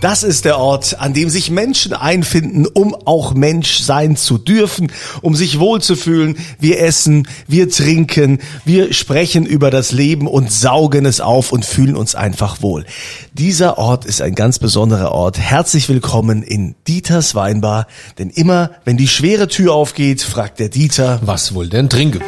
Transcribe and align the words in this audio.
Das 0.00 0.22
ist 0.22 0.44
der 0.44 0.58
Ort, 0.58 1.00
an 1.00 1.12
dem 1.12 1.28
sich 1.28 1.50
Menschen 1.50 1.92
einfinden, 1.92 2.66
um 2.66 2.94
auch 3.04 3.34
Mensch 3.34 3.78
sein 3.78 4.14
zu 4.14 4.38
dürfen, 4.38 4.92
um 5.22 5.34
sich 5.34 5.58
wohlzufühlen. 5.58 6.36
Wir 6.60 6.80
essen, 6.80 7.26
wir 7.48 7.68
trinken, 7.68 8.38
wir 8.64 8.92
sprechen 8.92 9.44
über 9.44 9.72
das 9.72 9.90
Leben 9.90 10.28
und 10.28 10.52
saugen 10.52 11.04
es 11.04 11.20
auf 11.20 11.50
und 11.50 11.64
fühlen 11.64 11.96
uns 11.96 12.14
einfach 12.14 12.62
wohl. 12.62 12.86
Dieser 13.32 13.76
Ort 13.76 14.04
ist 14.04 14.22
ein 14.22 14.36
ganz 14.36 14.60
besonderer 14.60 15.10
Ort. 15.10 15.36
Herzlich 15.36 15.88
willkommen 15.88 16.44
in 16.44 16.76
Dieters 16.86 17.34
Weinbar, 17.34 17.88
denn 18.18 18.30
immer, 18.30 18.70
wenn 18.84 18.98
die 18.98 19.08
schwere 19.08 19.48
Tür 19.48 19.74
aufgeht, 19.74 20.22
fragt 20.22 20.60
der 20.60 20.68
Dieter, 20.68 21.18
Was 21.24 21.54
wohl 21.54 21.68
denn 21.68 21.88
trinken? 21.88 22.22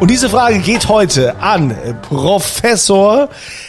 Und 0.00 0.10
diese 0.10 0.28
Frage 0.28 0.58
geht 0.58 0.88
heute 0.88 1.36
an 1.40 1.74
Professor 2.02 3.28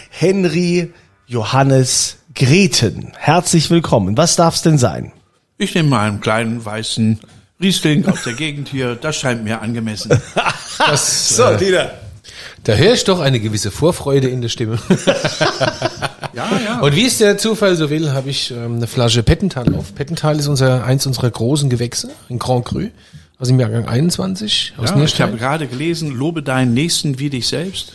Henry 0.10 0.92
Johannes 1.26 2.18
Greten. 2.36 3.14
Herzlich 3.18 3.70
willkommen. 3.70 4.18
Was 4.18 4.36
darf's 4.36 4.62
denn 4.62 4.78
sein? 4.78 5.14
Ich 5.58 5.74
nehme 5.74 5.90
mal 5.90 6.08
einen 6.08 6.20
kleinen 6.22 6.64
weißen 6.64 7.20
Riesling 7.62 8.06
aus 8.08 8.24
der 8.24 8.34
Gegend 8.34 8.68
hier. 8.70 8.96
Das 8.96 9.16
scheint 9.16 9.44
mir 9.44 9.62
angemessen. 9.62 10.12
Das, 10.78 11.36
So, 11.36 11.44
äh, 11.44 11.58
Dieter. 11.58 11.92
da 12.64 12.74
höre 12.76 12.94
ich 12.94 13.04
doch 13.04 13.20
eine 13.20 13.40
gewisse 13.40 13.72
Vorfreude 13.72 14.28
in 14.28 14.42
der 14.42 14.50
Stimme. 14.50 14.78
Ja, 16.34 16.48
ja. 16.64 16.80
Und 16.82 16.96
wie 16.96 17.08
es 17.08 17.18
der 17.18 17.40
Zufall 17.40 17.76
so 17.76 17.90
will, 17.90 18.12
habe 18.12 18.30
ich 18.30 18.52
ähm, 18.52 18.76
eine 18.76 18.86
Flasche 18.86 19.24
Pettental 19.24 19.74
auf. 19.74 19.96
Pettental 19.96 20.38
ist 20.38 20.46
unser 20.46 20.84
eins 20.84 21.08
unserer 21.08 21.32
großen 21.32 21.68
Gewächse, 21.68 22.12
ein 22.30 22.38
Grand 22.38 22.64
Cru 22.66 22.90
aus 23.40 23.48
dem 23.50 23.60
Jahrgang 23.60 23.88
21 23.88 24.74
aus 24.78 24.90
ja 24.90 25.04
ich 25.04 25.22
habe 25.22 25.38
gerade 25.38 25.68
gelesen, 25.68 26.12
lobe 26.12 26.42
deinen 26.42 26.74
Nächsten 26.74 27.20
wie 27.20 27.30
dich 27.30 27.48
selbst. 27.48 27.94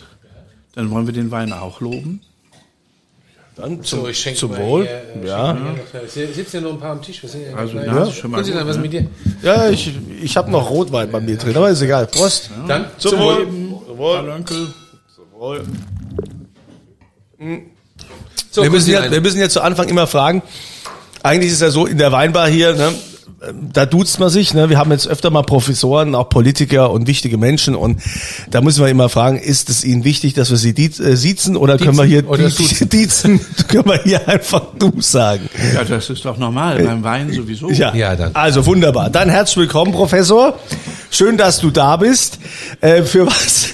Dann 0.74 0.90
wollen 0.90 1.06
wir 1.06 1.12
den 1.12 1.30
Wein 1.30 1.52
auch 1.52 1.80
loben. 1.80 2.20
Dann 3.56 3.82
So, 3.82 4.08
ich 4.08 4.18
schenke 4.18 4.38
zum 4.38 4.56
Wohl. 4.56 4.84
hier, 4.84 5.22
äh, 5.22 5.26
Ja. 5.26 5.58
hier 5.92 6.02
Es 6.04 6.14
sitzen 6.36 6.56
ja 6.56 6.60
noch 6.62 6.72
ein 6.72 6.80
paar 6.80 6.92
am 6.92 7.02
Tisch. 7.02 7.22
Was 7.22 7.32
sind 7.32 7.54
Also, 7.54 7.76
Ja, 7.76 7.92
Nase 7.92 8.12
schon 8.12 8.30
mal 8.30 8.38
Grüezi, 8.38 8.52
gut, 8.52 8.66
was 8.66 8.76
ne? 8.76 8.82
mit 8.82 8.92
dir? 8.94 9.06
Ja, 9.42 9.68
ich, 9.68 9.92
ich 10.22 10.36
habe 10.38 10.50
noch 10.50 10.70
Rotwein 10.70 11.10
bei 11.10 11.20
mir 11.20 11.36
drin, 11.36 11.54
aber 11.56 11.68
ist 11.68 11.82
egal. 11.82 12.06
Prost. 12.06 12.50
Dann 12.66 12.86
Zum 12.96 13.18
Wohl. 13.18 13.46
Zum 13.46 13.98
Wohl. 13.98 14.30
Onkel. 14.30 14.68
So, 18.50 18.62
wir, 18.62 18.70
müssen 18.70 18.90
ja, 18.90 19.10
wir 19.10 19.20
müssen 19.20 19.40
ja 19.40 19.48
zu 19.48 19.60
Anfang 19.60 19.88
immer 19.88 20.06
fragen, 20.06 20.42
eigentlich 21.22 21.52
ist 21.52 21.60
ja 21.60 21.70
so 21.70 21.86
in 21.86 21.98
der 21.98 22.12
Weinbar 22.12 22.48
hier, 22.48 22.74
ne, 22.74 22.92
da 23.72 23.86
duzt 23.86 24.20
man 24.20 24.28
sich, 24.30 24.54
ne? 24.54 24.70
Wir 24.70 24.78
haben 24.78 24.92
jetzt 24.92 25.08
öfter 25.08 25.30
mal 25.30 25.42
Professoren, 25.42 26.14
auch 26.14 26.28
Politiker 26.28 26.90
und 26.90 27.06
wichtige 27.06 27.38
Menschen 27.38 27.74
und 27.74 28.00
da 28.50 28.60
müssen 28.60 28.82
wir 28.84 28.88
immer 28.90 29.08
fragen, 29.08 29.38
ist 29.38 29.68
es 29.68 29.84
Ihnen 29.84 30.04
wichtig, 30.04 30.34
dass 30.34 30.50
wir 30.50 30.56
Sie 30.56 30.74
diez, 30.74 31.00
äh, 31.00 31.16
siezen 31.16 31.56
oder 31.56 31.76
können 31.78 31.96
wir 31.96 32.04
hier 32.04 32.28
oder 32.28 32.48
die- 32.48 32.54
duzen? 32.56 32.88
diezen, 32.88 33.40
können 33.68 33.86
wir 33.86 34.02
hier 34.02 34.28
einfach 34.28 34.62
du 34.78 34.92
sagen? 35.00 35.48
Ja, 35.74 35.82
das 35.84 36.08
ist 36.10 36.24
doch 36.24 36.38
normal. 36.38 36.82
Beim 36.82 37.02
Wein 37.02 37.32
sowieso. 37.32 37.70
Ja. 37.70 37.94
Ja, 37.94 38.14
dann. 38.16 38.34
Also 38.34 38.64
wunderbar. 38.66 39.10
Dann 39.10 39.28
herzlich 39.28 39.56
willkommen, 39.56 39.92
Professor. 39.92 40.58
Schön, 41.10 41.36
dass 41.36 41.58
du 41.58 41.70
da 41.70 41.96
bist. 41.96 42.38
Äh, 42.80 43.02
für 43.02 43.26
was? 43.26 43.70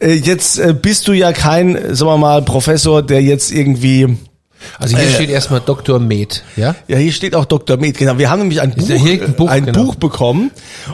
Äh, 0.00 0.12
jetzt 0.14 0.58
äh, 0.58 0.74
bist 0.74 1.08
du 1.08 1.12
ja 1.12 1.32
kein, 1.32 1.74
sagen 1.94 2.10
wir 2.10 2.18
mal, 2.18 2.42
Professor, 2.42 3.02
der 3.02 3.22
jetzt 3.22 3.50
irgendwie 3.50 4.16
Also 4.78 4.96
hier 4.96 5.08
steht 5.08 5.30
erstmal 5.30 5.60
Dr. 5.60 5.98
Med, 5.98 6.42
ja? 6.56 6.74
Ja, 6.86 6.96
hier 6.98 7.12
steht 7.12 7.34
auch 7.34 7.44
Dr. 7.44 7.76
Med. 7.76 7.96
Genau, 7.96 8.18
wir 8.18 8.30
haben 8.30 8.40
nämlich 8.40 8.60
ein 8.60 8.74
Buch, 8.74 8.90
ein 8.90 9.34
Buch, 9.34 9.48
ein 9.48 9.66
genau. 9.66 9.84
Buch 9.84 9.94
bekommen 9.94 10.50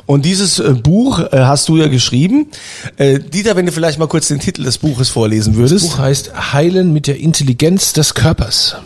und 0.07 0.25
dieses 0.25 0.59
äh, 0.59 0.71
Buch 0.75 1.19
äh, 1.21 1.29
hast 1.33 1.69
du 1.69 1.77
ja 1.77 1.89
geschrieben. 1.89 2.49
Äh, 2.97 3.19
Dieter, 3.21 3.57
wenn 3.57 3.67
du 3.67 3.73
vielleicht 3.73 3.99
mal 3.99 4.09
kurz 4.09 4.29
den 4.29 4.41
Titel 4.41 4.65
des 4.65 4.79
Buches 4.79 5.09
vorlesen 5.09 5.57
würdest. 5.57 5.87
Das 5.87 5.93
Buch 5.93 5.99
heißt 5.99 6.53
Heilen 6.53 6.93
mit 6.93 7.07
der 7.07 7.19
Intelligenz 7.19 7.93
des 7.93 8.15
Körpers. 8.15 8.77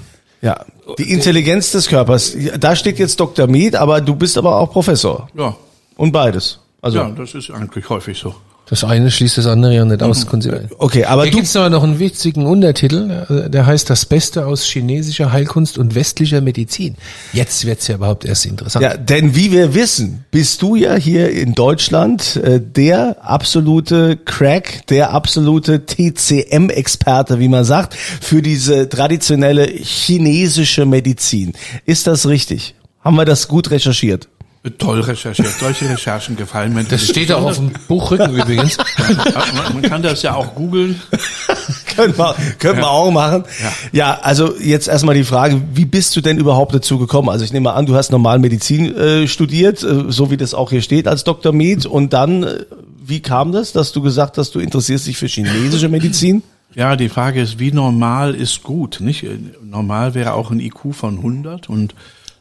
Ja, 0.40 0.64
die 0.98 1.12
Intelligenz 1.12 1.72
des 1.72 1.88
Körpers. 1.88 2.36
Da 2.60 2.76
steht 2.76 2.98
jetzt 2.98 3.18
Dr. 3.18 3.46
Med, 3.48 3.76
aber 3.76 4.00
du 4.00 4.14
bist 4.14 4.38
aber 4.38 4.56
auch 4.56 4.70
Professor 4.72 5.28
Ja. 5.36 5.56
und 5.96 6.12
beides. 6.12 6.60
Also 6.80 6.98
ja, 6.98 7.10
das 7.10 7.34
ist 7.34 7.50
eigentlich 7.50 7.88
häufig 7.88 8.18
so. 8.18 8.34
Das 8.70 8.84
eine 8.84 9.10
schließt 9.10 9.38
das 9.38 9.46
andere 9.46 9.74
ja 9.74 9.84
nicht 9.84 10.02
aus. 10.02 10.26
konsequent. 10.26 10.70
okay, 10.78 11.04
aber 11.04 11.22
Hier 11.22 11.32
du 11.32 11.38
gibt's 11.38 11.56
aber 11.56 11.70
noch 11.70 11.82
einen 11.82 11.98
witzigen 11.98 12.46
Untertitel, 12.46 13.44
äh, 13.46 13.50
der 13.50 13.66
heißt 13.66 13.88
Das 13.88 14.04
Beste 14.04 14.46
aus 14.46 14.64
chinesischer 14.64 15.32
Heilkunst 15.32 15.78
und 15.78 15.94
westlicher 15.94 16.40
Medizin. 16.40 16.96
Jetzt 17.32 17.64
wird's 17.64 17.88
ja 17.88 17.94
überhaupt 17.94 18.24
erst 18.24 18.44
interessant. 18.46 18.82
Ja, 18.82 18.96
denn 18.96 19.34
wie 19.34 19.52
wir 19.52 19.74
wissen, 19.74 20.24
bist 20.30 20.60
du 20.62 20.76
ja 20.76 20.94
hier 20.96 21.30
in 21.30 21.54
Deutschland 21.54 22.36
äh, 22.36 22.60
der 22.60 23.16
absolute 23.24 24.16
Crack, 24.16 24.86
der 24.88 25.12
absolute 25.12 25.86
TCM-Experte, 25.86 27.38
wie 27.38 27.48
man 27.48 27.64
sagt, 27.64 27.94
für 27.94 28.42
diese 28.42 28.88
traditionelle 28.88 29.66
chinesische 29.66 30.84
Medizin. 30.84 31.52
Ist 31.86 32.06
das 32.06 32.26
richtig? 32.26 32.74
Haben 33.00 33.16
wir 33.16 33.24
das 33.24 33.48
gut 33.48 33.70
recherchiert? 33.70 34.28
Toll 34.70 35.00
recherchiert. 35.00 35.54
Solche 35.58 35.88
Recherchen 35.88 36.36
gefallen 36.36 36.74
mir. 36.74 36.84
Das 36.84 37.06
steht 37.06 37.32
auch 37.32 37.44
auf 37.44 37.56
dem 37.56 37.70
Buchrücken 37.86 38.34
übrigens. 38.34 38.76
man, 38.98 39.74
man 39.74 39.82
kann 39.82 40.02
das 40.02 40.22
ja 40.22 40.34
auch 40.34 40.54
googeln. 40.54 41.00
können 41.96 42.16
wir, 42.16 42.34
können 42.58 42.78
wir 42.78 42.90
auch 42.90 43.10
machen. 43.10 43.44
Ja. 43.92 44.18
also 44.20 44.54
jetzt 44.58 44.88
erstmal 44.88 45.14
die 45.14 45.24
Frage, 45.24 45.60
wie 45.74 45.84
bist 45.84 46.16
du 46.16 46.20
denn 46.20 46.38
überhaupt 46.38 46.74
dazu 46.74 46.98
gekommen? 46.98 47.28
Also 47.28 47.44
ich 47.44 47.52
nehme 47.52 47.64
mal 47.64 47.74
an, 47.74 47.86
du 47.86 47.94
hast 47.94 48.10
normal 48.10 48.38
Medizin 48.38 48.94
äh, 48.96 49.28
studiert, 49.28 49.82
äh, 49.82 50.04
so 50.08 50.30
wie 50.30 50.36
das 50.36 50.54
auch 50.54 50.70
hier 50.70 50.82
steht 50.82 51.08
als 51.08 51.24
Dr. 51.24 51.52
Med. 51.52 51.86
Und 51.86 52.12
dann, 52.12 52.42
äh, 52.42 52.64
wie 53.04 53.20
kam 53.20 53.52
das, 53.52 53.72
dass 53.72 53.92
du 53.92 54.02
gesagt 54.02 54.38
hast, 54.38 54.54
du 54.54 54.60
interessierst 54.60 55.06
dich 55.06 55.16
für 55.16 55.26
chinesische 55.26 55.88
Medizin? 55.88 56.42
Ja, 56.74 56.96
die 56.96 57.08
Frage 57.08 57.40
ist, 57.40 57.58
wie 57.58 57.72
normal 57.72 58.34
ist 58.34 58.62
gut, 58.62 58.98
nicht? 59.00 59.26
Normal 59.62 60.14
wäre 60.14 60.34
auch 60.34 60.50
ein 60.50 60.60
IQ 60.60 60.92
von 60.92 61.16
100 61.16 61.68
und 61.68 61.94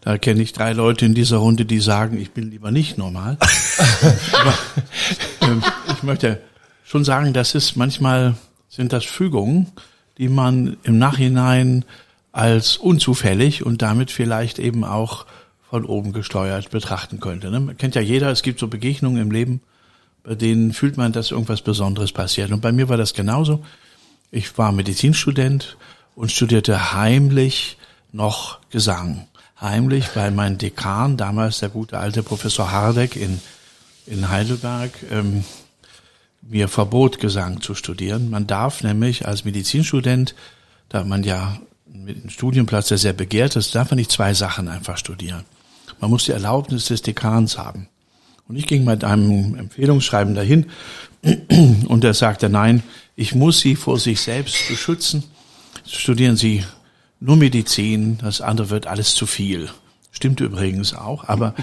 da 0.08 0.18
kenne 0.18 0.42
ich 0.42 0.54
drei 0.54 0.72
Leute 0.72 1.06
in 1.06 1.14
dieser 1.14 1.36
Runde, 1.36 1.66
die 1.66 1.82
sagen, 1.82 2.18
ich 2.18 2.32
bin 2.32 2.50
lieber 2.50 2.72
nicht 2.72 2.98
normal. 2.98 3.38
Aber 4.40 4.54
ähm, 5.42 5.62
ich 5.92 6.02
möchte 6.02 6.42
schon 6.86 7.04
sagen, 7.04 7.34
das 7.34 7.56
ist 7.56 7.76
manchmal 7.76 8.36
sind 8.70 8.94
das 8.94 9.04
Fügungen, 9.04 9.68
die 10.18 10.30
man 10.30 10.78
im 10.84 10.98
Nachhinein 10.98 11.84
als 12.32 12.78
unzufällig 12.78 13.66
und 13.66 13.82
damit 13.82 14.10
vielleicht 14.10 14.60
eben 14.60 14.86
auch 14.86 15.26
von 15.70 15.84
oben 15.84 16.14
gesteuert 16.14 16.70
betrachten 16.70 17.20
könnte. 17.20 17.52
Ne? 17.52 17.60
Man 17.60 17.78
kennt 17.78 17.96
ja 17.96 18.02
jeder, 18.02 18.32
es 18.32 18.44
gibt 18.44 18.62
so 18.62 18.70
Begegnungen 18.70 19.22
im 19.22 19.32
Leben, 19.32 19.60
bei 20.24 20.36
denen 20.36 20.72
fühlt 20.72 20.96
man, 20.96 21.12
dass 21.12 21.32
irgendwas 21.32 21.62
Besonderes 21.62 22.14
passiert. 22.14 22.52
Und 22.52 22.62
bei 22.62 22.72
mir 22.72 22.88
war 22.88 22.96
das 22.96 23.14
genauso. 23.14 23.62
Ich 24.32 24.58
war 24.58 24.72
Medizinstudent 24.72 25.76
und 26.16 26.32
studierte 26.32 26.94
heimlich 26.94 27.78
noch 28.14 28.60
Gesang. 28.70 29.28
Heimlich, 29.60 30.16
weil 30.16 30.32
mein 30.32 30.58
Dekan, 30.58 31.18
damals 31.18 31.60
der 31.60 31.70
gute 31.70 31.98
alte 31.98 32.22
Professor 32.22 32.72
Hardeck 32.72 33.16
in, 33.16 33.42
in 34.06 34.30
Heidelberg, 34.30 34.92
ähm, 35.12 35.44
mir 36.42 36.68
verbot, 36.68 37.20
Gesang 37.20 37.62
zu 37.62 37.74
studieren. 37.74 38.30
Man 38.30 38.46
darf 38.48 38.84
nämlich 38.84 39.28
als 39.28 39.46
Medizinstudent, 39.46 40.36
da 40.90 41.04
man 41.04 41.24
ja 41.24 41.60
mit 41.88 42.18
einem 42.18 42.30
Studienplatz, 42.30 42.90
sehr 42.90 43.14
begehrt 43.14 43.56
ist, 43.56 43.74
darf 43.74 43.90
man 43.92 43.98
nicht 43.98 44.12
zwei 44.12 44.34
Sachen 44.34 44.68
einfach 44.68 44.98
studieren. 44.98 45.44
Man 46.00 46.12
muss 46.12 46.26
die 46.26 46.32
Erlaubnis 46.32 46.86
des 46.86 47.02
Dekans 47.02 47.58
haben. 47.58 47.88
Und 48.48 48.56
ich 48.56 48.68
ging 48.68 48.86
mit 48.86 49.04
einem 49.04 49.56
Empfehlungsschreiben 49.56 50.36
dahin 50.36 50.68
und 51.88 52.04
er 52.04 52.14
sagte, 52.14 52.50
nein, 52.50 52.84
ich 53.16 53.36
muss 53.36 53.60
Sie 53.60 53.76
vor 53.76 54.00
sich 54.00 54.22
selbst 54.22 54.56
beschützen. 54.70 55.24
Studieren 55.86 56.38
Sie 56.38 56.64
nur 57.20 57.36
Medizin, 57.36 58.20
das 58.20 58.42
andere 58.42 58.70
wird 58.70 58.88
alles 58.88 59.16
zu 59.16 59.26
viel. 59.26 59.70
Stimmt 60.12 60.40
übrigens 60.40 60.94
auch, 60.94 61.28
aber 61.28 61.54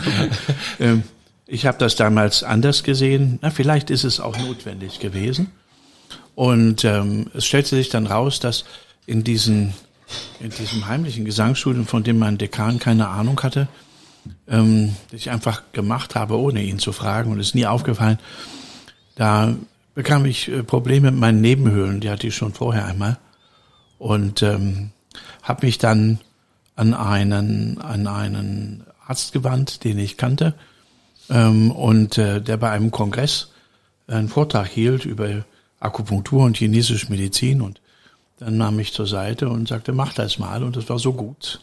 ähm, 0.80 1.02
ich 1.46 1.66
habe 1.66 1.78
das 1.78 1.96
damals 1.96 2.42
anders 2.42 2.82
gesehen. 2.82 3.38
Na, 3.40 3.50
vielleicht 3.50 3.90
ist 3.90 4.04
es 4.04 4.20
auch 4.20 4.36
notwendig 4.38 5.00
gewesen. 5.00 5.50
Und 6.34 6.84
ähm, 6.84 7.30
es 7.34 7.46
stellte 7.46 7.70
sich 7.70 7.88
dann 7.88 8.06
raus, 8.06 8.40
dass 8.40 8.64
in 9.06 9.24
diesen 9.24 9.74
in 10.40 10.50
diesem 10.50 10.86
heimlichen 10.86 11.24
Gesangsstudium, 11.24 11.86
von 11.86 12.02
dem 12.02 12.18
mein 12.18 12.38
Dekan 12.38 12.78
keine 12.78 13.08
Ahnung 13.08 13.42
hatte, 13.42 13.68
ähm, 14.46 14.94
ich 15.12 15.30
einfach 15.30 15.62
gemacht 15.72 16.14
habe, 16.14 16.38
ohne 16.38 16.62
ihn 16.62 16.78
zu 16.78 16.92
fragen 16.92 17.30
und 17.30 17.40
es 17.40 17.48
ist 17.48 17.54
nie 17.54 17.66
aufgefallen, 17.66 18.18
da 19.16 19.54
bekam 19.94 20.24
ich 20.24 20.48
äh, 20.48 20.62
Probleme 20.62 21.10
mit 21.10 21.20
meinen 21.20 21.40
Nebenhöhlen, 21.40 22.00
die 22.00 22.10
hatte 22.10 22.26
ich 22.26 22.36
schon 22.36 22.54
vorher 22.54 22.86
einmal 22.86 23.18
und 23.98 24.42
ähm, 24.42 24.90
habe 25.42 25.66
mich 25.66 25.78
dann 25.78 26.18
an 26.76 26.94
einen 26.94 27.78
an 27.80 28.06
einen 28.06 28.84
Arzt 29.06 29.32
gewandt, 29.32 29.84
den 29.84 29.98
ich 29.98 30.16
kannte. 30.16 30.54
Ähm, 31.30 31.70
und 31.70 32.18
äh, 32.18 32.40
der 32.40 32.56
bei 32.56 32.70
einem 32.70 32.90
Kongress 32.90 33.50
einen 34.06 34.28
Vortrag 34.28 34.68
hielt 34.68 35.04
über 35.04 35.44
Akupunktur 35.80 36.44
und 36.44 36.56
chinesische 36.56 37.10
Medizin. 37.10 37.60
Und 37.60 37.80
dann 38.38 38.56
nahm 38.56 38.78
ich 38.78 38.92
zur 38.92 39.06
Seite 39.06 39.48
und 39.48 39.68
sagte, 39.68 39.92
mach 39.92 40.12
das 40.12 40.38
mal. 40.38 40.62
Und 40.62 40.76
das 40.76 40.88
war 40.88 40.98
so 40.98 41.12
gut, 41.12 41.60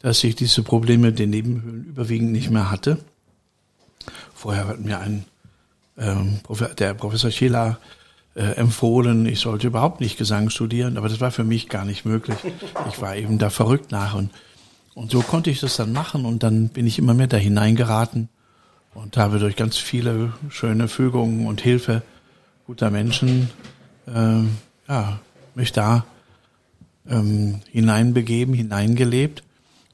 dass 0.00 0.22
ich 0.24 0.34
diese 0.34 0.62
Probleme 0.62 1.12
den 1.12 1.30
Nebenhöhlen 1.30 1.84
überwiegend 1.84 2.32
nicht 2.32 2.50
mehr 2.50 2.70
hatte. 2.70 2.98
Vorher 4.34 4.66
hat 4.66 4.80
mir 4.80 4.98
ein 4.98 5.24
ähm, 5.98 6.40
der 6.78 6.94
Professor 6.94 7.30
Schiller 7.30 7.78
äh, 8.34 8.42
empfohlen, 8.42 9.26
ich 9.26 9.40
sollte 9.40 9.66
überhaupt 9.66 10.00
nicht 10.00 10.16
Gesang 10.16 10.50
studieren, 10.50 10.96
aber 10.96 11.08
das 11.08 11.20
war 11.20 11.30
für 11.30 11.44
mich 11.44 11.68
gar 11.68 11.84
nicht 11.84 12.04
möglich. 12.04 12.38
Ich 12.88 13.00
war 13.00 13.16
eben 13.16 13.38
da 13.38 13.50
verrückt 13.50 13.90
nach 13.90 14.14
und, 14.14 14.30
und 14.94 15.10
so 15.10 15.20
konnte 15.20 15.50
ich 15.50 15.60
das 15.60 15.76
dann 15.76 15.92
machen 15.92 16.24
und 16.24 16.42
dann 16.42 16.68
bin 16.68 16.86
ich 16.86 16.98
immer 16.98 17.14
mehr 17.14 17.26
da 17.26 17.36
hineingeraten 17.36 18.28
und 18.94 19.16
habe 19.16 19.38
durch 19.38 19.56
ganz 19.56 19.76
viele 19.76 20.32
schöne 20.48 20.88
Fügungen 20.88 21.46
und 21.46 21.60
Hilfe 21.60 22.02
guter 22.66 22.90
Menschen 22.90 23.50
äh, 24.06 24.42
ja, 24.88 25.20
mich 25.54 25.72
da 25.72 26.04
ähm, 27.08 27.60
hineinbegeben, 27.70 28.54
hineingelebt. 28.54 29.42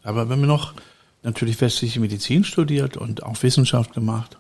Aber 0.03 0.29
wenn 0.29 0.41
man 0.41 0.49
noch 0.49 0.75
natürlich 1.23 1.61
westliche 1.61 2.01
Medizin 2.01 2.45
studiert 2.45 2.97
und 2.97 3.23
auch 3.23 3.43
Wissenschaft 3.43 3.95
gemacht 3.95 4.39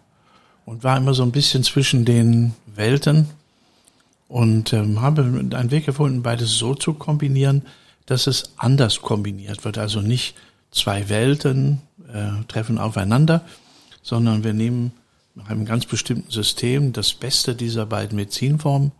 und 0.64 0.84
war 0.84 0.96
immer 0.96 1.14
so 1.14 1.22
ein 1.22 1.32
bisschen 1.32 1.64
zwischen 1.64 2.04
den 2.04 2.54
Welten 2.66 3.26
und 4.28 4.72
ähm, 4.72 5.00
habe 5.00 5.22
einen 5.22 5.70
Weg 5.70 5.86
gefunden, 5.86 6.22
beides 6.22 6.58
so 6.58 6.74
zu 6.74 6.94
kombinieren, 6.94 7.62
dass 8.06 8.26
es 8.26 8.52
anders 8.56 9.02
kombiniert 9.02 9.64
wird. 9.64 9.78
Also 9.78 10.00
nicht 10.00 10.34
zwei 10.70 11.08
Welten 11.08 11.82
äh, 12.12 12.44
treffen 12.48 12.78
aufeinander, 12.78 13.44
sondern 14.02 14.44
wir 14.44 14.52
nehmen 14.52 14.92
nach 15.34 15.50
einem 15.50 15.64
ganz 15.64 15.86
bestimmten 15.86 16.30
System 16.30 16.92
das 16.92 17.12
Beste 17.12 17.54
dieser 17.54 17.86
beiden 17.86 18.16
Medizinformen 18.16 18.92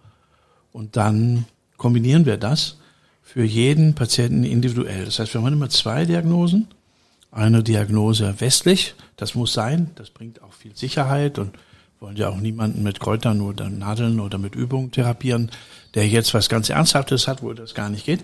und 0.72 0.96
dann 0.96 1.46
kombinieren 1.76 2.26
wir 2.26 2.36
das 2.36 2.76
für 3.22 3.42
jeden 3.42 3.94
Patienten 3.94 4.44
individuell. 4.44 5.06
Das 5.06 5.18
heißt, 5.18 5.34
wir 5.34 5.40
haben 5.42 5.52
immer 5.52 5.70
zwei 5.70 6.04
Diagnosen. 6.04 6.68
Eine 7.30 7.62
Diagnose 7.62 8.34
westlich, 8.40 8.94
das 9.16 9.34
muss 9.34 9.52
sein, 9.52 9.90
das 9.96 10.10
bringt 10.10 10.42
auch 10.42 10.52
viel 10.52 10.76
Sicherheit 10.76 11.38
und 11.38 11.54
wollen 12.06 12.16
ja 12.16 12.28
auch 12.28 12.36
niemanden 12.36 12.84
mit 12.84 13.00
Kräutern 13.00 13.40
oder 13.40 13.68
Nadeln 13.68 14.20
oder 14.20 14.38
mit 14.38 14.54
Übungen 14.54 14.92
therapieren, 14.92 15.50
der 15.94 16.06
jetzt 16.06 16.34
was 16.34 16.48
ganz 16.48 16.70
Ernsthaftes 16.70 17.26
hat, 17.26 17.42
wo 17.42 17.52
das 17.52 17.74
gar 17.74 17.88
nicht 17.88 18.06
geht. 18.06 18.22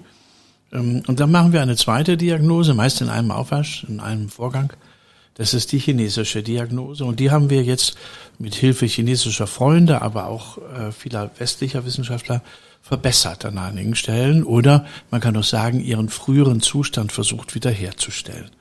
Ähm, 0.73 1.02
und 1.08 1.19
dann 1.19 1.32
machen 1.32 1.52
wir 1.52 1.62
eine 1.62 1.75
zweite 1.75 2.17
Diagnose, 2.17 2.75
meist 2.75 3.00
in 3.00 3.08
einem 3.08 3.32
Aufwasch, 3.32 3.84
in 3.88 3.99
einem 3.99 4.29
Vorgang. 4.29 4.73
Das 5.34 5.52
ist 5.52 5.73
die 5.73 5.81
chinesische 5.81 6.44
Diagnose 6.44 7.05
und 7.05 7.19
die 7.19 7.32
haben 7.32 7.50
wir 7.50 7.64
jetzt 7.64 7.96
mit 8.38 8.55
Hilfe 8.55 8.87
chinesischer 8.87 9.49
Freunde, 9.49 10.00
aber 10.00 10.28
auch 10.28 10.58
äh, 10.58 10.93
vieler 10.93 11.32
westlicher 11.38 11.85
Wissenschaftler 11.85 12.40
verbessert 12.82 13.44
an 13.44 13.58
einigen 13.58 13.96
Stellen 13.96 14.44
oder 14.44 14.87
man 15.11 15.20
kann 15.20 15.37
auch 15.37 15.43
sagen, 15.43 15.81
ihren 15.81 16.08
früheren 16.08 16.61
Zustand 16.61 17.11
versucht 17.11 17.56
wiederherzustellen. 17.56 18.52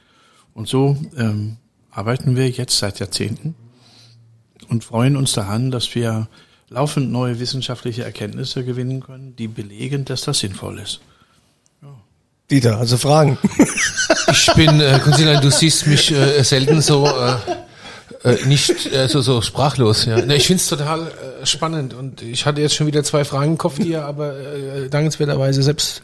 Und 0.56 0.68
so 0.68 0.98
ähm, 1.16 1.58
arbeiten 1.92 2.36
wir 2.36 2.50
jetzt 2.50 2.80
seit 2.80 3.00
Jahrzehnten 3.00 3.54
und 4.72 4.84
freuen 4.84 5.18
uns 5.18 5.34
daran, 5.34 5.70
dass 5.70 5.94
wir 5.94 6.28
laufend 6.70 7.12
neue 7.12 7.40
wissenschaftliche 7.40 8.04
Erkenntnisse 8.04 8.64
gewinnen 8.64 9.02
können, 9.02 9.36
die 9.36 9.48
belegen, 9.48 10.06
dass 10.06 10.22
das 10.22 10.40
sinnvoll 10.40 10.80
ist. 10.80 11.02
Dieter, 12.50 12.78
also 12.78 12.98
Fragen. 12.98 13.38
Ich 14.32 14.54
bin, 14.56 14.80
äh, 14.80 14.98
Konstantin, 15.04 15.42
du 15.42 15.52
siehst 15.52 15.88
mich 15.88 16.10
äh, 16.12 16.42
selten 16.44 16.82
so 16.82 17.06
äh, 17.06 17.36
äh, 18.24 18.46
nicht 18.46 18.94
äh, 18.94 19.10
so, 19.10 19.20
so 19.20 19.42
sprachlos. 19.42 20.06
Ja. 20.06 20.24
Ne, 20.26 20.36
ich 20.36 20.48
finde 20.48 20.62
es 20.62 20.70
total 20.70 21.08
äh, 21.08 21.46
spannend 21.46 21.94
und 21.94 22.22
ich 22.22 22.46
hatte 22.46 22.62
jetzt 22.62 22.76
schon 22.76 22.88
wieder 22.88 23.04
zwei 23.04 23.26
Fragen 23.26 23.52
im 23.52 23.58
Kopf, 23.58 23.78
die 23.78 23.92
er 23.92 24.06
aber 24.06 24.38
äh, 24.38 24.88
dankenswerterweise 24.90 25.64
selbst 25.64 26.02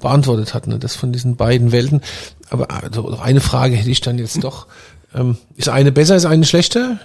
beantwortet 0.00 0.54
hat. 0.54 0.66
Ne? 0.66 0.78
Das 0.78 0.96
von 0.96 1.12
diesen 1.12 1.36
beiden 1.36 1.70
Welten. 1.70 2.00
Aber 2.48 2.70
also, 2.70 3.18
eine 3.18 3.42
Frage 3.42 3.76
hätte 3.76 3.90
ich 3.90 4.00
dann 4.00 4.18
jetzt 4.18 4.42
doch. 4.42 4.66
Ähm, 5.14 5.36
ist 5.56 5.68
eine 5.68 5.92
besser, 5.92 6.16
ist 6.16 6.24
eine 6.24 6.46
schlechter? 6.46 6.98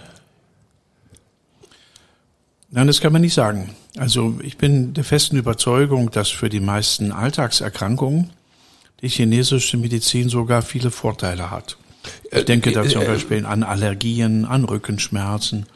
Nein, 2.76 2.88
das 2.88 3.02
kann 3.02 3.14
man 3.14 3.22
nicht 3.22 3.36
sagen. 3.36 3.70
Also 3.98 4.40
ich 4.42 4.58
bin 4.58 4.96
der 4.96 5.04
festen 5.04 5.38
Überzeugung, 5.38 6.10
dass 6.10 6.30
für 6.30 6.50
die 6.50 6.60
meisten 6.60 7.12
Alltagserkrankungen 7.12 8.32
die 9.04 9.10
chinesische 9.10 9.78
Medizin 9.78 10.28
sogar 10.28 10.64
viele 10.64 10.90
Vorteile 10.90 11.52
hat. 11.52 11.78
Ich 12.32 12.34
äh, 12.34 12.44
denke 12.44 12.72
da 12.72 12.84
zum 12.88 13.04
äh, 13.04 13.06
Beispiel 13.06 13.46
an 13.46 13.62
Allergien, 13.62 14.46
an 14.46 14.64
Rückenschmerzen, 14.64 15.68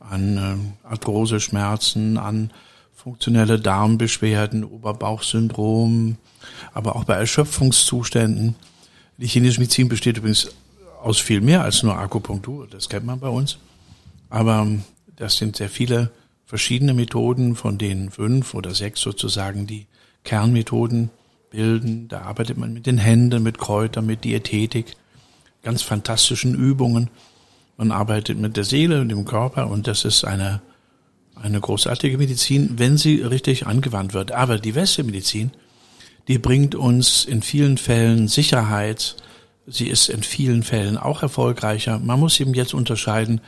an 0.00 0.72
äh, 0.84 0.88
Arthroseschmerzen, 0.88 2.18
an 2.18 2.50
funktionelle 2.96 3.60
Darmbeschwerden, 3.60 4.64
Oberbauchsyndrom, 4.64 6.16
aber 6.74 6.96
auch 6.96 7.04
bei 7.04 7.14
Erschöpfungszuständen. 7.14 8.56
Die 9.18 9.28
chinesische 9.28 9.60
Medizin 9.60 9.88
besteht 9.88 10.16
übrigens 10.16 10.48
aus 11.04 11.20
viel 11.20 11.40
mehr 11.40 11.62
als 11.62 11.84
nur 11.84 11.96
Akupunktur, 11.96 12.66
das 12.66 12.88
kennt 12.88 13.06
man 13.06 13.20
bei 13.20 13.28
uns. 13.28 13.58
Aber 14.28 14.66
das 15.14 15.36
sind 15.36 15.54
sehr 15.54 15.68
viele 15.68 16.10
verschiedene 16.46 16.94
Methoden, 16.94 17.56
von 17.56 17.76
denen 17.76 18.10
fünf 18.10 18.54
oder 18.54 18.72
sechs 18.72 19.00
sozusagen 19.00 19.66
die 19.66 19.86
Kernmethoden 20.24 21.10
bilden. 21.50 22.08
Da 22.08 22.22
arbeitet 22.22 22.56
man 22.56 22.72
mit 22.72 22.86
den 22.86 22.98
Händen, 22.98 23.42
mit 23.42 23.58
Kräutern, 23.58 24.06
mit 24.06 24.24
Diätetik, 24.24 24.96
ganz 25.62 25.82
fantastischen 25.82 26.54
Übungen. 26.54 27.10
Man 27.76 27.90
arbeitet 27.90 28.38
mit 28.38 28.56
der 28.56 28.64
Seele 28.64 29.00
und 29.00 29.08
dem 29.08 29.24
Körper 29.24 29.68
und 29.68 29.86
das 29.86 30.04
ist 30.04 30.24
eine, 30.24 30.62
eine 31.34 31.60
großartige 31.60 32.16
Medizin, 32.16 32.78
wenn 32.78 32.96
sie 32.96 33.22
richtig 33.22 33.66
angewandt 33.66 34.14
wird. 34.14 34.32
Aber 34.32 34.58
die 34.58 34.74
Westmedizin, 34.74 35.50
die 36.28 36.38
bringt 36.38 36.74
uns 36.74 37.24
in 37.24 37.42
vielen 37.42 37.76
Fällen 37.76 38.28
Sicherheit. 38.28 39.16
Sie 39.66 39.88
ist 39.88 40.08
in 40.08 40.22
vielen 40.22 40.62
Fällen 40.62 40.96
auch 40.96 41.22
erfolgreicher. 41.22 41.98
Man 41.98 42.20
muss 42.20 42.38
eben 42.40 42.54
jetzt 42.54 42.72
unterscheiden, 42.72 43.40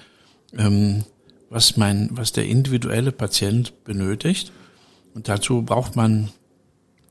ähm, 0.57 1.05
was 1.51 1.77
mein, 1.77 2.09
was 2.13 2.33
der 2.33 2.47
individuelle 2.47 3.13
Patient 3.13 3.85
benötigt. 3.85 4.53
Und 5.15 5.29
dazu 5.29 5.63
braucht 5.63 5.97
man 5.97 6.29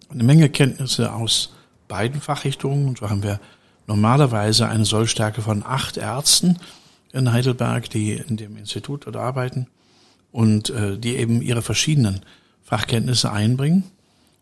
eine 0.09 0.23
Menge 0.23 0.49
Kenntnisse 0.49 1.13
aus 1.13 1.53
beiden 1.87 2.21
Fachrichtungen. 2.21 2.87
Und 2.87 2.99
so 2.99 3.09
haben 3.09 3.23
wir 3.23 3.39
normalerweise 3.87 4.67
eine 4.67 4.85
Sollstärke 4.85 5.41
von 5.41 5.63
acht 5.63 5.97
Ärzten 5.97 6.57
in 7.13 7.31
Heidelberg, 7.31 7.89
die 7.89 8.13
in 8.13 8.37
dem 8.37 8.57
Institut 8.57 9.05
dort 9.05 9.15
arbeiten 9.15 9.67
und 10.31 10.69
äh, 10.69 10.97
die 10.97 11.15
eben 11.15 11.41
ihre 11.41 11.61
verschiedenen 11.61 12.21
Fachkenntnisse 12.63 13.31
einbringen. 13.31 13.83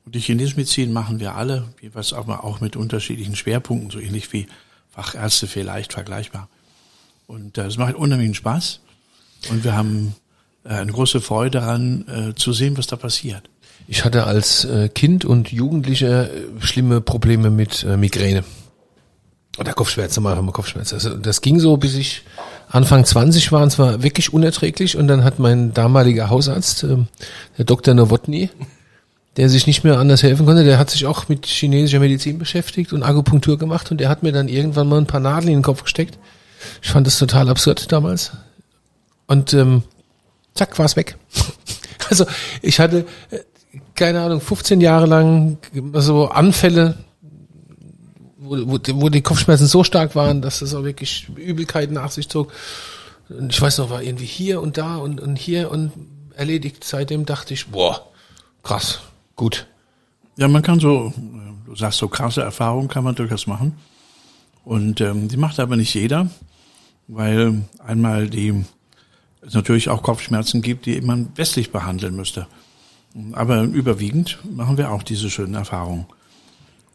Und 0.05 0.15
die 0.15 0.19
chinesische 0.19 0.57
Medizin 0.57 0.93
machen 0.93 1.19
wir 1.19 1.35
alle, 1.35 1.69
jeweils 1.81 2.13
aber 2.13 2.43
auch 2.43 2.59
mit 2.59 2.75
unterschiedlichen 2.75 3.35
Schwerpunkten, 3.35 3.89
so 3.91 3.99
ähnlich 3.99 4.31
wie 4.33 4.47
Fachärzte 4.89 5.47
vielleicht 5.47 5.93
vergleichbar. 5.93 6.49
Und 7.27 7.57
äh, 7.57 7.65
es 7.65 7.77
macht 7.77 7.95
unheimlichen 7.95 8.35
Spaß. 8.35 8.81
Und 9.49 9.63
wir 9.63 9.75
haben 9.75 10.15
äh, 10.65 10.69
eine 10.69 10.91
große 10.91 11.21
Freude 11.21 11.59
daran, 11.59 12.05
äh, 12.07 12.35
zu 12.35 12.53
sehen, 12.53 12.77
was 12.77 12.87
da 12.87 12.95
passiert. 12.95 13.49
Ich 13.87 14.03
hatte 14.03 14.25
als 14.25 14.65
äh, 14.65 14.89
Kind 14.89 15.25
und 15.25 15.51
Jugendlicher 15.51 16.27
schlimme 16.59 17.01
Probleme 17.01 17.51
mit 17.51 17.85
Migräne. 17.85 18.43
Oder 19.57 19.73
Kopfschmerzen, 19.73 20.21
mal 20.21 20.35
haben 20.35 20.47
wir 20.47 20.51
Kopfschmerzen. 20.51 20.95
Also 20.95 21.15
das 21.15 21.41
ging 21.41 21.59
so, 21.59 21.77
bis 21.77 21.95
ich 21.95 22.23
Anfang 22.67 23.05
20 23.05 23.51
war, 23.51 23.61
und 23.61 23.69
zwar 23.69 24.03
wirklich 24.03 24.33
unerträglich. 24.33 24.97
Und 24.97 25.07
dann 25.07 25.23
hat 25.23 25.39
mein 25.39 25.73
damaliger 25.73 26.29
Hausarzt, 26.29 26.83
der 26.83 27.65
Dr. 27.65 27.93
Nowotny, 27.93 28.49
der 29.37 29.49
sich 29.49 29.65
nicht 29.67 29.83
mehr 29.83 29.97
anders 29.97 30.23
helfen 30.23 30.45
konnte, 30.45 30.65
der 30.65 30.77
hat 30.77 30.89
sich 30.89 31.05
auch 31.05 31.29
mit 31.29 31.45
chinesischer 31.45 31.99
Medizin 31.99 32.37
beschäftigt 32.37 32.91
und 32.91 33.03
Akupunktur 33.03 33.57
gemacht 33.57 33.91
und 33.91 33.99
der 33.99 34.09
hat 34.09 34.23
mir 34.23 34.33
dann 34.33 34.49
irgendwann 34.49 34.89
mal 34.89 34.97
ein 34.97 35.07
paar 35.07 35.21
Nadeln 35.21 35.49
in 35.49 35.59
den 35.59 35.63
Kopf 35.63 35.83
gesteckt. 35.83 36.17
Ich 36.81 36.89
fand 36.89 37.07
das 37.07 37.17
total 37.17 37.47
absurd 37.47 37.91
damals. 37.91 38.31
Und 39.27 39.53
ähm, 39.53 39.83
zack, 40.53 40.77
war 40.77 40.85
es 40.85 40.95
weg. 40.95 41.17
also 42.09 42.25
ich 42.61 42.79
hatte, 42.79 43.05
äh, 43.31 43.39
keine 43.95 44.21
Ahnung, 44.21 44.41
15 44.41 44.81
Jahre 44.81 45.05
lang 45.05 45.57
so 45.93 46.29
Anfälle, 46.29 46.97
wo, 48.37 48.57
wo, 48.67 48.79
wo 49.01 49.09
die 49.09 49.21
Kopfschmerzen 49.21 49.67
so 49.67 49.83
stark 49.83 50.15
waren, 50.15 50.41
dass 50.41 50.61
es 50.61 50.73
auch 50.73 50.83
wirklich 50.83 51.27
Übelkeit 51.35 51.91
nach 51.91 52.11
sich 52.11 52.29
zog. 52.29 52.51
Und 53.29 53.53
ich 53.53 53.61
weiß 53.61 53.79
noch, 53.79 53.89
war 53.89 54.03
irgendwie 54.03 54.25
hier 54.25 54.61
und 54.61 54.77
da 54.77 54.97
und, 54.97 55.19
und 55.19 55.37
hier 55.37 55.71
und 55.71 55.91
erledigt. 56.35 56.83
Seitdem 56.83 57.25
dachte 57.25 57.53
ich, 57.53 57.67
boah, 57.67 58.07
krass, 58.63 58.99
gut. 59.35 59.67
Ja, 60.37 60.47
man 60.47 60.61
kann 60.61 60.79
so, 60.79 61.13
du 61.65 61.75
sagst 61.75 61.99
so 61.99 62.07
krasse 62.07 62.41
Erfahrungen 62.41 62.87
kann 62.87 63.03
man 63.03 63.15
durchaus 63.15 63.47
machen. 63.47 63.77
Und 64.63 64.99
ähm, 65.01 65.27
die 65.27 65.37
macht 65.37 65.59
aber 65.59 65.75
nicht 65.75 65.93
jeder, 65.93 66.29
weil 67.07 67.61
einmal 67.79 68.27
die 68.27 68.65
es 69.47 69.53
natürlich 69.53 69.89
auch 69.89 70.03
Kopfschmerzen 70.03 70.61
gibt, 70.61 70.85
die 70.85 70.99
man 71.01 71.29
westlich 71.35 71.71
behandeln 71.71 72.15
müsste. 72.15 72.47
Aber 73.33 73.61
überwiegend 73.63 74.39
machen 74.43 74.77
wir 74.77 74.91
auch 74.91 75.03
diese 75.03 75.29
schönen 75.29 75.53
Erfahrungen. 75.53 76.05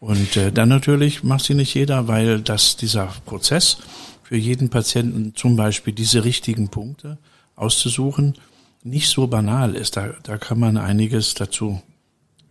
Und 0.01 0.37
äh, 0.37 0.51
dann 0.51 0.69
natürlich 0.69 1.23
macht 1.23 1.45
sie 1.45 1.55
nicht 1.55 1.75
jeder, 1.75 2.09
weil 2.09 2.41
das 2.41 2.77
dieser 2.77 3.07
Prozess 3.27 3.79
für 4.23 4.37
jeden 4.37 4.71
Patienten 4.71 5.35
zum 5.35 5.57
Beispiel 5.57 5.93
diese 5.93 6.25
richtigen 6.25 6.69
Punkte 6.69 7.19
auszusuchen 7.57 8.35
nicht 8.83 9.09
so 9.09 9.27
banal 9.27 9.75
ist. 9.75 9.97
Da, 9.97 10.15
da 10.23 10.39
kann 10.39 10.59
man 10.59 10.77
einiges 10.77 11.35
dazu 11.35 11.83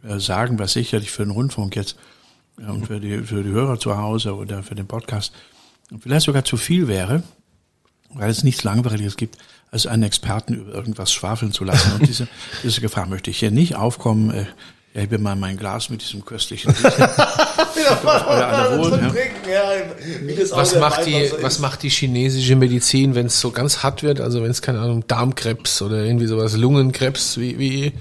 äh, 0.04 0.20
sagen, 0.20 0.60
was 0.60 0.74
sicherlich 0.74 1.12
für 1.12 1.24
den 1.24 1.32
Rundfunk 1.32 1.76
jetzt 1.76 1.96
ja, 2.60 2.70
und 2.70 2.88
für 2.88 3.00
die, 3.00 3.20
für 3.20 3.44
die 3.44 3.50
Hörer 3.50 3.80
zu 3.80 3.98
Hause 3.98 4.36
oder 4.36 4.64
für 4.64 4.76
den 4.76 4.88
Podcast 4.88 5.34
vielleicht 6.00 6.26
sogar 6.26 6.46
zu 6.46 6.58
viel 6.58 6.88
wäre, 6.88 7.24
weil 8.14 8.30
es 8.30 8.44
nichts 8.44 8.64
Langweiliges 8.64 9.18
gibt, 9.18 9.38
als 9.72 9.86
einen 9.88 10.04
Experten 10.04 10.54
über 10.54 10.74
irgendwas 10.74 11.12
schwafeln 11.12 11.52
zu 11.52 11.64
lassen. 11.64 11.94
Und 11.94 12.08
diese, 12.08 12.28
diese 12.64 12.82
Gefahr 12.82 13.06
möchte 13.08 13.30
ich 13.30 13.40
hier 13.40 13.52
nicht 13.52 13.76
aufkommen. 13.76 14.32
Äh, 14.32 14.46
ja, 14.94 15.04
ich 15.04 15.10
bin 15.10 15.22
mal 15.22 15.36
mein 15.36 15.58
Glas 15.58 15.90
mit 15.92 16.02
diesem 16.02 16.26
köstlichen 16.26 16.74
was 20.52 20.76
macht 20.76 21.06
die, 21.06 21.32
was 21.42 21.60
macht 21.60 21.84
die 21.84 21.90
chinesische 21.90 22.56
Medizin, 22.56 23.14
wenn 23.14 23.28
es 23.28 23.40
so 23.40 23.52
ganz 23.52 23.84
hart 23.84 24.02
wird? 24.02 24.20
Also 24.20 24.42
wenn 24.42 24.50
es 24.50 24.64
keine 24.64 24.80
Ahnung 24.80 25.06
Darmkrebs 25.08 25.84
oder 25.84 26.04
irgendwie 26.04 26.26
sowas, 26.26 26.58
Lungenkrebs, 26.58 27.38
wie, 27.38 27.60
wie? 27.60 27.94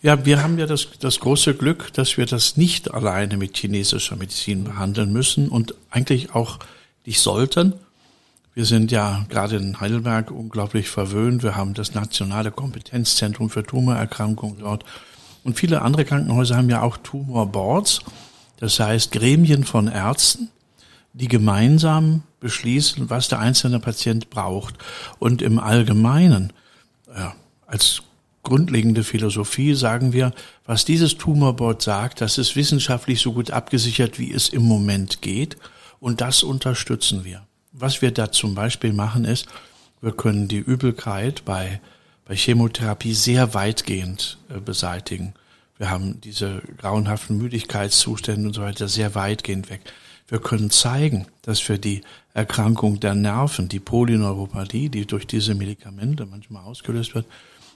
Ja, 0.00 0.24
wir 0.24 0.42
haben 0.42 0.58
ja 0.58 0.66
das, 0.66 0.88
das 0.98 1.20
große 1.20 1.54
Glück, 1.54 1.92
dass 1.92 2.16
wir 2.16 2.24
das 2.24 2.56
nicht 2.56 2.94
alleine 2.94 3.36
mit 3.36 3.56
chinesischer 3.56 4.16
Medizin 4.16 4.64
behandeln 4.64 5.12
müssen 5.12 5.48
und 5.48 5.74
eigentlich 5.90 6.34
auch 6.34 6.58
nicht 7.04 7.20
sollten. 7.20 7.74
Wir 8.58 8.64
sind 8.64 8.90
ja 8.90 9.24
gerade 9.28 9.54
in 9.54 9.78
Heidelberg 9.78 10.32
unglaublich 10.32 10.88
verwöhnt. 10.88 11.44
Wir 11.44 11.54
haben 11.54 11.74
das 11.74 11.94
nationale 11.94 12.50
Kompetenzzentrum 12.50 13.50
für 13.50 13.62
Tumorerkrankungen 13.62 14.58
dort. 14.58 14.84
Und 15.44 15.56
viele 15.56 15.82
andere 15.82 16.04
Krankenhäuser 16.04 16.56
haben 16.56 16.68
ja 16.68 16.82
auch 16.82 16.96
Tumorboards. 16.96 18.00
Das 18.56 18.80
heißt 18.80 19.12
Gremien 19.12 19.62
von 19.62 19.86
Ärzten, 19.86 20.48
die 21.12 21.28
gemeinsam 21.28 22.24
beschließen, 22.40 23.08
was 23.10 23.28
der 23.28 23.38
einzelne 23.38 23.78
Patient 23.78 24.28
braucht. 24.28 24.74
Und 25.20 25.40
im 25.40 25.60
Allgemeinen, 25.60 26.52
ja, 27.16 27.36
als 27.64 28.02
grundlegende 28.42 29.04
Philosophie 29.04 29.74
sagen 29.74 30.12
wir, 30.12 30.32
was 30.64 30.84
dieses 30.84 31.16
Tumorboard 31.16 31.80
sagt, 31.80 32.20
das 32.20 32.38
ist 32.38 32.56
wissenschaftlich 32.56 33.20
so 33.20 33.34
gut 33.34 33.52
abgesichert, 33.52 34.18
wie 34.18 34.32
es 34.32 34.48
im 34.48 34.62
Moment 34.62 35.22
geht. 35.22 35.56
Und 36.00 36.20
das 36.20 36.42
unterstützen 36.42 37.24
wir. 37.24 37.47
Was 37.80 38.02
wir 38.02 38.10
da 38.10 38.32
zum 38.32 38.56
Beispiel 38.56 38.92
machen 38.92 39.24
ist, 39.24 39.46
wir 40.00 40.10
können 40.10 40.48
die 40.48 40.58
Übelkeit 40.58 41.44
bei, 41.44 41.80
bei 42.24 42.34
Chemotherapie 42.34 43.14
sehr 43.14 43.54
weitgehend 43.54 44.38
äh, 44.48 44.58
beseitigen. 44.58 45.34
Wir 45.76 45.88
haben 45.90 46.20
diese 46.20 46.60
grauenhaften 46.78 47.38
Müdigkeitszustände 47.38 48.48
und 48.48 48.54
so 48.54 48.62
weiter 48.62 48.88
sehr 48.88 49.14
weitgehend 49.14 49.70
weg. 49.70 49.80
Wir 50.26 50.40
können 50.40 50.70
zeigen, 50.70 51.26
dass 51.42 51.60
für 51.60 51.78
die 51.78 52.02
Erkrankung 52.34 52.98
der 52.98 53.14
Nerven, 53.14 53.68
die 53.68 53.78
Polyneuropathie, 53.78 54.88
die 54.88 55.06
durch 55.06 55.28
diese 55.28 55.54
Medikamente 55.54 56.26
manchmal 56.26 56.64
ausgelöst 56.64 57.14
wird, 57.14 57.26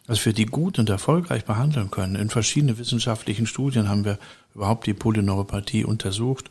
dass 0.09 0.27
wir 0.27 0.33
die 0.33 0.47
gut 0.47 0.81
und 0.81 0.91
erfolgreich 0.91 1.45
behandeln 1.45 1.93
können. 1.93 2.17
In 2.17 2.29
verschiedenen 2.29 2.77
wissenschaftlichen 2.77 3.47
Studien 3.47 3.89
haben 3.89 4.05
wir 4.05 4.19
überhaupt 4.53 4.87
die 4.87 4.95
Polyneuropathie 4.95 5.85
untersucht. 5.85 6.51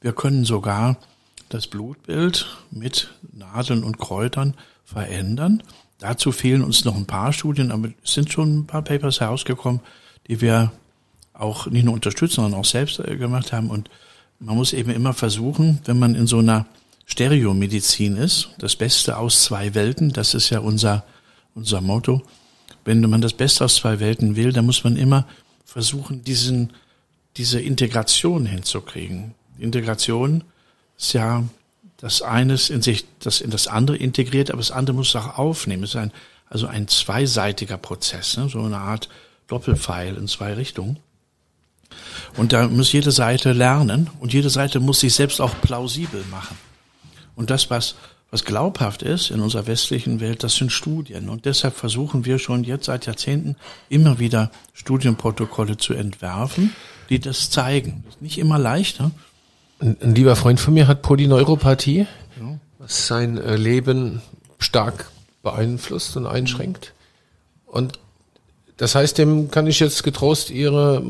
Wir 0.00 0.12
können 0.12 0.44
sogar 0.44 0.96
das 1.54 1.68
Blutbild 1.68 2.46
mit 2.72 3.10
Nadeln 3.32 3.84
und 3.84 3.98
Kräutern 3.98 4.54
verändern. 4.84 5.62
Dazu 6.00 6.32
fehlen 6.32 6.64
uns 6.64 6.84
noch 6.84 6.96
ein 6.96 7.06
paar 7.06 7.32
Studien, 7.32 7.70
aber 7.70 7.90
es 8.02 8.14
sind 8.14 8.32
schon 8.32 8.58
ein 8.58 8.66
paar 8.66 8.82
Papers 8.82 9.20
herausgekommen, 9.20 9.80
die 10.26 10.40
wir 10.40 10.72
auch 11.32 11.66
nicht 11.68 11.84
nur 11.84 11.94
unterstützen, 11.94 12.36
sondern 12.36 12.60
auch 12.60 12.64
selbst 12.64 12.98
äh, 12.98 13.16
gemacht 13.16 13.52
haben. 13.52 13.70
Und 13.70 13.88
man 14.40 14.56
muss 14.56 14.72
eben 14.72 14.90
immer 14.90 15.12
versuchen, 15.12 15.78
wenn 15.84 15.98
man 15.98 16.16
in 16.16 16.26
so 16.26 16.38
einer 16.38 16.66
Stereomedizin 17.06 18.16
ist, 18.16 18.50
das 18.58 18.74
Beste 18.74 19.16
aus 19.16 19.44
zwei 19.44 19.74
Welten, 19.74 20.12
das 20.12 20.34
ist 20.34 20.50
ja 20.50 20.58
unser, 20.58 21.04
unser 21.54 21.80
Motto. 21.80 22.22
Wenn 22.84 23.00
man 23.08 23.20
das 23.20 23.32
Beste 23.32 23.64
aus 23.64 23.76
zwei 23.76 24.00
Welten 24.00 24.34
will, 24.34 24.52
dann 24.52 24.66
muss 24.66 24.82
man 24.82 24.96
immer 24.96 25.26
versuchen, 25.64 26.24
diesen, 26.24 26.72
diese 27.36 27.60
Integration 27.60 28.44
hinzukriegen. 28.44 29.34
Integration 29.58 30.42
ist 30.98 31.12
ja 31.12 31.44
das 31.98 32.22
eines 32.22 32.70
in 32.70 32.82
sich, 32.82 33.06
das 33.20 33.40
in 33.40 33.50
das 33.50 33.66
andere 33.66 33.96
integriert, 33.96 34.50
aber 34.50 34.58
das 34.58 34.70
andere 34.70 34.96
muss 34.96 35.08
es 35.08 35.16
auch 35.16 35.38
aufnehmen. 35.38 35.84
Es 35.84 35.90
ist 35.90 35.96
ein, 35.96 36.12
also 36.48 36.66
ein 36.66 36.88
zweiseitiger 36.88 37.78
Prozess, 37.78 38.36
ne? 38.36 38.48
so 38.48 38.60
eine 38.60 38.78
Art 38.78 39.08
Doppelpfeil 39.46 40.16
in 40.16 40.28
zwei 40.28 40.54
Richtungen. 40.54 40.98
Und 42.36 42.52
da 42.52 42.68
muss 42.68 42.92
jede 42.92 43.12
Seite 43.12 43.52
lernen 43.52 44.10
und 44.20 44.32
jede 44.32 44.50
Seite 44.50 44.80
muss 44.80 45.00
sich 45.00 45.14
selbst 45.14 45.40
auch 45.40 45.54
plausibel 45.60 46.24
machen. 46.30 46.58
Und 47.36 47.50
das, 47.50 47.70
was, 47.70 47.94
was 48.30 48.44
glaubhaft 48.44 49.02
ist 49.02 49.30
in 49.30 49.40
unserer 49.40 49.66
westlichen 49.66 50.20
Welt, 50.20 50.42
das 50.42 50.56
sind 50.56 50.72
Studien. 50.72 51.28
Und 51.28 51.44
deshalb 51.44 51.76
versuchen 51.76 52.24
wir 52.24 52.38
schon 52.38 52.64
jetzt 52.64 52.86
seit 52.86 53.06
Jahrzehnten 53.06 53.56
immer 53.88 54.18
wieder 54.18 54.50
Studienprotokolle 54.72 55.76
zu 55.76 55.94
entwerfen, 55.94 56.74
die 57.10 57.20
das 57.20 57.50
zeigen. 57.50 58.02
Das 58.04 58.16
ist 58.16 58.22
nicht 58.22 58.38
immer 58.38 58.58
leichter. 58.58 59.04
Ein, 59.04 59.12
ein 59.84 60.14
lieber 60.14 60.34
Freund 60.34 60.58
von 60.60 60.74
mir 60.74 60.88
hat 60.88 61.02
Polyneuropathie, 61.02 62.06
was 62.78 63.06
sein 63.06 63.36
äh, 63.36 63.56
Leben 63.56 64.22
stark 64.58 65.10
beeinflusst 65.42 66.16
und 66.16 66.26
einschränkt. 66.26 66.94
Und 67.66 67.98
das 68.76 68.94
heißt, 68.94 69.18
dem 69.18 69.50
kann 69.50 69.66
ich 69.66 69.78
jetzt 69.78 70.02
getrost 70.02 70.50
Ihre, 70.50 71.00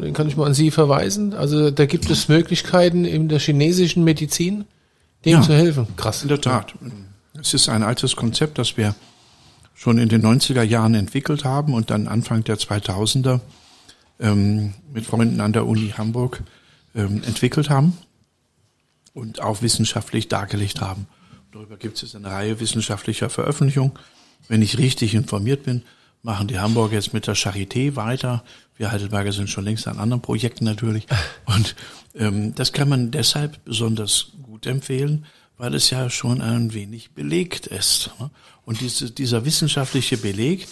den 0.00 0.12
kann 0.12 0.28
ich 0.28 0.36
mal 0.36 0.46
an 0.46 0.54
Sie 0.54 0.70
verweisen. 0.70 1.34
Also 1.34 1.70
da 1.70 1.86
gibt 1.86 2.08
es 2.10 2.28
Möglichkeiten 2.28 3.04
in 3.04 3.28
der 3.28 3.40
chinesischen 3.40 4.04
Medizin, 4.04 4.66
dem 5.24 5.32
ja, 5.32 5.42
zu 5.42 5.54
helfen. 5.54 5.88
Krass. 5.96 6.22
In 6.22 6.28
der 6.28 6.40
Tat. 6.40 6.74
Es 7.40 7.54
ist 7.54 7.68
ein 7.68 7.82
altes 7.82 8.14
Konzept, 8.14 8.58
das 8.58 8.76
wir 8.76 8.94
schon 9.74 9.98
in 9.98 10.08
den 10.08 10.22
90er 10.22 10.62
Jahren 10.62 10.94
entwickelt 10.94 11.44
haben 11.44 11.74
und 11.74 11.90
dann 11.90 12.06
Anfang 12.06 12.44
der 12.44 12.56
2000er 12.56 13.40
ähm, 14.20 14.74
mit 14.92 15.06
Freunden 15.06 15.40
an 15.40 15.52
der 15.52 15.66
Uni 15.66 15.94
Hamburg 15.96 16.42
ähm, 16.94 17.22
entwickelt 17.24 17.70
haben 17.70 17.96
und 19.14 19.40
auch 19.40 19.62
wissenschaftlich 19.62 20.28
dargelegt 20.28 20.80
haben. 20.80 21.06
Darüber 21.52 21.76
gibt 21.76 22.02
es 22.02 22.14
eine 22.14 22.30
Reihe 22.30 22.60
wissenschaftlicher 22.60 23.28
Veröffentlichungen. 23.28 23.92
Wenn 24.48 24.62
ich 24.62 24.78
richtig 24.78 25.14
informiert 25.14 25.64
bin, 25.64 25.82
machen 26.22 26.48
die 26.48 26.58
Hamburger 26.58 26.94
jetzt 26.94 27.12
mit 27.12 27.26
der 27.26 27.36
Charité 27.36 27.96
weiter. 27.96 28.44
Wir 28.76 28.90
Heidelberger 28.90 29.32
sind 29.32 29.50
schon 29.50 29.64
längst 29.64 29.86
an 29.86 29.98
anderen 29.98 30.22
Projekten 30.22 30.64
natürlich. 30.64 31.06
Und 31.44 31.74
ähm, 32.14 32.54
das 32.54 32.72
kann 32.72 32.88
man 32.88 33.10
deshalb 33.10 33.64
besonders 33.64 34.32
gut 34.42 34.66
empfehlen, 34.66 35.26
weil 35.58 35.74
es 35.74 35.90
ja 35.90 36.08
schon 36.10 36.40
ein 36.40 36.72
wenig 36.72 37.10
belegt 37.10 37.66
ist. 37.66 38.10
Ne? 38.18 38.30
Und 38.64 38.80
diese, 38.80 39.10
dieser 39.10 39.44
wissenschaftliche 39.44 40.16
Beleg, 40.16 40.68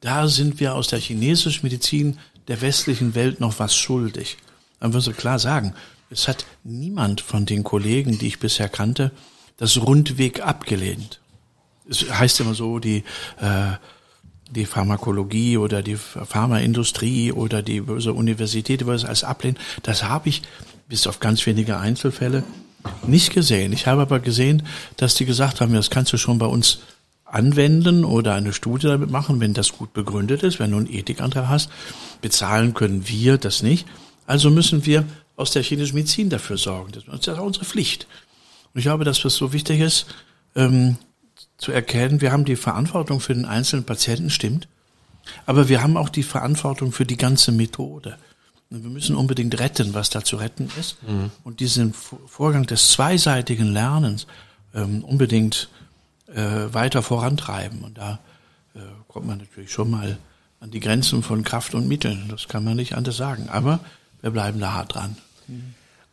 da 0.00 0.28
sind 0.28 0.60
wir 0.60 0.74
aus 0.74 0.88
der 0.88 0.98
chinesischen 0.98 1.64
Medizin 1.64 2.18
der 2.48 2.60
westlichen 2.60 3.14
Welt 3.14 3.40
noch 3.40 3.58
was 3.58 3.76
schuldig. 3.76 4.38
Man 4.86 4.92
muss 4.92 5.06
so 5.06 5.12
klar 5.12 5.40
sagen, 5.40 5.74
es 6.10 6.28
hat 6.28 6.46
niemand 6.62 7.20
von 7.20 7.44
den 7.44 7.64
Kollegen, 7.64 8.18
die 8.18 8.28
ich 8.28 8.38
bisher 8.38 8.68
kannte, 8.68 9.10
das 9.56 9.78
rundweg 9.78 10.46
abgelehnt. 10.46 11.18
Es 11.90 12.08
heißt 12.08 12.38
immer 12.38 12.54
so, 12.54 12.78
die 12.78 13.02
äh, 13.40 13.72
die 14.48 14.64
Pharmakologie 14.64 15.56
oder 15.56 15.82
die 15.82 15.96
Pharmaindustrie 15.96 17.32
oder 17.32 17.62
die 17.62 17.80
böse 17.80 18.12
Universität 18.12 18.80
über 18.80 18.92
das 18.92 19.04
alles 19.04 19.24
ablehnen. 19.24 19.58
Das 19.82 20.04
habe 20.04 20.28
ich 20.28 20.42
bis 20.88 21.08
auf 21.08 21.18
ganz 21.18 21.44
wenige 21.46 21.78
Einzelfälle 21.78 22.44
nicht 23.04 23.34
gesehen. 23.34 23.72
Ich 23.72 23.88
habe 23.88 24.02
aber 24.02 24.20
gesehen, 24.20 24.62
dass 24.98 25.16
die 25.16 25.24
gesagt 25.24 25.60
haben, 25.60 25.74
das 25.74 25.90
kannst 25.90 26.12
du 26.12 26.16
schon 26.16 26.38
bei 26.38 26.46
uns 26.46 26.78
anwenden 27.24 28.04
oder 28.04 28.34
eine 28.34 28.52
Studie 28.52 28.86
damit 28.86 29.10
machen, 29.10 29.40
wenn 29.40 29.52
das 29.52 29.72
gut 29.72 29.92
begründet 29.92 30.44
ist, 30.44 30.60
wenn 30.60 30.70
du 30.70 30.76
einen 30.76 30.92
Ethikantrag 30.92 31.48
hast. 31.48 31.70
Bezahlen 32.22 32.72
können 32.72 33.08
wir 33.08 33.36
das 33.36 33.64
nicht. 33.64 33.88
Also 34.26 34.50
müssen 34.50 34.84
wir 34.86 35.04
aus 35.36 35.52
der 35.52 35.62
chinesischen 35.62 35.94
Medizin 35.94 36.30
dafür 36.30 36.56
sorgen. 36.56 36.92
Das 36.92 37.04
ist 37.04 37.26
ja 37.26 37.38
unsere 37.40 37.64
Pflicht. 37.64 38.06
Und 38.72 38.78
ich 38.78 38.84
glaube, 38.84 39.04
dass 39.04 39.20
das 39.22 39.34
so 39.34 39.52
wichtig 39.52 39.80
ist, 39.80 40.06
ähm, 40.54 40.96
zu 41.58 41.72
erkennen, 41.72 42.20
wir 42.20 42.32
haben 42.32 42.44
die 42.44 42.56
Verantwortung 42.56 43.20
für 43.20 43.34
den 43.34 43.44
einzelnen 43.44 43.84
Patienten, 43.84 44.30
stimmt, 44.30 44.68
aber 45.46 45.68
wir 45.68 45.82
haben 45.82 45.96
auch 45.96 46.08
die 46.08 46.22
Verantwortung 46.22 46.92
für 46.92 47.06
die 47.06 47.16
ganze 47.16 47.52
Methode. 47.52 48.18
Und 48.70 48.82
wir 48.82 48.90
müssen 48.90 49.16
unbedingt 49.16 49.58
retten, 49.60 49.94
was 49.94 50.10
da 50.10 50.24
zu 50.24 50.36
retten 50.36 50.70
ist 50.78 50.96
mhm. 51.06 51.30
und 51.44 51.60
diesen 51.60 51.94
Vorgang 51.94 52.66
des 52.66 52.90
zweiseitigen 52.90 53.72
Lernens 53.72 54.26
ähm, 54.74 55.04
unbedingt 55.04 55.68
äh, 56.26 56.72
weiter 56.72 57.02
vorantreiben. 57.02 57.82
Und 57.82 57.98
da 57.98 58.18
äh, 58.74 58.80
kommt 59.06 59.26
man 59.26 59.38
natürlich 59.38 59.72
schon 59.72 59.90
mal 59.90 60.18
an 60.58 60.70
die 60.70 60.80
Grenzen 60.80 61.22
von 61.22 61.44
Kraft 61.44 61.74
und 61.74 61.86
Mitteln. 61.86 62.26
Das 62.28 62.48
kann 62.48 62.64
man 62.64 62.76
nicht 62.76 62.94
anders 62.96 63.16
sagen. 63.16 63.48
Aber 63.48 63.80
wir 64.22 64.30
bleiben 64.30 64.60
da 64.60 64.74
hart 64.74 64.94
dran. 64.94 65.16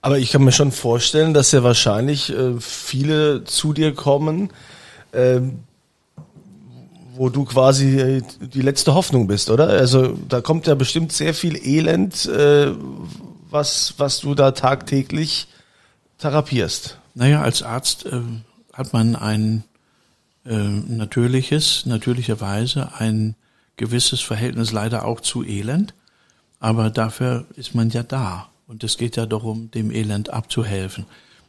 Aber 0.01 0.19
ich 0.19 0.31
kann 0.31 0.43
mir 0.43 0.51
schon 0.51 0.71
vorstellen, 0.71 1.33
dass 1.33 1.51
ja 1.51 1.63
wahrscheinlich 1.63 2.29
äh, 2.29 2.59
viele 2.59 3.45
zu 3.45 3.73
dir 3.73 3.93
kommen, 3.93 4.49
ähm, 5.13 5.59
wo 7.15 7.29
du 7.29 7.45
quasi 7.45 7.99
äh, 7.99 8.21
die 8.39 8.61
letzte 8.61 8.95
Hoffnung 8.95 9.27
bist, 9.27 9.49
oder? 9.49 9.69
Also 9.69 10.17
da 10.27 10.41
kommt 10.41 10.67
ja 10.67 10.75
bestimmt 10.75 11.13
sehr 11.13 11.33
viel 11.33 11.55
Elend, 11.55 12.25
äh, 12.25 12.71
was, 13.49 13.93
was 13.97 14.19
du 14.19 14.35
da 14.35 14.51
tagtäglich 14.51 15.47
therapierst. 16.17 16.97
Naja, 17.15 17.41
als 17.41 17.63
Arzt 17.63 18.05
äh, 18.05 18.21
hat 18.73 18.91
man 18.93 19.15
ein 19.15 19.63
äh, 20.45 20.57
natürliches, 20.57 21.85
natürlicherweise 21.85 22.91
ein 22.97 23.35
gewisses 23.77 24.21
Verhältnis 24.21 24.71
leider 24.71 25.05
auch 25.05 25.21
zu 25.21 25.43
Elend, 25.43 25.93
aber 26.63 26.89
dafür 26.89 27.45
ist 27.57 27.75
man 27.75 27.89
ja 27.89 28.03
da. 28.03 28.47
Und 28.67 28.85
es 28.85 28.97
geht 28.97 29.17
ja 29.17 29.25
darum, 29.25 29.69
dem 29.71 29.91
Elend 29.91 30.29
abzuhelfen. 30.29 31.05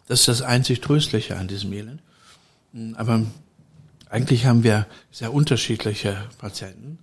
Das 0.09 0.19
ist 0.21 0.27
das 0.29 0.43
einzig 0.43 0.81
Tröstliche 0.81 1.37
an 1.37 1.47
diesem 1.47 1.73
Elend. 1.73 2.03
Aber 2.97 3.23
eigentlich 4.11 4.45
haben 4.45 4.65
wir 4.65 4.89
sehr 5.13 5.33
unterschiedliche 5.33 6.17
Patienten, 6.39 6.99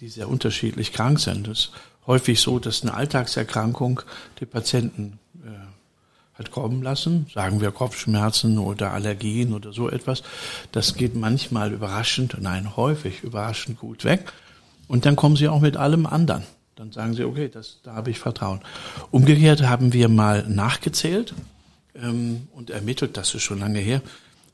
die 0.00 0.08
sehr 0.08 0.28
unterschiedlich 0.28 0.92
krank 0.92 1.20
sind. 1.20 1.46
Es 1.46 1.66
ist 1.66 1.70
häufig 2.08 2.40
so, 2.40 2.58
dass 2.58 2.82
eine 2.82 2.94
Alltagserkrankung 2.94 4.00
die 4.40 4.46
Patienten 4.46 5.20
äh, 5.44 5.50
hat 6.36 6.50
kommen 6.50 6.82
lassen, 6.82 7.28
sagen 7.32 7.60
wir 7.60 7.70
Kopfschmerzen 7.70 8.58
oder 8.58 8.90
Allergien 8.90 9.52
oder 9.52 9.72
so 9.72 9.88
etwas. 9.88 10.24
Das 10.72 10.96
geht 10.96 11.14
manchmal 11.14 11.72
überraschend, 11.72 12.36
nein, 12.40 12.74
häufig 12.74 13.22
überraschend 13.22 13.78
gut 13.78 14.02
weg. 14.02 14.32
Und 14.88 15.06
dann 15.06 15.14
kommen 15.14 15.36
sie 15.36 15.48
auch 15.48 15.60
mit 15.60 15.76
allem 15.76 16.04
anderen. 16.04 16.42
Dann 16.84 16.92
sagen 16.92 17.14
sie, 17.14 17.24
okay, 17.24 17.48
das, 17.48 17.78
da 17.82 17.94
habe 17.94 18.10
ich 18.10 18.18
Vertrauen. 18.18 18.60
Umgekehrt 19.10 19.62
haben 19.62 19.94
wir 19.94 20.10
mal 20.10 20.46
nachgezählt 20.46 21.32
ähm, 21.94 22.48
und 22.52 22.68
ermittelt, 22.68 23.16
das 23.16 23.34
ist 23.34 23.42
schon 23.42 23.58
lange 23.58 23.78
her, 23.78 24.02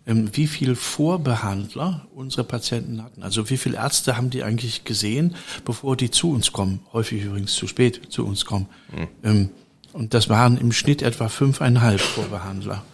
ähm, 0.07 0.31
wie 0.35 0.47
viel 0.47 0.77
Vorbehandler 0.77 2.07
unsere 2.15 2.45
Patienten 2.45 3.03
hatten. 3.03 3.25
Also 3.25 3.51
wie 3.51 3.57
viele 3.57 3.79
Ärzte 3.79 4.17
haben 4.17 4.31
die 4.31 4.45
eigentlich 4.45 4.85
gesehen, 4.85 5.35
bevor 5.65 5.97
die 5.97 6.13
zu 6.13 6.31
uns 6.31 6.53
kommen. 6.53 6.79
Häufig 6.93 7.25
übrigens 7.25 7.55
zu 7.55 7.67
spät 7.67 8.01
zu 8.11 8.25
uns 8.25 8.45
kommen. 8.45 8.69
Mhm. 8.93 9.09
Ähm, 9.25 9.51
und 9.93 10.15
das 10.15 10.29
waren 10.29 10.57
im 10.57 10.71
Schnitt 10.71 11.03
etwa 11.03 11.29
fünfeinhalb 11.29 12.01
Vorbehandler. 12.01 12.85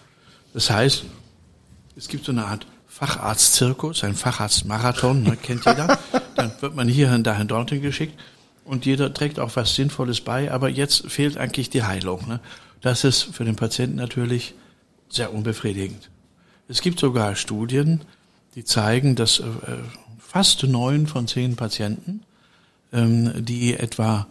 Das 0.55 0.71
heißt, 0.71 1.05
es 1.95 2.09
gibt 2.09 2.25
so 2.25 2.33
eine 2.33 2.47
Art 2.47 2.67
Facharztzirkus, 2.89 4.03
ein 4.03 4.15
Facharztmarathon, 4.15 5.25
ne, 5.25 5.37
kennt 5.37 5.67
jeder. 5.67 5.99
Dann 6.37 6.53
wird 6.61 6.75
man 6.75 6.89
hierhin, 6.89 7.23
dahin, 7.23 7.49
dorthin 7.49 7.83
geschickt 7.83 8.19
und 8.67 8.85
jeder 8.85 9.15
trägt 9.15 9.39
auch 9.39 9.55
was 9.55 9.75
Sinnvolles 9.75 10.21
bei, 10.21 10.51
aber 10.51 10.69
jetzt 10.69 11.11
fehlt 11.11 11.39
eigentlich 11.39 11.71
die 11.71 11.85
Heilung. 11.85 12.27
Ne? 12.29 12.41
Das 12.81 13.05
ist 13.05 13.23
für 13.23 13.45
den 13.45 13.57
Patienten 13.57 13.97
natürlich 13.97 14.55
sehr 15.09 15.33
unbefriedigend. 15.33 16.11
Es 16.69 16.81
gibt 16.81 16.99
sogar 16.99 17.37
Studien, 17.37 18.03
die 18.55 18.65
zeigen, 18.65 19.15
dass 19.15 19.39
äh, 19.39 19.45
fast 20.19 20.65
neun 20.65 21.07
von 21.07 21.29
zehn 21.29 21.57
Patienten, 21.57 22.23
ähm, 22.93 23.45
die 23.45 23.75
etwa 23.75 24.27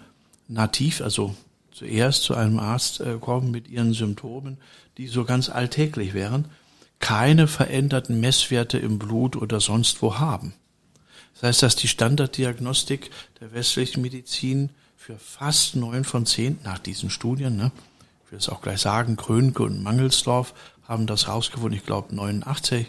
nativ, 0.48 1.02
also 1.02 1.36
zuerst 1.72 2.24
zu 2.24 2.36
einem 2.36 2.60
Arzt 2.60 3.00
äh, 3.00 3.18
kommen 3.20 3.52
mit 3.52 3.68
ihren 3.70 3.94
Symptomen, 3.94 4.58
die 4.98 5.08
so 5.08 5.26
ganz 5.26 5.50
alltäglich 5.50 6.14
wären, 6.14 6.46
keine 7.00 7.48
veränderten 7.48 8.20
Messwerte 8.20 8.78
im 8.78 9.00
Blut 9.00 9.36
oder 9.36 9.60
sonst 9.60 10.02
wo 10.02 10.20
haben. 10.20 10.54
Das 11.36 11.44
heißt, 11.44 11.64
dass 11.64 11.76
die 11.76 11.88
Standarddiagnostik 11.88 13.12
der 13.40 13.54
westlichen 13.54 14.02
Medizin 14.02 14.70
für 14.96 15.18
fast 15.18 15.76
neun 15.76 16.04
von 16.04 16.26
zehn 16.26 16.58
nach 16.64 16.80
diesen 16.80 17.10
Studien, 17.10 17.58
ne, 17.58 17.72
ich 18.26 18.32
will 18.32 18.40
es 18.40 18.50
auch 18.50 18.62
gleich 18.62 18.82
sagen, 18.82 19.18
Krönke 19.18 19.64
und 19.64 19.84
Mangelsdorf 19.84 20.54
haben 20.88 21.08
das 21.08 21.28
rausgefunden, 21.28 21.78
ich 21.78 21.86
glaube 21.86 22.16
89 22.16 22.88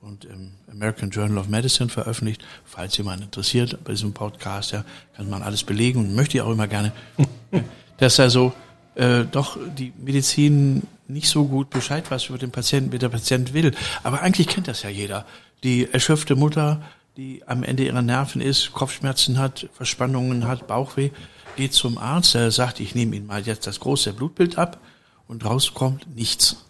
und 0.00 0.24
im 0.24 0.52
American 0.70 1.10
Journal 1.10 1.38
of 1.38 1.48
Medicine 1.48 1.88
veröffentlicht. 1.88 2.42
Falls 2.64 2.96
jemand 2.96 3.22
interessiert 3.22 3.82
bei 3.84 3.92
diesem 3.92 4.12
Podcast, 4.12 4.72
ja, 4.72 4.84
kann 5.16 5.28
man 5.28 5.42
alles 5.42 5.64
belegen 5.64 6.00
und 6.00 6.14
möchte 6.14 6.38
ich 6.38 6.42
auch 6.42 6.50
immer 6.50 6.68
gerne. 6.68 6.92
dass 7.98 8.18
also 8.18 8.52
äh, 8.94 9.24
doch 9.24 9.58
die 9.78 9.92
Medizin 9.98 10.82
nicht 11.06 11.28
so 11.28 11.44
gut 11.46 11.70
Bescheid 11.70 12.10
weiß 12.10 12.26
über 12.28 12.38
den 12.38 12.50
Patienten, 12.50 12.92
wie 12.92 12.98
der 12.98 13.08
Patient 13.08 13.52
will. 13.52 13.74
Aber 14.02 14.22
eigentlich 14.22 14.48
kennt 14.48 14.68
das 14.68 14.82
ja 14.82 14.90
jeder. 14.90 15.26
Die 15.62 15.92
erschöpfte 15.92 16.36
Mutter, 16.36 16.82
die 17.20 17.42
am 17.46 17.62
Ende 17.62 17.84
ihrer 17.84 18.00
Nerven 18.00 18.40
ist, 18.40 18.72
Kopfschmerzen 18.72 19.38
hat, 19.38 19.68
Verspannungen 19.74 20.48
hat, 20.48 20.66
Bauchweh, 20.66 21.10
geht 21.54 21.74
zum 21.74 21.98
Arzt, 21.98 22.32
der 22.32 22.50
sagt, 22.50 22.80
ich 22.80 22.94
nehme 22.94 23.14
Ihnen 23.14 23.26
mal 23.26 23.42
jetzt 23.42 23.66
das 23.66 23.78
große 23.78 24.14
Blutbild 24.14 24.56
ab 24.56 24.80
und 25.28 25.44
rauskommt 25.44 26.16
nichts. 26.16 26.64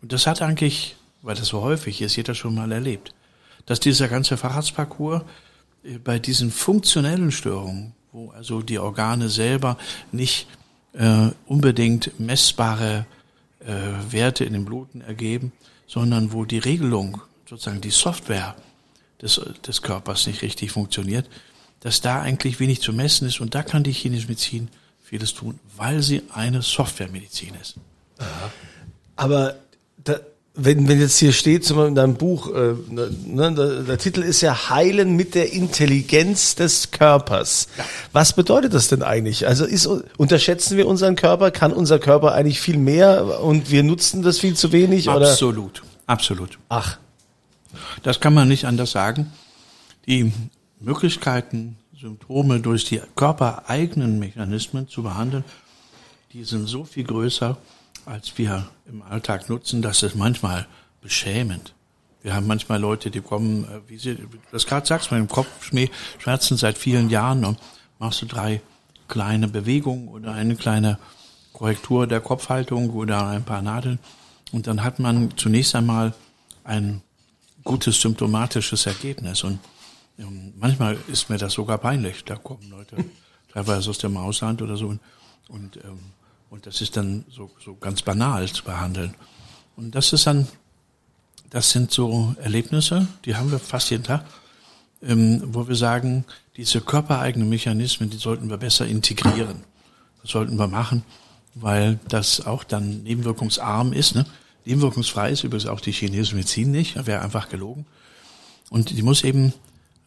Und 0.00 0.14
das 0.14 0.26
hat 0.26 0.40
eigentlich, 0.40 0.96
weil 1.20 1.34
das 1.34 1.48
so 1.48 1.60
häufig 1.60 2.00
ist, 2.00 2.16
jeder 2.16 2.34
schon 2.34 2.54
mal 2.54 2.72
erlebt, 2.72 3.14
dass 3.66 3.78
dieser 3.78 4.08
ganze 4.08 4.38
Facharztparcours 4.38 5.20
äh, 5.84 5.98
bei 5.98 6.18
diesen 6.18 6.50
funktionellen 6.50 7.30
Störungen, 7.30 7.92
wo 8.10 8.30
also 8.30 8.62
die 8.62 8.78
Organe 8.78 9.28
selber 9.28 9.76
nicht 10.12 10.46
äh, 10.94 11.28
unbedingt 11.44 12.18
messbare 12.18 13.04
äh, 13.60 13.66
Werte 14.10 14.46
in 14.46 14.54
den 14.54 14.64
Bluten 14.64 15.02
ergeben, 15.02 15.52
sondern 15.86 16.32
wo 16.32 16.46
die 16.46 16.58
Regelung, 16.58 17.20
sozusagen 17.46 17.82
die 17.82 17.90
Software 17.90 18.56
des, 19.22 19.40
des 19.66 19.82
Körpers 19.82 20.26
nicht 20.26 20.42
richtig 20.42 20.72
funktioniert, 20.72 21.28
dass 21.80 22.00
da 22.00 22.20
eigentlich 22.20 22.60
wenig 22.60 22.80
zu 22.80 22.92
messen 22.92 23.28
ist 23.28 23.40
und 23.40 23.54
da 23.54 23.62
kann 23.62 23.82
die 23.82 23.92
chinesische 23.92 24.28
Medizin 24.28 24.68
vieles 25.02 25.34
tun, 25.34 25.60
weil 25.76 26.02
sie 26.02 26.22
eine 26.32 26.62
Softwaremedizin 26.62 27.54
ist. 27.60 27.74
Aber 29.16 29.56
da, 30.02 30.18
wenn, 30.56 30.86
wenn 30.88 31.00
jetzt 31.00 31.18
hier 31.18 31.32
steht, 31.32 31.64
zum 31.64 31.76
Beispiel 31.76 31.88
in 31.88 31.94
deinem 31.96 32.14
Buch, 32.14 32.48
äh, 32.54 32.74
ne, 32.88 33.52
der, 33.52 33.82
der, 33.82 33.98
Titel 33.98 34.22
ist 34.22 34.40
ja 34.40 34.70
Heilen 34.70 35.16
mit 35.16 35.34
der 35.34 35.52
Intelligenz 35.52 36.54
des 36.54 36.92
Körpers. 36.92 37.68
Ja. 37.76 37.84
Was 38.12 38.34
bedeutet 38.34 38.72
das 38.72 38.88
denn 38.88 39.02
eigentlich? 39.02 39.48
Also 39.48 39.64
ist, 39.64 39.88
unterschätzen 40.16 40.76
wir 40.76 40.86
unseren 40.86 41.16
Körper? 41.16 41.50
Kann 41.50 41.72
unser 41.72 41.98
Körper 41.98 42.32
eigentlich 42.32 42.60
viel 42.60 42.78
mehr 42.78 43.40
und 43.40 43.70
wir 43.70 43.82
nutzen 43.82 44.22
das 44.22 44.38
viel 44.38 44.54
zu 44.54 44.70
wenig? 44.70 45.08
Absolut, 45.08 45.82
oder? 45.82 45.90
absolut. 46.06 46.58
Ach. 46.68 46.98
Das 48.02 48.20
kann 48.20 48.34
man 48.34 48.48
nicht 48.48 48.64
anders 48.64 48.92
sagen. 48.92 49.32
Die 50.06 50.32
Möglichkeiten, 50.80 51.76
Symptome 51.98 52.60
durch 52.60 52.84
die 52.84 53.00
körpereigenen 53.16 54.18
Mechanismen 54.18 54.88
zu 54.88 55.02
behandeln, 55.02 55.44
die 56.32 56.44
sind 56.44 56.66
so 56.66 56.84
viel 56.84 57.04
größer, 57.04 57.56
als 58.06 58.36
wir 58.36 58.68
im 58.86 59.02
Alltag 59.02 59.48
nutzen, 59.48 59.80
das 59.80 60.02
ist 60.02 60.16
manchmal 60.16 60.66
beschämend. 61.00 61.74
Wir 62.22 62.34
haben 62.34 62.46
manchmal 62.46 62.80
Leute, 62.80 63.10
die 63.10 63.20
kommen, 63.20 63.64
äh, 63.64 63.80
wie 63.88 63.98
sie 63.98 64.18
das 64.50 64.66
gerade 64.66 64.86
sagst, 64.86 65.12
mit 65.12 65.20
dem 65.20 65.28
Kopfschmerzen 65.28 66.56
seit 66.56 66.78
vielen 66.78 67.10
Jahren 67.10 67.44
und 67.44 67.58
machst 67.98 68.22
du 68.22 68.26
drei 68.26 68.60
kleine 69.08 69.48
Bewegungen 69.48 70.08
oder 70.08 70.32
eine 70.32 70.56
kleine 70.56 70.98
Korrektur 71.52 72.06
der 72.06 72.20
Kopfhaltung 72.20 72.90
oder 72.90 73.28
ein 73.28 73.44
paar 73.44 73.62
Nadeln 73.62 73.98
und 74.52 74.66
dann 74.66 74.82
hat 74.82 74.98
man 74.98 75.36
zunächst 75.36 75.74
einmal 75.74 76.14
ein 76.64 77.02
gutes 77.64 78.00
symptomatisches 78.00 78.86
Ergebnis 78.86 79.42
und 79.42 79.58
manchmal 80.56 80.96
ist 81.08 81.28
mir 81.28 81.38
das 81.38 81.54
sogar 81.54 81.78
peinlich. 81.78 82.24
Da 82.24 82.36
kommen 82.36 82.70
Leute 82.70 82.96
teilweise 83.52 83.90
aus 83.90 83.98
dem 83.98 84.16
Ausland 84.16 84.62
oder 84.62 84.76
so 84.76 84.88
und, 84.88 85.00
und 85.48 85.76
ähm, 85.78 85.98
und 86.54 86.66
das 86.66 86.80
ist 86.80 86.96
dann 86.96 87.24
so, 87.28 87.50
so 87.58 87.74
ganz 87.74 88.02
banal 88.02 88.46
zu 88.46 88.62
behandeln. 88.62 89.12
Und 89.76 89.96
das 89.96 90.12
ist 90.12 90.28
dann, 90.28 90.46
das 91.50 91.70
sind 91.70 91.90
so 91.90 92.32
Erlebnisse, 92.40 93.08
die 93.24 93.34
haben 93.34 93.50
wir 93.50 93.58
fast 93.58 93.90
jeden 93.90 94.04
Tag, 94.04 94.24
ähm, 95.02 95.42
wo 95.46 95.66
wir 95.66 95.74
sagen, 95.74 96.24
diese 96.56 96.80
körpereigenen 96.80 97.48
Mechanismen, 97.48 98.08
die 98.08 98.18
sollten 98.18 98.50
wir 98.50 98.56
besser 98.56 98.86
integrieren. 98.86 99.64
Das 100.22 100.30
sollten 100.30 100.56
wir 100.56 100.68
machen, 100.68 101.02
weil 101.54 101.98
das 102.08 102.46
auch 102.46 102.62
dann 102.62 103.02
nebenwirkungsarm 103.02 103.92
ist. 103.92 104.14
Ne? 104.14 104.24
Nebenwirkungsfrei 104.64 105.30
ist 105.30 105.44
übrigens 105.44 105.66
auch 105.66 105.80
die 105.80 105.92
chinesische 105.92 106.36
Medizin 106.36 106.70
nicht, 106.70 107.06
wäre 107.06 107.22
einfach 107.22 107.48
gelogen. 107.48 107.86
Und 108.70 108.90
die 108.90 109.02
muss 109.02 109.24
eben 109.24 109.52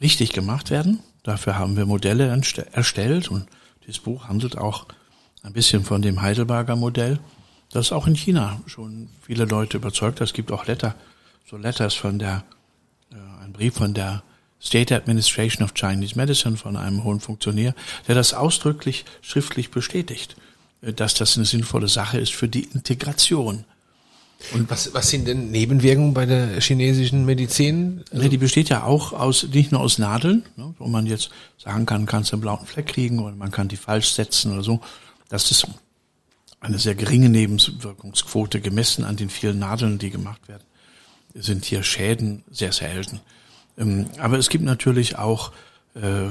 richtig 0.02 0.34
gemacht 0.34 0.72
werden. 0.72 1.00
Dafür 1.24 1.58
haben 1.58 1.78
wir 1.78 1.86
Modelle 1.86 2.28
erstellt 2.72 3.30
und 3.30 3.48
dieses 3.86 4.00
Buch 4.00 4.28
handelt 4.28 4.58
auch 4.58 4.86
ein 5.44 5.54
bisschen 5.54 5.84
von 5.84 6.02
dem 6.02 6.22
Heidelberger 6.22 6.76
Modell, 6.76 7.20
das 7.72 7.92
auch 7.92 8.08
in 8.08 8.16
China 8.16 8.62
schon 8.66 9.10
viele 9.22 9.46
Leute 9.46 9.78
überzeugt. 9.78 10.22
Es 10.22 10.34
gibt 10.34 10.52
auch 10.52 10.68
Letter, 10.68 10.96
so 11.50 11.58
Letters 11.58 11.94
von 11.94 12.20
der, 12.20 12.44
äh, 13.12 13.44
ein 13.44 13.54
Brief 13.54 13.76
von 13.76 13.94
der 13.94 14.24
State 14.62 14.96
Administration 14.96 15.64
of 15.64 15.74
Chinese 15.74 16.16
Medicine 16.16 16.58
von 16.58 16.76
einem 16.76 17.04
hohen 17.04 17.20
Funktionär, 17.20 17.76
der 18.08 18.16
das 18.16 18.34
ausdrücklich 18.34 19.06
schriftlich 19.22 19.70
bestätigt, 19.70 20.36
äh, 20.82 20.94
dass 20.94 21.14
das 21.14 21.38
eine 21.38 21.46
sinnvolle 21.46 21.88
Sache 21.88 22.20
ist 22.20 22.34
für 22.34 22.48
die 22.48 22.64
Integration. 22.64 23.66
Und 24.54 24.70
was, 24.70 24.94
was 24.94 25.10
sind 25.10 25.28
denn 25.28 25.50
Nebenwirkungen 25.52 26.14
bei 26.14 26.26
der 26.26 26.62
chinesischen 26.62 27.26
Medizin? 27.26 28.04
Also 28.12 28.24
nee, 28.24 28.30
die 28.30 28.38
besteht 28.38 28.70
ja 28.70 28.84
auch 28.84 29.12
aus, 29.14 29.48
nicht 29.52 29.72
nur 29.72 29.82
aus 29.82 29.98
Nadeln, 29.98 30.44
ne, 30.56 30.76
wo 30.78 30.88
man 30.88 31.08
jetzt 31.08 31.32
sagen 31.58 31.86
kann, 31.86 32.06
kannst 32.06 32.32
du 32.32 32.36
einen 32.36 32.42
blauen 32.42 32.66
Fleck 32.66 32.88
kriegen 32.88 33.20
oder 33.20 33.36
man 33.36 33.52
kann 33.52 33.68
die 33.68 33.78
falsch 33.78 34.12
setzen 34.12 34.54
oder 34.54 34.64
so, 34.64 34.80
das 35.30 35.50
ist 35.50 35.68
eine 36.60 36.80
sehr 36.80 36.96
geringe 36.96 37.30
Nebenwirkungsquote 37.30 38.62
gemessen 38.62 39.04
an 39.04 39.16
den 39.16 39.30
vielen 39.30 39.60
Nadeln, 39.60 39.98
die 39.98 40.12
gemacht 40.12 40.48
werden, 40.48 40.64
sind 41.34 41.66
hier 41.66 41.84
Schäden 41.84 42.44
sehr 42.52 42.72
selten. 42.72 43.22
Ähm, 43.78 44.08
aber 44.20 44.38
es 44.38 44.50
gibt 44.50 44.64
natürlich 44.64 45.18
auch 45.18 45.52
äh, 45.96 46.28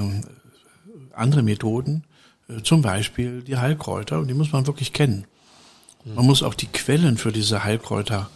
andere 1.13 1.43
Methoden, 1.43 2.05
äh, 2.49 2.63
zum 2.63 2.83
Beispiel 2.83 3.43
die 3.43 3.57
Heilkräuter, 3.57 4.21
und 4.21 4.29
die 4.29 4.35
muss 4.35 4.53
man 4.53 4.67
wirklich 4.67 4.93
kennen. 4.93 5.27
Man 6.15 6.25
muss 6.25 6.43
auch 6.43 6.55
die 6.55 6.67
Quellen 6.67 7.19
für 7.19 7.33
diese 7.33 7.65
Heilkräuter 7.65 8.31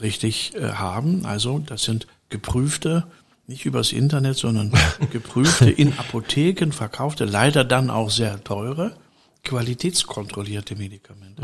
richtig 0.00 0.54
äh, 0.54 0.70
haben. 0.72 1.26
Also 1.26 1.58
das 1.58 1.82
sind 1.82 2.06
geprüfte, 2.30 3.04
nicht 3.46 3.66
übers 3.66 3.92
Internet, 3.92 4.36
sondern 4.38 4.72
geprüfte 5.12 5.70
in 5.70 5.98
Apotheken 5.98 6.72
verkaufte, 6.72 7.24
leider 7.24 7.64
dann 7.64 7.90
auch 7.90 8.10
sehr 8.10 8.42
teure 8.42 8.96
qualitätskontrollierte 9.44 10.74
Medikamente. 10.74 11.42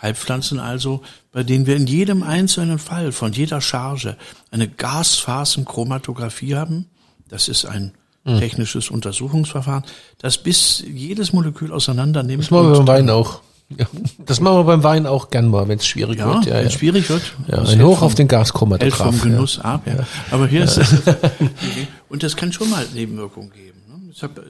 Heilpflanzen 0.00 0.60
also, 0.60 1.02
bei 1.32 1.42
denen 1.42 1.66
wir 1.66 1.74
in 1.74 1.88
jedem 1.88 2.22
einzelnen 2.22 2.78
Fall 2.78 3.10
von 3.10 3.32
jeder 3.32 3.60
Charge 3.60 4.16
eine 4.52 4.68
Gasphasenchromatographie 4.68 6.54
haben. 6.54 6.86
Das 7.28 7.48
ist 7.48 7.64
ein 7.64 7.92
technisches 8.24 8.90
Untersuchungsverfahren, 8.90 9.84
das 10.18 10.38
bis 10.38 10.84
jedes 10.86 11.32
Molekül 11.32 11.72
auseinandernimmt. 11.72 12.44
Das 12.44 12.50
machen 12.52 12.70
wir 12.70 12.78
beim 12.78 12.86
Wein 12.86 13.10
auch. 13.10 13.42
Ja. 13.78 13.86
Das 14.26 14.40
machen 14.40 14.58
wir 14.58 14.64
beim 14.64 14.82
Wein 14.82 15.06
auch 15.06 15.30
gern 15.30 15.48
mal, 15.48 15.68
wenn 15.68 15.78
es 15.78 15.86
schwierig 15.86 16.18
ja, 16.18 16.26
wird. 16.26 16.46
Ja, 16.46 16.54
wenn 16.54 16.62
ja. 16.62 16.66
es 16.66 16.72
schwierig 16.74 17.08
wird. 17.08 17.22
Ja, 17.46 17.58
ein 17.58 17.66
hält 17.66 17.82
Hoch 17.82 17.98
vom- 17.98 18.06
auf 18.06 18.14
den 18.14 18.28
hält 18.28 18.30
Gaschromatograph. 18.30 19.16
vom 19.16 19.20
Genuss 19.20 19.58
ab. 19.60 19.86
Ja. 19.86 20.06
Aber 20.30 20.48
hier 20.48 20.64
ist 20.64 20.76
das. 20.76 20.92
Und 22.08 22.22
das 22.22 22.36
kann 22.36 22.52
schon 22.52 22.68
mal 22.68 22.84
Nebenwirkungen 22.92 23.50
geben. 23.52 23.80
ne? 23.88 24.10
Ich 24.12 24.22
hab, 24.22 24.36
äh, 24.38 24.42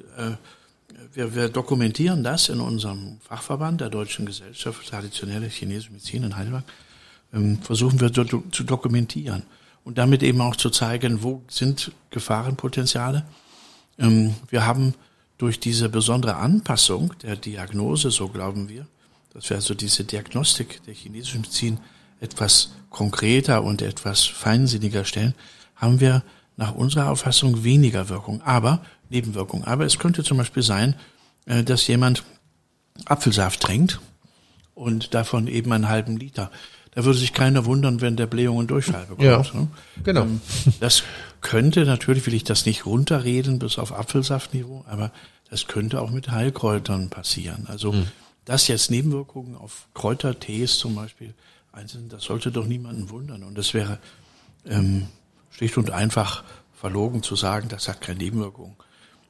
wir, 1.13 1.35
wir 1.35 1.49
dokumentieren 1.49 2.25
das 2.25 2.49
in 2.49 2.61
unserem 2.61 3.19
Fachverband 3.21 3.81
der 3.83 3.91
Deutschen 3.91 4.25
Gesellschaft 4.25 4.79
für 4.79 4.91
traditionelle 4.91 5.49
chinesische 5.49 5.93
Medizin 5.93 6.23
in 6.25 6.37
Heidelberg. 6.37 6.65
Ähm, 7.35 7.59
versuchen 7.63 8.01
wir 8.01 8.11
do, 8.11 8.25
zu 8.51 8.65
dokumentieren 8.65 9.43
und 9.85 9.99
damit 9.99 10.23
eben 10.23 10.41
auch 10.41 10.57
zu 10.57 10.71
zeigen, 10.71 11.23
wo 11.23 11.43
sind 11.49 11.93
Gefahrenpotenziale. 12.11 13.25
Ähm, 13.99 14.35
wir 14.49 14.67
haben 14.67 14.95
durch 15.37 15.61
diese 15.61 15.89
besondere 15.89 16.37
Anpassung 16.37 17.13
der 17.23 17.37
Diagnose, 17.37 18.11
so 18.11 18.29
glauben 18.29 18.69
wir, 18.69 18.87
dass 19.33 19.49
wir 19.51 19.57
also 19.57 19.75
diese 19.75 20.05
Diagnostik 20.05 20.83
der 20.85 20.95
chinesischen 20.95 21.43
Medizin 21.43 21.79
etwas 22.21 22.73
konkreter 22.91 23.63
und 23.63 23.83
etwas 23.83 24.25
feinsinniger 24.25 25.05
stellen, 25.05 25.35
haben 25.77 26.01
wir 26.01 26.23
nach 26.57 26.75
unserer 26.75 27.11
Auffassung 27.11 27.65
weniger 27.65 28.09
Wirkung, 28.09 28.43
aber 28.43 28.85
Nebenwirkung. 29.09 29.65
Aber 29.65 29.87
es 29.87 29.99
könnte 29.99 30.23
zum 30.23 30.37
Beispiel 30.37 30.63
sein, 30.63 30.95
äh, 31.47 31.65
dass 31.65 31.87
jemand 31.87 32.23
Apfelsaft 33.07 33.61
trinkt 33.61 34.01
und 34.75 35.15
davon 35.15 35.47
eben 35.47 35.73
einen 35.73 35.89
halben 35.89 36.17
Liter. 36.17 36.51
Da 36.93 37.05
würde 37.05 37.19
sich 37.19 37.33
keiner 37.33 37.65
wundern, 37.65 38.01
wenn 38.01 38.17
der 38.17 38.27
Blähung 38.27 38.57
und 38.57 38.71
Durchfall 38.71 39.07
bekommt. 39.07 39.23
Ja, 39.23 39.39
ne? 39.39 39.69
genau. 40.03 40.23
Ähm, 40.23 40.41
Das 40.81 41.05
könnte, 41.41 41.85
natürlich 41.85 42.27
will 42.27 42.35
ich 42.35 42.45
das 42.45 42.67
nicht 42.67 42.85
runterreden 42.85 43.59
bis 43.59 43.79
auf 43.79 43.93
Apfelsaftniveau, 43.93 44.85
aber 44.89 45.13
das 45.49 45.67
könnte 45.67 46.01
auch 46.01 46.11
mit 46.11 46.31
Heilkräutern 46.31 47.09
passieren. 47.09 47.67
Also, 47.69 47.95
dass 48.45 48.69
jetzt 48.69 48.91
Nebenwirkungen 48.91 49.57
auf 49.57 49.89
Kräutertees 49.95 50.79
zum 50.79 50.95
Beispiel 50.95 51.35
einzeln, 51.73 52.09
das 52.09 52.25
sollte 52.25 52.51
doch 52.51 52.67
niemanden 52.67 53.11
wundern. 53.11 53.45
Und 53.45 53.59
es 53.59 53.75
wäre 53.75 53.99
ähm, 54.67 55.09
schlicht 55.51 55.77
und 55.77 55.91
einfach 55.91 56.45
verlogen 56.75 57.23
zu 57.23 57.37
sagen, 57.37 57.69
das 57.69 57.89
hat 57.89 58.01
keine 58.01 58.19
Nebenwirkungen. 58.19 58.77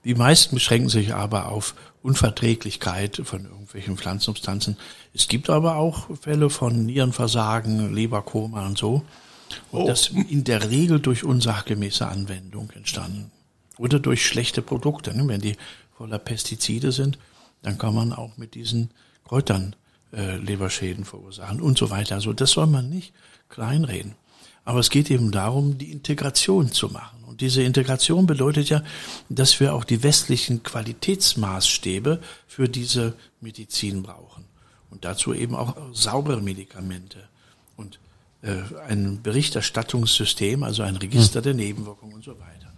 Die 0.04 0.14
meisten 0.14 0.54
beschränken 0.54 0.88
sich 0.88 1.14
aber 1.14 1.50
auf 1.50 1.74
Unverträglichkeit 2.02 3.20
von 3.24 3.44
irgendwelchen 3.44 3.98
Pflanzensubstanzen. 3.98 4.78
Es 5.12 5.28
gibt 5.28 5.50
aber 5.50 5.76
auch 5.76 6.08
Fälle 6.16 6.48
von 6.48 6.86
Nierenversagen, 6.86 7.94
Leberkoma 7.94 8.66
und 8.66 8.78
so. 8.78 9.02
Und 9.72 9.86
das 9.86 10.08
in 10.08 10.44
der 10.44 10.70
Regel 10.70 11.00
durch 11.00 11.24
unsachgemäße 11.24 12.06
Anwendung 12.06 12.70
entstanden. 12.70 13.30
Oder 13.76 13.98
durch 13.98 14.26
schlechte 14.26 14.62
Produkte. 14.62 15.14
Ne? 15.14 15.26
Wenn 15.26 15.40
die 15.40 15.56
voller 15.96 16.18
Pestizide 16.18 16.92
sind, 16.92 17.18
dann 17.62 17.78
kann 17.78 17.94
man 17.94 18.12
auch 18.12 18.36
mit 18.36 18.54
diesen 18.54 18.90
Kräutern 19.24 19.76
äh, 20.12 20.36
Leberschäden 20.36 21.04
verursachen 21.04 21.60
und 21.60 21.78
so 21.78 21.90
weiter. 21.90 22.16
Also 22.16 22.32
das 22.32 22.52
soll 22.52 22.66
man 22.66 22.88
nicht 22.88 23.12
kleinreden. 23.48 24.14
Aber 24.64 24.80
es 24.80 24.90
geht 24.90 25.10
eben 25.10 25.30
darum, 25.30 25.78
die 25.78 25.90
Integration 25.90 26.70
zu 26.72 26.88
machen. 26.88 27.24
Und 27.24 27.40
diese 27.40 27.62
Integration 27.62 28.26
bedeutet 28.26 28.68
ja, 28.68 28.82
dass 29.28 29.58
wir 29.60 29.74
auch 29.74 29.84
die 29.84 30.02
westlichen 30.02 30.62
Qualitätsmaßstäbe 30.62 32.20
für 32.46 32.68
diese 32.68 33.14
Medizin 33.40 34.02
brauchen. 34.02 34.44
Und 34.90 35.04
dazu 35.04 35.32
eben 35.32 35.54
auch 35.54 35.76
saubere 35.92 36.42
Medikamente 36.42 37.28
und 37.76 38.00
äh, 38.42 38.56
ein 38.88 39.22
Berichterstattungssystem, 39.22 40.62
also 40.62 40.82
ein 40.82 40.96
Register 40.96 41.40
der 41.40 41.54
Nebenwirkungen 41.54 42.14
und 42.14 42.24
so 42.24 42.32
weiter. 42.32 42.72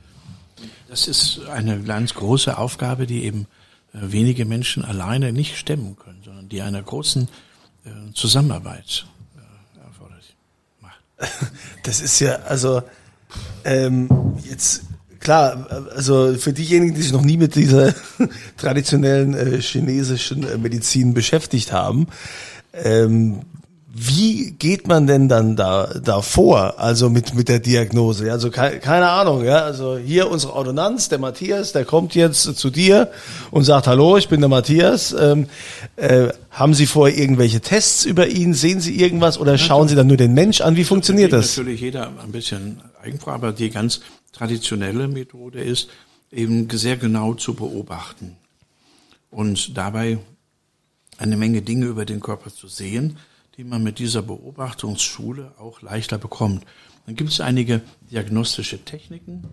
Das 0.89 1.09
ist 1.09 1.41
eine 1.49 1.83
ganz 1.83 2.15
große 2.15 2.59
Aufgabe, 2.59 3.07
die 3.07 3.25
eben 3.25 3.47
wenige 3.93 4.45
Menschen 4.45 4.85
alleine 4.85 5.33
nicht 5.33 5.57
stemmen 5.57 5.97
können, 5.97 6.21
sondern 6.25 6.49
die 6.49 6.63
einer 6.63 6.83
großen 6.83 7.29
äh, 7.85 8.13
Zusammenarbeit 8.15 9.07
äh, 9.37 9.87
erforderlich 9.87 10.35
macht. 10.81 11.01
Das 11.85 12.01
ist 12.01 12.21
ja, 12.21 12.37
also, 12.47 12.83
ähm, 13.65 14.09
jetzt, 14.49 14.85
klar, 15.19 15.67
also 15.95 16.35
für 16.37 16.53
diejenigen, 16.53 16.95
die 16.95 17.03
sich 17.03 17.13
noch 17.13 17.23
nie 17.23 17.37
mit 17.37 17.55
dieser 17.55 17.95
traditionellen 18.57 19.35
äh, 19.35 19.61
chinesischen 19.61 20.45
äh, 20.45 20.59
Medizin 20.59 21.13
beschäftigt 21.13 21.73
haben, 21.73 22.07
ähm, 22.73 23.41
wie 23.95 24.53
geht 24.53 24.89
man 24.89 25.07
denn 25.07 25.29
dann 25.29 25.55
da, 25.55 25.93
da 26.03 26.23
vor, 26.23 26.81
also 26.81 27.11
mit, 27.11 27.35
mit 27.35 27.49
der 27.51 27.59
Diagnose? 27.59 28.33
Also 28.33 28.51
keine, 28.51 28.79
keine 28.79 29.11
Ahnung, 29.11 29.45
ja. 29.45 29.59
Also 29.59 29.99
hier 29.99 30.31
unsere 30.31 30.55
Ordonnanz, 30.55 31.11
der 31.11 31.19
Matthias, 31.19 31.73
der 31.73 31.85
kommt 31.85 32.15
jetzt 32.15 32.43
zu 32.43 32.71
dir 32.71 33.11
und 33.51 33.65
sagt, 33.65 33.87
hallo, 33.87 34.17
ich 34.17 34.29
bin 34.29 34.41
der 34.41 34.49
Matthias. 34.49 35.13
Ähm, 35.13 35.47
äh, 35.97 36.29
haben 36.51 36.73
Sie 36.73 36.87
vorher 36.87 37.19
irgendwelche 37.19 37.61
Tests 37.61 38.07
über 38.07 38.29
ihn? 38.29 38.55
Sehen 38.55 38.81
Sie 38.81 38.99
irgendwas 38.99 39.39
oder 39.39 39.59
schauen 39.59 39.89
Sie 39.89 39.95
dann 39.95 40.07
nur 40.07 40.17
den 40.17 40.33
Mensch 40.33 40.63
an? 40.63 40.77
Wie 40.77 40.85
funktioniert 40.85 41.35
das? 41.35 41.59
Natürlich 41.59 41.83
jeder 41.83 42.11
ein 42.23 42.33
bisschen 42.33 42.81
eigenfrei, 43.03 43.33
aber 43.33 43.53
die 43.53 43.69
ganz 43.69 44.01
traditionelle 44.33 45.07
Methode 45.07 45.61
ist, 45.61 45.91
eben 46.31 46.67
sehr 46.71 46.97
genau 46.97 47.35
zu 47.35 47.53
beobachten 47.53 48.37
und 49.31 49.77
dabei 49.77 50.17
eine 51.19 51.37
Menge 51.37 51.61
Dinge 51.61 51.87
über 51.87 52.07
den 52.07 52.21
Körper 52.21 52.51
zu 52.51 52.69
sehen, 52.69 53.19
die 53.57 53.65
man 53.65 53.83
mit 53.83 53.99
dieser 53.99 54.23
Beobachtungsschule 54.23 55.53
auch 55.59 55.83
leichter 55.83 56.19
bekommt. 56.19 56.65
Dann 57.07 57.17
gibt 57.17 57.31
es 57.31 57.41
einige 57.41 57.83
diagnostische 58.11 58.85
Techniken, 58.85 59.45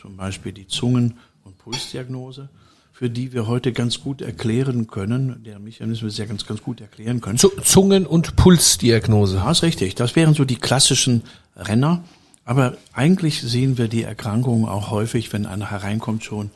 zum 0.00 0.16
Beispiel 0.16 0.52
die 0.52 0.66
Zungen- 0.66 1.14
und 1.44 1.56
Pulsdiagnose, 1.58 2.48
für 2.92 3.10
die 3.10 3.32
wir 3.32 3.46
heute 3.46 3.72
ganz 3.72 4.00
gut 4.00 4.22
erklären 4.22 4.86
können, 4.86 5.42
der 5.44 5.58
Mechanismus 5.58 6.16
sehr 6.16 6.26
ganz, 6.26 6.46
ganz 6.46 6.62
gut 6.62 6.80
erklären 6.80 7.20
können. 7.20 7.38
Zu- 7.38 7.52
Zungen- 7.62 8.06
und 8.06 8.36
Pulsdiagnose. 8.36 9.36
Ja, 9.36 9.50
ist 9.50 9.62
richtig. 9.62 9.94
Das 9.94 10.16
wären 10.16 10.34
so 10.34 10.44
die 10.44 10.56
klassischen 10.56 11.22
Renner. 11.54 12.02
Aber 12.44 12.76
eigentlich 12.92 13.42
sehen 13.42 13.76
wir 13.76 13.88
die 13.88 14.02
Erkrankungen 14.02 14.66
auch 14.66 14.90
häufig, 14.90 15.32
wenn 15.32 15.46
einer 15.46 15.70
hereinkommt, 15.70 16.24
schon 16.24 16.50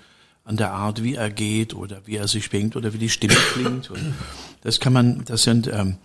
an 0.45 0.57
der 0.57 0.73
Art, 0.73 1.03
wie 1.03 1.15
er 1.15 1.31
geht 1.31 1.75
oder 1.75 2.01
wie 2.07 2.17
er 2.17 2.27
sich 2.27 2.47
schwingt 2.47 2.75
oder 2.75 2.93
wie 2.95 2.99
die 2.99 3.11
Stimme 3.11 3.35
klingt. 3.53 3.91
Und 3.91 4.15
das 4.63 4.81
kann 4.81 4.93
man, 4.93 5.25
das 5.25 5.43
sind 5.43 5.69
ähm, 5.73 5.97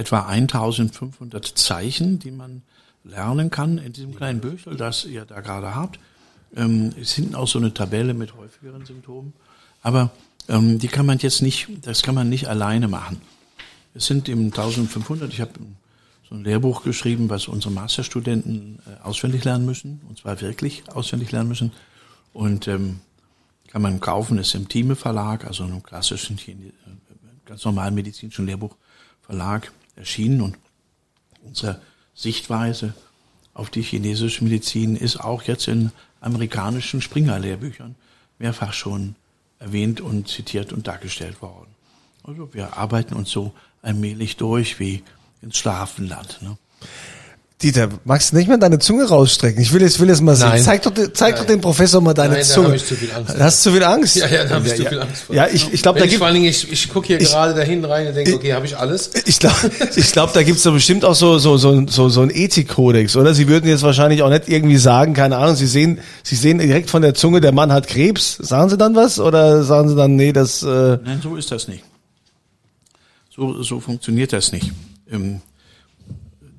etwa 0.00 0.26
1500 0.26 1.46
Zeichen, 1.46 2.18
die 2.18 2.30
man 2.30 2.62
lernen 3.04 3.50
kann 3.50 3.76
in 3.78 3.92
diesem 3.92 4.14
kleinen 4.14 4.40
Büchel, 4.40 4.76
das 4.76 5.04
ihr 5.04 5.26
da 5.26 5.40
gerade 5.40 5.74
habt. 5.74 6.00
Ähm, 6.56 6.92
ist 6.96 7.12
hinten 7.12 7.34
auch 7.34 7.46
so 7.46 7.58
eine 7.58 7.72
Tabelle 7.72 8.14
mit 8.14 8.34
häufigeren 8.34 8.84
Symptomen. 8.86 9.34
Aber 9.82 10.10
ähm, 10.48 10.78
die 10.78 10.88
kann 10.88 11.06
man 11.06 11.18
jetzt 11.18 11.42
nicht, 11.42 11.68
das 11.82 12.02
kann 12.02 12.14
man 12.14 12.28
nicht 12.28 12.48
alleine 12.48 12.88
machen. 12.88 13.20
Es 13.94 14.06
sind 14.06 14.28
eben 14.28 14.46
1500. 14.46 15.32
Ich 15.32 15.40
habe 15.40 15.52
so 16.28 16.34
ein 16.34 16.44
Lehrbuch 16.44 16.82
geschrieben, 16.82 17.28
was 17.28 17.46
unsere 17.46 17.72
Masterstudenten 17.72 18.78
äh, 18.86 19.04
auswendig 19.04 19.44
lernen 19.44 19.66
müssen, 19.66 20.00
und 20.08 20.18
zwar 20.18 20.40
wirklich 20.40 20.82
auswendig 20.88 21.30
lernen 21.30 21.48
müssen. 21.50 21.72
Und 22.32 22.68
ähm, 22.68 23.00
kann 23.68 23.82
man 23.82 24.00
kaufen, 24.00 24.38
ist 24.38 24.54
im 24.54 24.66
Thieme 24.66 24.96
Verlag, 24.96 25.46
also 25.46 25.64
einem 25.64 25.82
klassischen, 25.82 26.38
äh, 26.38 26.72
ganz 27.44 27.64
normalen 27.64 27.94
medizinischen 27.94 28.46
Lehrbuchverlag 28.46 29.72
erschienen. 30.00 30.40
Und 30.40 30.58
unsere 31.42 31.80
Sichtweise 32.14 32.94
auf 33.54 33.70
die 33.70 33.82
chinesische 33.82 34.42
Medizin 34.42 34.96
ist 34.96 35.18
auch 35.18 35.42
jetzt 35.42 35.68
in 35.68 35.92
amerikanischen 36.20 37.00
Springer-Lehrbüchern 37.00 37.94
mehrfach 38.38 38.72
schon 38.72 39.14
erwähnt 39.58 40.00
und 40.00 40.28
zitiert 40.28 40.72
und 40.72 40.86
dargestellt 40.86 41.40
worden. 41.42 41.68
Also 42.24 42.52
wir 42.52 42.76
arbeiten 42.76 43.14
uns 43.14 43.30
so 43.30 43.52
allmählich 43.82 44.36
durch 44.36 44.80
wie 44.80 45.02
ins 45.42 45.56
Schlafenland. 45.56 46.40
Ne? 46.42 46.56
Dieter, 47.62 47.90
magst 48.06 48.32
du 48.32 48.36
nicht 48.36 48.48
mal 48.48 48.56
deine 48.56 48.78
Zunge 48.78 49.04
rausstrecken? 49.06 49.60
Ich 49.60 49.70
will 49.74 49.82
es, 49.82 50.00
will 50.00 50.08
es 50.08 50.22
mal 50.22 50.34
sehen. 50.34 50.48
Nein. 50.48 50.62
Zeig 50.62 50.82
doch, 50.82 50.92
zeig 51.12 51.36
doch 51.36 51.44
dem 51.44 51.60
Professor 51.60 52.00
mal 52.00 52.14
deine 52.14 52.32
Nein, 52.32 52.40
da 52.40 52.46
Zunge. 52.54 52.68
hab 52.68 52.74
ich 52.76 52.86
zu 52.86 52.94
viel 52.94 53.12
Angst. 53.12 53.34
Hast 53.38 53.66
du 53.66 53.70
zu 53.70 53.76
viel 53.76 53.84
Angst? 53.84 54.16
Ja, 54.16 54.26
ja, 54.28 54.44
da 54.44 54.54
habe 54.54 54.66
ich 54.66 54.76
zu 54.76 54.82
ja. 54.82 54.88
viel 54.88 55.00
Angst 55.00 55.22
vor. 55.24 55.36
Ja, 55.36 55.46
ich, 55.46 55.70
ich 55.70 55.82
glaube, 55.82 55.98
da 55.98 56.06
gibt 56.06 56.16
vor 56.16 56.26
allen 56.26 56.36
Dingen, 56.36 56.46
ich, 56.48 56.72
ich 56.72 56.88
gucke 56.88 57.08
hier 57.08 57.20
Ich- 57.20 57.28
gerade 57.28 57.52
dahin 57.54 57.84
rein 57.84 58.06
und 58.06 58.14
denke, 58.16 58.34
okay, 58.34 58.54
habe 58.54 58.64
ich 58.64 58.78
alles? 58.78 59.10
ich 59.26 59.38
glaube, 59.38 59.56
ich 59.96 60.10
glaub, 60.12 60.32
da 60.32 60.42
gibt's 60.42 60.62
doch 60.62 60.72
bestimmt 60.72 61.04
auch 61.04 61.14
so 61.14 61.38
so 61.38 61.58
so 61.58 61.86
so 61.86 62.08
so 62.08 62.22
ein 62.22 62.30
Ethikkodex, 62.30 63.14
oder? 63.16 63.34
Sie 63.34 63.46
würden 63.46 63.68
jetzt 63.68 63.82
wahrscheinlich 63.82 64.22
auch 64.22 64.30
nicht 64.30 64.48
irgendwie 64.48 64.78
sagen, 64.78 65.12
keine 65.12 65.36
Ahnung, 65.36 65.54
Sie 65.54 65.66
sehen 65.66 65.98
Sie 66.22 66.36
sehen 66.36 66.58
direkt 66.58 66.88
von 66.88 67.02
der 67.02 67.12
Zunge, 67.12 67.42
der 67.42 67.52
Mann 67.52 67.72
hat 67.72 67.88
Krebs. 67.88 68.38
Sagen 68.40 68.70
Sie 68.70 68.78
dann 68.78 68.94
was 68.94 69.20
oder 69.20 69.64
sagen 69.64 69.90
Sie 69.90 69.96
dann 69.96 70.16
nee, 70.16 70.32
das 70.32 70.62
äh, 70.62 70.96
Nein, 71.04 71.20
so 71.22 71.36
ist 71.36 71.50
das 71.50 71.68
nicht. 71.68 71.84
So, 73.36 73.62
so 73.62 73.80
funktioniert 73.80 74.32
das 74.32 74.50
nicht. 74.52 74.72
Ähm, 75.12 75.40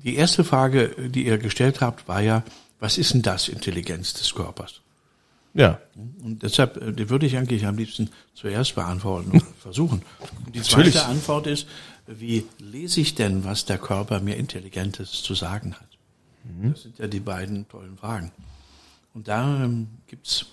die 0.04 0.16
erste 0.16 0.44
Frage, 0.44 0.88
die 1.08 1.26
ihr 1.26 1.38
gestellt 1.38 1.80
habt, 1.80 2.08
war 2.08 2.20
ja, 2.20 2.42
was 2.80 2.98
ist 2.98 3.14
denn 3.14 3.22
das 3.22 3.48
Intelligenz 3.48 4.12
des 4.14 4.34
Körpers? 4.34 4.80
Ja. 5.54 5.78
Und 6.22 6.42
deshalb, 6.42 6.76
äh, 6.78 6.92
die 6.92 7.10
würde 7.10 7.26
ich 7.26 7.36
eigentlich 7.36 7.66
am 7.66 7.76
liebsten 7.76 8.10
zuerst 8.34 8.74
beantworten 8.74 9.32
und 9.32 9.42
versuchen. 9.60 10.02
Und 10.46 10.54
die 10.54 10.62
zweite 10.62 10.88
Natürlich. 10.88 11.04
Antwort 11.04 11.46
ist, 11.46 11.66
wie 12.06 12.46
lese 12.58 13.00
ich 13.00 13.14
denn, 13.14 13.44
was 13.44 13.64
der 13.64 13.78
Körper 13.78 14.20
mir 14.20 14.36
Intelligentes 14.36 15.22
zu 15.22 15.34
sagen 15.34 15.74
hat? 15.74 15.86
Das 16.44 16.82
sind 16.82 16.98
ja 16.98 17.06
die 17.06 17.20
beiden 17.20 17.68
tollen 17.68 17.96
Fragen. 17.96 18.32
Und 19.14 19.28
da 19.28 19.62
ähm, 19.64 19.86
gibt's 20.08 20.46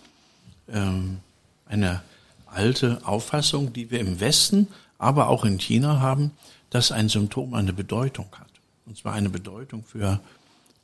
ähm, 0.67 1.17
eine 1.65 2.03
alte 2.45 3.01
Auffassung, 3.05 3.73
die 3.73 3.89
wir 3.89 3.99
im 3.99 4.19
Westen, 4.19 4.67
aber 4.97 5.29
auch 5.29 5.45
in 5.45 5.57
China 5.57 5.99
haben, 5.99 6.31
dass 6.69 6.91
ein 6.91 7.09
Symptom 7.09 7.55
eine 7.55 7.73
Bedeutung 7.73 8.27
hat. 8.38 8.48
Und 8.89 8.97
zwar 8.97 9.13
eine 9.13 9.30
Bedeutung 9.30 9.84
für 9.84 10.19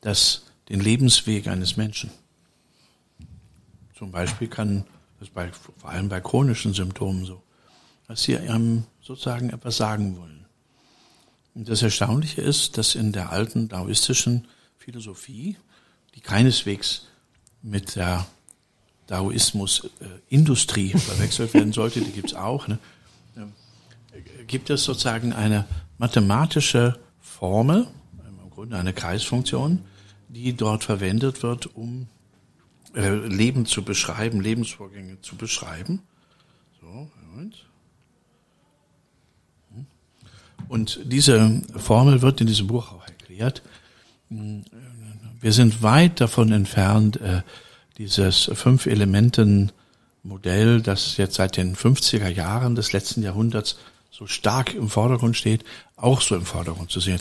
das, 0.02 0.44
den 0.70 0.80
Lebensweg 0.80 1.48
eines 1.48 1.76
Menschen. 1.76 2.12
Zum 3.98 4.12
Beispiel 4.12 4.48
kann 4.48 4.86
das 5.20 5.30
bei, 5.30 5.52
vor 5.52 5.89
allem 5.89 6.08
bei 6.08 6.22
chronischen 6.22 6.76
Symptomen 6.76 7.26
so, 7.26 7.41
dass 8.08 8.22
sie 8.22 8.38
einem 8.38 8.84
sozusagen 9.02 9.50
etwas 9.50 9.78
sagen 9.78 10.18
wollen. 10.20 10.46
Und 11.56 11.68
das 11.68 11.82
Erstaunliche 11.82 12.41
ist, 12.41 12.78
dass 12.78 12.94
in 12.94 13.12
der 13.12 13.32
alten 13.32 13.70
daoistischen 13.70 14.48
Philosophie, 14.78 15.58
die 16.13 16.22
keineswegs 16.22 17.08
mit 17.63 17.96
der 17.96 18.28
Daoismus-Industrie 19.08 20.89
verwechselt 20.96 21.56
werden 21.56 21.74
sollte, 21.74 22.02
die 22.02 22.12
gibt's 22.12 22.36
auch, 22.36 22.68
ne? 22.68 22.78
äh, 23.36 24.44
gibt 24.46 24.70
es 24.70 24.84
sozusagen 24.84 25.34
eine 25.34 25.65
mathematische 25.98 27.00
Formel, 27.38 27.88
im 28.26 28.50
Grunde 28.50 28.78
eine 28.78 28.93
Kreisfunktion, 28.93 29.82
die 30.30 30.54
dort 30.54 30.86
verwendet 30.86 31.43
wird, 31.43 31.76
um 31.76 32.08
äh, 32.95 33.10
Leben 33.10 33.65
zu 33.65 33.84
beschreiben, 33.84 34.39
Lebensvorgänge 34.39 35.19
zu 35.21 35.36
beschreiben. 35.36 36.02
So, 36.80 37.12
Moment. 37.28 37.65
Hm. 39.74 39.86
Und 40.69 41.02
diese 41.04 41.62
Formel 41.76 42.21
wird 42.21 42.39
in 42.39 42.48
diesem 42.48 42.67
Buch 42.67 42.93
auch 42.93 43.06
erklärt. 43.06 43.63
Wir 44.30 45.52
sind 45.52 45.84
weit 45.84 46.21
davon 46.21 46.54
entfernt, 46.54 47.19
äh, 47.19 47.41
dieses 47.98 48.50
Fünf-Elementen-Modell, 48.54 50.82
das 50.82 51.17
jetzt 51.17 51.36
seit 51.36 51.58
den 51.58 51.76
50er 51.76 52.30
Jahren 52.30 52.76
des 52.76 52.93
letzten 52.93 53.24
Jahrhunderts 53.24 53.78
so 54.17 54.28
stark 54.28 54.73
im 54.73 54.88
Vordergrund 54.88 55.36
steht, 55.36 55.65
auch 55.97 56.21
so 56.21 56.36
im 56.36 56.45
Vordergrund 56.45 56.89
zu 56.89 57.01
sehen. 57.01 57.19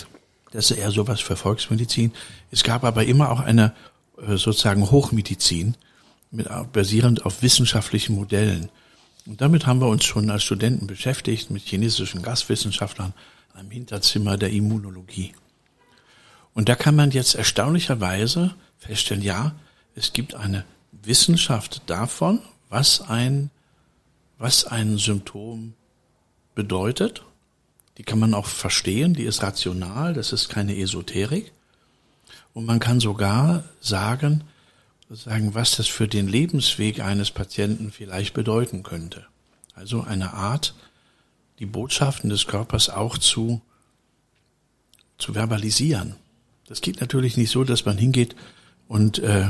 Das 0.53 0.71
ist 0.71 0.77
eher 0.77 0.93
sowas 0.93 1.21
für 1.21 1.35
Volksmedizin. 1.35 2.13
Es 2.53 2.63
gab 2.63 2.85
aber 2.85 3.05
immer 3.05 3.31
auch 3.31 3.41
eine 3.41 3.75
äh, 4.19 4.37
sozusagen 4.37 4.89
Hochmedizin, 4.89 5.77
mit, 6.31 6.49
basierend 6.73 7.27
auf 7.27 7.43
wissenschaftlichen 7.43 8.15
Modellen. 8.15 8.69
Und 9.27 9.41
damit 9.41 9.67
haben 9.67 9.81
wir 9.81 9.89
uns 9.89 10.05
schon 10.05 10.31
als 10.31 10.45
Studenten 10.45 10.87
beschäftigt 10.87 11.51
mit 11.51 11.63
chinesischen 11.63 12.23
Gastwissenschaftlern 12.23 13.13
im 13.59 13.71
Hinterzimmer 13.71 14.37
der 14.37 14.51
Immunologie. 14.51 15.35
Und 16.55 16.69
da 16.69 16.77
kann 16.77 16.95
man 16.95 17.11
jetzt 17.11 17.35
erstaunlicherweise 17.35 18.55
feststellen, 18.79 19.23
ja, 19.23 19.57
es 19.97 20.13
gibt 20.13 20.35
eine 20.35 20.65
Wissenschaft 20.93 21.83
davon, 21.87 22.41
was 22.69 23.01
ein, 23.01 23.51
was 24.39 24.65
ein 24.65 24.99
Symptom 24.99 25.75
bedeutet. 26.55 27.25
Die 27.99 28.03
kann 28.03 28.19
man 28.19 28.35
auch 28.35 28.47
verstehen, 28.47 29.15
die 29.15 29.25
ist 29.25 29.43
rational, 29.43 30.15
das 30.15 30.33
ist 30.33 30.49
keine 30.49 30.77
Esoterik. 30.77 31.53
Und 32.53 32.67
man 32.67 32.81
kann 32.81 33.01
sogar 33.01 33.65
sagen, 33.81 34.45
sagen, 35.11 35.55
was 35.55 35.77
das 35.77 35.87
für 35.87 36.09
den 36.09 36.29
Lebensweg 36.29 37.01
eines 37.01 37.31
Patienten 37.31 37.93
vielleicht 37.93 38.35
bedeuten 38.35 38.83
könnte. 38.83 39.27
Also 39.75 40.03
eine 40.03 40.35
Art, 40.35 40.75
die 41.59 41.67
Botschaften 41.67 42.31
des 42.31 42.47
Körpers 42.47 42.91
auch 42.91 43.19
zu, 43.19 43.61
zu 45.19 45.35
verbalisieren. 45.35 46.17
Das 46.67 46.81
geht 46.81 47.01
natürlich 47.01 47.37
nicht 47.37 47.51
so, 47.51 47.65
dass 47.65 47.85
man 47.85 47.99
hingeht 47.99 48.35
und 48.89 49.19
äh, 49.19 49.49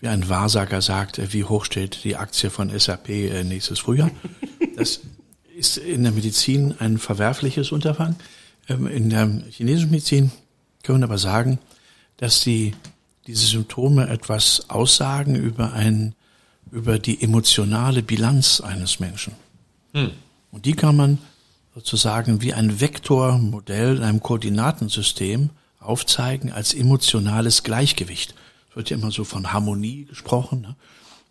wie 0.00 0.08
ein 0.08 0.28
Wahrsager 0.28 0.82
sagt, 0.82 1.18
äh, 1.18 1.32
wie 1.32 1.44
hoch 1.44 1.64
steht 1.64 2.04
die 2.04 2.16
Aktie 2.16 2.50
von 2.50 2.76
SAP 2.76 3.08
äh, 3.08 3.44
nächstes 3.44 3.78
Frühjahr. 3.78 4.10
Das 4.76 5.00
ist 5.56 5.76
in 5.76 6.02
der 6.02 6.12
Medizin 6.12 6.74
ein 6.78 6.98
verwerfliches 6.98 7.72
Unterfangen. 7.72 8.16
Ähm, 8.68 8.86
in 8.86 9.10
der 9.10 9.28
chinesischen 9.50 9.90
Medizin 9.90 10.30
können 10.82 11.00
wir 11.00 11.04
aber 11.06 11.18
sagen, 11.18 11.58
dass 12.16 12.40
die 12.40 12.74
diese 13.26 13.46
Symptome 13.46 14.08
etwas 14.08 14.68
aussagen 14.68 15.36
über 15.36 15.72
ein, 15.72 16.14
über 16.72 16.98
die 16.98 17.22
emotionale 17.22 18.02
Bilanz 18.02 18.60
eines 18.60 18.98
Menschen. 18.98 19.34
Hm. 19.92 20.10
Und 20.50 20.66
die 20.66 20.74
kann 20.74 20.96
man 20.96 21.18
sozusagen 21.74 22.42
wie 22.42 22.54
ein 22.54 22.80
Vektormodell 22.80 23.98
in 23.98 24.02
einem 24.02 24.20
Koordinatensystem 24.20 25.50
aufzeigen 25.78 26.52
als 26.52 26.74
emotionales 26.74 27.62
Gleichgewicht. 27.62 28.34
Es 28.70 28.76
wird 28.76 28.90
ja 28.90 28.96
immer 28.96 29.10
so 29.10 29.24
von 29.24 29.52
Harmonie 29.52 30.04
gesprochen. 30.04 30.62
Ne? 30.62 30.76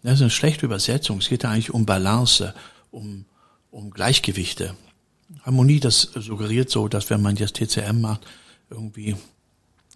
Das 0.03 0.15
ist 0.15 0.21
eine 0.21 0.29
schlechte 0.29 0.65
Übersetzung. 0.65 1.19
Es 1.19 1.29
geht 1.29 1.43
ja 1.43 1.51
eigentlich 1.51 1.73
um 1.73 1.85
Balance, 1.85 2.53
um, 2.91 3.25
um 3.71 3.91
Gleichgewichte. 3.91 4.75
Harmonie, 5.43 5.79
das 5.79 6.01
suggeriert 6.01 6.69
so, 6.69 6.87
dass 6.87 7.09
wenn 7.09 7.21
man 7.21 7.35
jetzt 7.35 7.55
TCM 7.55 8.01
macht, 8.01 8.25
irgendwie 8.69 9.15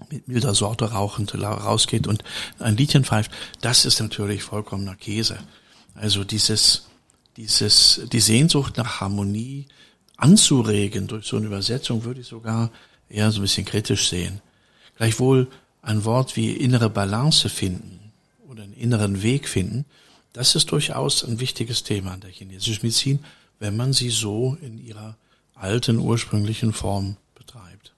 mit 0.10 0.28
milder 0.28 0.54
Sorte 0.54 0.92
rauchend 0.92 1.34
rausgeht 1.36 2.08
und 2.08 2.24
ein 2.60 2.78
Liedchen 2.78 3.06
pfeift, 3.06 3.32
das 3.62 3.86
ist 3.86 4.00
natürlich 4.00 4.44
vollkommener 4.44 4.96
Käse. 4.96 5.38
Also 5.96 6.24
dieses, 6.24 6.88
dieses, 7.38 8.02
die 8.12 8.20
Sehnsucht 8.20 8.78
nach 8.78 9.02
Harmonie 9.02 9.68
anzuregen 10.18 11.08
durch 11.08 11.28
so 11.28 11.38
eine 11.38 11.48
Übersetzung 11.48 12.04
würde 12.04 12.22
ich 12.22 12.28
sogar 12.28 12.72
eher 13.10 13.32
so 13.32 13.40
ein 13.40 13.44
bisschen 13.44 13.66
kritisch 13.66 14.10
sehen. 14.10 14.42
Gleichwohl 14.96 15.48
ein 15.82 16.06
Wort 16.06 16.36
wie 16.36 16.52
innere 16.52 16.90
Balance 16.90 17.50
finden 17.50 18.12
oder 18.48 18.64
einen 18.64 18.74
inneren 18.74 19.22
Weg 19.22 19.48
finden, 19.48 19.86
das 20.32 20.56
ist 20.56 20.72
durchaus 20.72 21.24
ein 21.24 21.40
wichtiges 21.40 21.84
Thema 21.84 22.16
in 22.16 22.22
der 22.22 22.32
chinesischen 22.32 22.82
Medizin, 22.84 23.20
wenn 23.60 23.76
man 23.78 23.94
sie 23.94 24.10
so 24.10 24.58
in 24.62 24.78
ihrer 24.86 25.16
alten 25.56 26.00
ursprünglichen 26.00 26.74
Form 26.74 27.16
betreibt. 27.36 27.94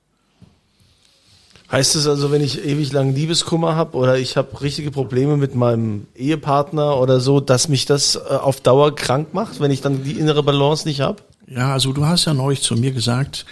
Heißt 1.71 1.95
es 1.95 2.05
also, 2.07 2.31
wenn 2.31 2.41
ich 2.41 2.63
ewig 2.63 2.91
lang 2.91 3.15
Liebeskummer 3.15 3.75
habe 3.75 3.97
oder 3.97 4.17
ich 4.19 4.37
habe 4.37 4.61
richtige 4.61 4.91
Probleme 4.91 5.35
mit 5.35 5.55
meinem 5.55 6.05
Ehepartner 6.15 6.99
oder 6.99 7.19
so, 7.19 7.39
dass 7.39 7.67
mich 7.69 7.85
das 7.85 8.15
äh, 8.15 8.19
auf 8.35 8.61
Dauer 8.61 8.95
krank 8.95 9.33
macht, 9.33 9.59
wenn 9.59 9.71
ich 9.71 9.81
dann 9.81 10.03
die 10.03 10.13
innere 10.19 10.43
Balance 10.43 10.87
nicht 10.87 11.01
habe? 11.01 11.23
Ja, 11.47 11.73
also 11.73 11.91
du 11.91 12.05
hast 12.05 12.25
ja 12.25 12.33
neulich 12.35 12.61
zu 12.61 12.75
mir 12.75 12.91
gesagt, 12.91 13.45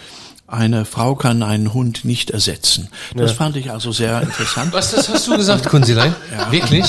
eine 0.45 0.85
Frau 0.85 1.15
kann 1.15 1.41
einen 1.41 1.73
Hund 1.73 2.05
nicht 2.05 2.29
ersetzen. 2.29 2.89
Das 3.15 3.31
Ja. 3.31 3.37
fand 3.37 3.55
ich 3.55 3.71
also 3.71 3.91
sehr 3.91 4.21
interessant. 4.21 4.73
Was, 4.73 4.91
das 4.91 5.09
hast 5.09 5.25
du 5.27 5.35
gesagt, 5.35 5.67
Kunzilein? 5.67 6.13
Wirklich? 6.51 6.85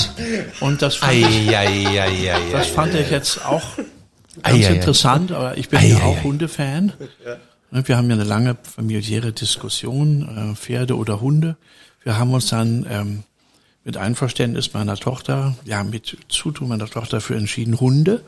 Und 0.59 0.83
das 0.83 0.95
fand, 0.95 1.13
ich, 1.13 1.49
das 2.51 2.67
fand 2.67 2.93
ich 2.93 3.09
jetzt 3.09 3.43
auch 3.43 3.63
ganz 4.41 4.65
ei. 4.65 4.73
interessant, 4.73 5.31
aber 5.31 5.57
ich 5.57 5.69
bin 5.69 5.79
Ei, 5.79 5.89
ja 5.89 6.03
auch. 6.03 6.23
Hundefan. 6.23 6.93
Wir 7.71 7.97
haben 7.97 8.09
ja 8.09 8.15
eine 8.15 8.23
lange 8.23 8.55
familiäre 8.63 9.33
Diskussion, 9.33 10.53
äh, 10.53 10.55
Pferde 10.55 10.95
oder 10.97 11.19
Hunde. 11.21 11.57
Wir 12.03 12.17
haben 12.17 12.33
uns 12.33 12.47
dann 12.47 12.85
ähm, 12.89 13.23
mit 13.83 13.97
Einverständnis 13.97 14.73
meiner 14.73 14.95
Tochter, 14.95 15.55
ja 15.65 15.83
mit 15.83 16.17
Zutun 16.29 16.69
meiner 16.69 16.87
Tochter 16.87 17.21
für 17.21 17.35
entschieden 17.35 17.79
Hunde, 17.79 18.23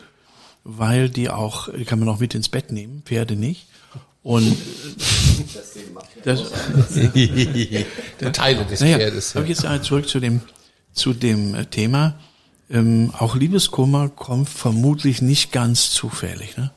weil 0.64 1.10
die 1.10 1.30
auch, 1.30 1.70
die 1.74 1.86
kann 1.86 2.00
man 2.00 2.10
auch 2.10 2.20
mit 2.20 2.36
ins 2.36 2.50
Bett 2.50 2.72
nehmen, 2.72 3.04
Pferde 3.06 3.36
nicht. 3.36 3.68
Und 4.24 4.52
äh, 4.52 4.56
das, 6.26 6.44
Teile 8.34 8.66
des 8.66 8.82
naja, 8.82 8.98
Pferdes. 8.98 9.36
aber 9.36 9.46
jetzt 9.46 9.66
zurück 9.84 10.10
zu 10.10 10.20
dem, 10.20 10.42
zu 10.92 11.14
dem 11.14 11.56
äh, 11.56 11.66
Thema. 11.66 12.20
Ähm, 12.70 13.14
auch 13.18 13.36
Liebeskummer 13.36 14.10
kommt 14.10 14.50
vermutlich 14.50 15.22
nicht 15.22 15.52
ganz 15.52 15.92
zufällig. 15.92 16.58
Ne? 16.58 16.72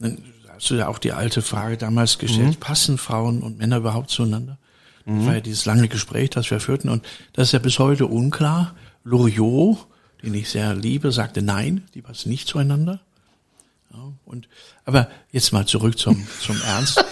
Dann 0.00 0.18
hast 0.48 0.70
du 0.70 0.74
ja 0.74 0.88
auch 0.88 0.98
die 0.98 1.12
alte 1.12 1.42
Frage 1.42 1.76
damals 1.76 2.18
gestellt, 2.18 2.58
passen 2.60 2.98
Frauen 2.98 3.42
und 3.42 3.58
Männer 3.58 3.76
überhaupt 3.78 4.10
zueinander? 4.10 4.58
Das 5.06 5.24
war 5.24 5.34
ja 5.34 5.40
dieses 5.40 5.64
lange 5.64 5.88
Gespräch, 5.88 6.28
das 6.30 6.50
wir 6.50 6.60
führten 6.60 6.90
und 6.90 7.02
das 7.32 7.48
ist 7.48 7.52
ja 7.52 7.58
bis 7.60 7.78
heute 7.78 8.06
unklar. 8.06 8.74
Loriot, 9.04 9.78
den 10.22 10.34
ich 10.34 10.50
sehr 10.50 10.74
liebe, 10.74 11.12
sagte 11.12 11.40
nein, 11.40 11.84
die 11.94 12.02
passen 12.02 12.28
nicht 12.28 12.46
zueinander. 12.46 13.00
Ja, 13.90 14.12
und, 14.26 14.48
aber 14.84 15.08
jetzt 15.32 15.50
mal 15.54 15.66
zurück 15.66 15.98
zum, 15.98 16.26
zum 16.42 16.60
Ernst. 16.60 17.02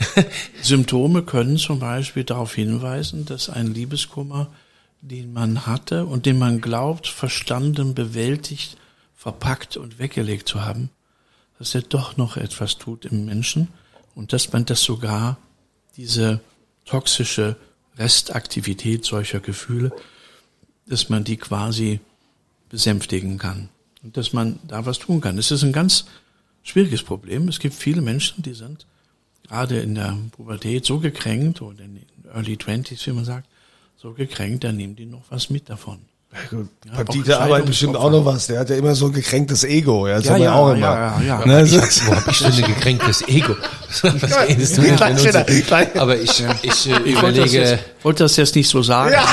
Symptome 0.62 1.22
können 1.22 1.56
zum 1.56 1.78
Beispiel 1.78 2.24
darauf 2.24 2.52
hinweisen, 2.52 3.26
dass 3.26 3.48
ein 3.48 3.72
Liebeskummer, 3.72 4.48
den 5.00 5.32
man 5.32 5.66
hatte 5.66 6.06
und 6.06 6.26
den 6.26 6.38
man 6.38 6.60
glaubt, 6.60 7.06
verstanden, 7.06 7.94
bewältigt, 7.94 8.76
verpackt 9.14 9.76
und 9.76 9.98
weggelegt 9.98 10.48
zu 10.48 10.64
haben, 10.64 10.90
dass 11.58 11.74
er 11.74 11.82
doch 11.82 12.16
noch 12.16 12.36
etwas 12.36 12.78
tut 12.78 13.04
im 13.04 13.24
Menschen 13.24 13.68
und 14.14 14.32
dass 14.32 14.52
man 14.52 14.64
das 14.64 14.82
sogar, 14.82 15.38
diese 15.96 16.40
toxische 16.84 17.56
Restaktivität 17.96 19.04
solcher 19.04 19.40
Gefühle, 19.40 19.92
dass 20.86 21.08
man 21.08 21.24
die 21.24 21.36
quasi 21.36 22.00
besänftigen 22.68 23.38
kann. 23.38 23.70
Und 24.02 24.16
dass 24.16 24.32
man 24.32 24.58
da 24.68 24.86
was 24.86 24.98
tun 24.98 25.20
kann. 25.20 25.38
Es 25.38 25.50
ist 25.50 25.64
ein 25.64 25.72
ganz 25.72 26.06
schwieriges 26.62 27.02
Problem. 27.02 27.48
Es 27.48 27.58
gibt 27.58 27.74
viele 27.74 28.02
Menschen, 28.02 28.42
die 28.42 28.54
sind 28.54 28.86
gerade 29.46 29.78
in 29.78 29.94
der 29.94 30.16
Pubertät 30.32 30.84
so 30.84 30.98
gekränkt 30.98 31.62
oder 31.62 31.84
in 31.84 31.96
den 31.96 32.06
Early 32.32 32.56
Twenties, 32.56 33.06
wie 33.06 33.12
man 33.12 33.24
sagt, 33.24 33.48
so 33.96 34.12
gekränkt, 34.12 34.64
dann 34.64 34.76
nehmen 34.76 34.96
die 34.96 35.06
noch 35.06 35.22
was 35.30 35.50
mit 35.50 35.68
davon. 35.68 35.98
Gut, 36.50 36.68
Ja, 36.84 36.92
beim 36.96 37.06
Dieter 37.06 37.40
arbeitet 37.40 37.66
bestimmt 37.66 37.96
auch 37.96 38.10
noch 38.10 38.24
was. 38.26 38.46
Der 38.48 38.58
hat 38.60 38.68
ja 38.68 38.76
immer 38.76 38.94
so 38.94 39.06
ein 39.06 39.12
gekränktes 39.12 39.64
Ego. 39.64 40.06
Ja, 40.06 40.16
das 40.16 40.26
Ja, 40.26 40.32
haben 40.32 40.38
wir 40.40 40.44
ja, 40.44 40.54
auch 40.54 40.70
immer. 40.70 40.80
ja, 40.80 41.20
ja, 41.20 41.40
ja. 41.40 41.46
Ne, 41.46 41.62
Ich, 41.62 42.06
wo 42.06 42.14
hab 42.14 42.28
ich 42.28 42.38
denn 42.38 42.52
ein 42.52 42.74
gekränktes 42.74 43.26
Ego? 43.26 43.56
Aber 45.98 46.16
ich, 46.18 46.44
ich, 46.62 46.90
äh, 46.90 47.00
Ich 47.04 47.22
wollte 47.22 47.40
das, 47.40 47.52
überlege, 47.52 47.58
jetzt, 47.58 47.84
wollte 48.02 48.24
das 48.24 48.36
jetzt 48.36 48.54
nicht 48.54 48.68
so 48.68 48.82
sagen. 48.82 49.12
Ja. 49.12 49.24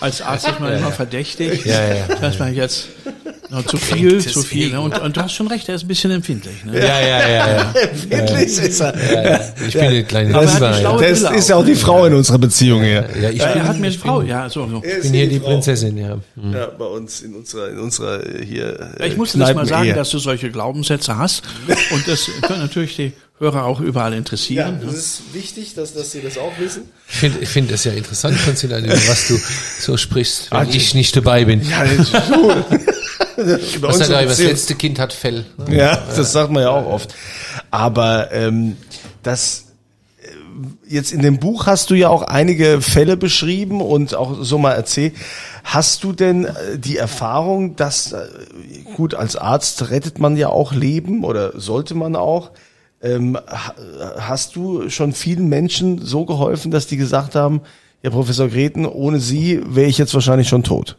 Als 0.00 0.20
Arzt 0.20 0.48
ist 0.48 0.60
man 0.60 0.72
immer 0.76 0.92
verdächtig. 0.92 1.64
Ja, 1.64 1.82
ja, 1.82 1.94
ja. 1.94 2.06
Dass 2.16 2.38
man 2.38 2.54
jetzt 2.54 2.88
noch 3.50 3.64
zu 3.64 3.76
viel, 3.76 4.18
zu 4.24 4.42
viel. 4.42 4.70
Ne? 4.70 4.80
Und, 4.80 4.98
und 5.00 5.16
du 5.16 5.22
hast 5.22 5.32
schon 5.32 5.46
recht, 5.48 5.68
er 5.68 5.76
ist 5.76 5.84
ein 5.84 5.88
bisschen 5.88 6.10
empfindlich. 6.10 6.64
Ne? 6.64 6.78
ja, 6.78 7.00
ja, 7.00 7.28
ja, 7.28 7.56
ja. 7.56 7.74
Wirklich 8.08 8.58
ist 8.58 8.80
er. 8.80 8.94
Ich 9.66 9.72
bin 9.74 9.82
eine 9.82 10.04
kleine 10.04 10.34
Aber 10.34 10.44
er 10.44 10.50
hat 10.50 10.56
Diva, 10.56 10.66
eine 10.66 10.74
ja. 10.74 10.80
schlaue 10.80 11.08
Das 11.08 11.22
ist 11.36 11.48
ja 11.48 11.56
auch 11.56 11.64
die 11.64 11.74
Frau 11.74 12.04
in 12.06 12.14
unserer 12.14 12.38
Beziehung 12.38 12.82
hier. 12.82 13.08
Ja, 13.20 13.30
ich 13.30 13.38
Ja, 13.38 13.46
bin, 13.52 13.58
er 13.62 13.68
hat 13.68 13.78
mir 13.78 13.86
eine 13.86 13.94
ich 13.94 13.98
Frau. 13.98 14.18
bin, 14.20 14.28
Ja, 14.28 14.48
so, 14.50 14.68
so. 14.68 14.82
ich 14.84 15.02
bin 15.02 15.12
hier 15.14 15.28
die 15.28 15.38
Prinzessin, 15.38 15.96
ja. 15.96 16.18
Ja, 16.52 16.66
bei 16.78 16.84
uns 16.84 17.20
in 17.22 17.34
unserer, 17.34 17.68
in 17.70 17.78
unserer 17.78 18.24
äh, 18.26 18.44
hier. 18.44 18.92
Ja, 18.98 19.04
äh, 19.04 19.08
ich 19.08 19.16
musste 19.16 19.38
das 19.38 19.54
mal 19.54 19.66
sagen, 19.66 19.94
dass 19.94 20.10
du 20.10 20.18
solche 20.18 20.50
Glaubenssätze 20.50 21.16
hast. 21.16 21.42
Und 21.92 22.06
das 22.06 22.30
können 22.42 22.60
natürlich 22.60 22.96
die 22.96 23.12
Hörer 23.40 23.64
auch 23.64 23.80
überall 23.80 24.12
Ja, 24.12 24.18
interessieren. 24.18 24.80
das 24.84 24.94
ist 24.94 25.22
wichtig, 25.32 25.74
dass, 25.74 25.94
dass 25.94 26.10
Sie 26.10 26.20
das 26.20 26.36
auch 26.38 26.52
wissen. 26.58 26.82
Ich 27.08 27.16
finde 27.18 27.38
ich 27.40 27.48
find 27.48 27.70
das 27.70 27.84
ja 27.84 27.92
interessant, 27.92 28.36
Konstantin, 28.44 28.84
über 28.86 28.94
was 28.94 29.28
du 29.28 29.38
so 29.80 29.96
sprichst, 29.96 30.50
wenn 30.50 30.58
Ah, 30.58 30.66
ich 30.68 30.92
nicht 30.94 31.16
dabei 31.16 31.44
bin. 31.44 31.62
Ja, 31.68 31.84
das 31.84 32.08
ist 32.08 32.14
cool. 32.34 32.64
Über 33.76 33.92
sagt 33.92 34.10
er, 34.10 34.24
das 34.26 34.38
letzte 34.38 34.74
Kind 34.74 34.98
hat 34.98 35.12
Fell. 35.12 35.46
Ja, 35.70 35.96
das 36.16 36.32
sagt 36.32 36.50
man 36.50 36.62
ja 36.62 36.70
auch 36.70 36.86
oft. 36.86 37.14
Aber 37.70 38.32
ähm, 38.32 38.76
das 39.22 39.66
äh, 40.20 40.26
jetzt 40.88 41.12
in 41.12 41.22
dem 41.22 41.38
Buch 41.38 41.66
hast 41.66 41.90
du 41.90 41.94
ja 41.94 42.08
auch 42.08 42.22
einige 42.22 42.80
Fälle 42.80 43.16
beschrieben 43.16 43.80
und 43.80 44.14
auch 44.14 44.38
so 44.42 44.58
mal 44.58 44.72
erzählt. 44.72 45.14
Hast 45.64 46.02
du 46.04 46.12
denn 46.12 46.46
äh, 46.46 46.78
die 46.78 46.96
Erfahrung, 46.96 47.76
dass 47.76 48.12
äh, 48.12 48.26
gut 48.96 49.14
als 49.14 49.36
Arzt 49.36 49.90
rettet 49.90 50.18
man 50.18 50.36
ja 50.36 50.48
auch 50.48 50.72
Leben 50.72 51.22
oder 51.24 51.58
sollte 51.60 51.94
man 51.94 52.16
auch? 52.16 52.50
Ähm, 53.00 53.38
ha- 53.46 53.74
hast 54.18 54.56
du 54.56 54.90
schon 54.90 55.12
vielen 55.12 55.48
Menschen 55.48 56.04
so 56.04 56.24
geholfen, 56.24 56.72
dass 56.72 56.88
die 56.88 56.96
gesagt 56.96 57.36
haben, 57.36 57.60
ja 58.02 58.10
Professor 58.10 58.48
Greten, 58.48 58.86
ohne 58.86 59.20
Sie 59.20 59.60
wäre 59.68 59.88
ich 59.88 59.98
jetzt 59.98 60.14
wahrscheinlich 60.14 60.48
schon 60.48 60.64
tot? 60.64 60.96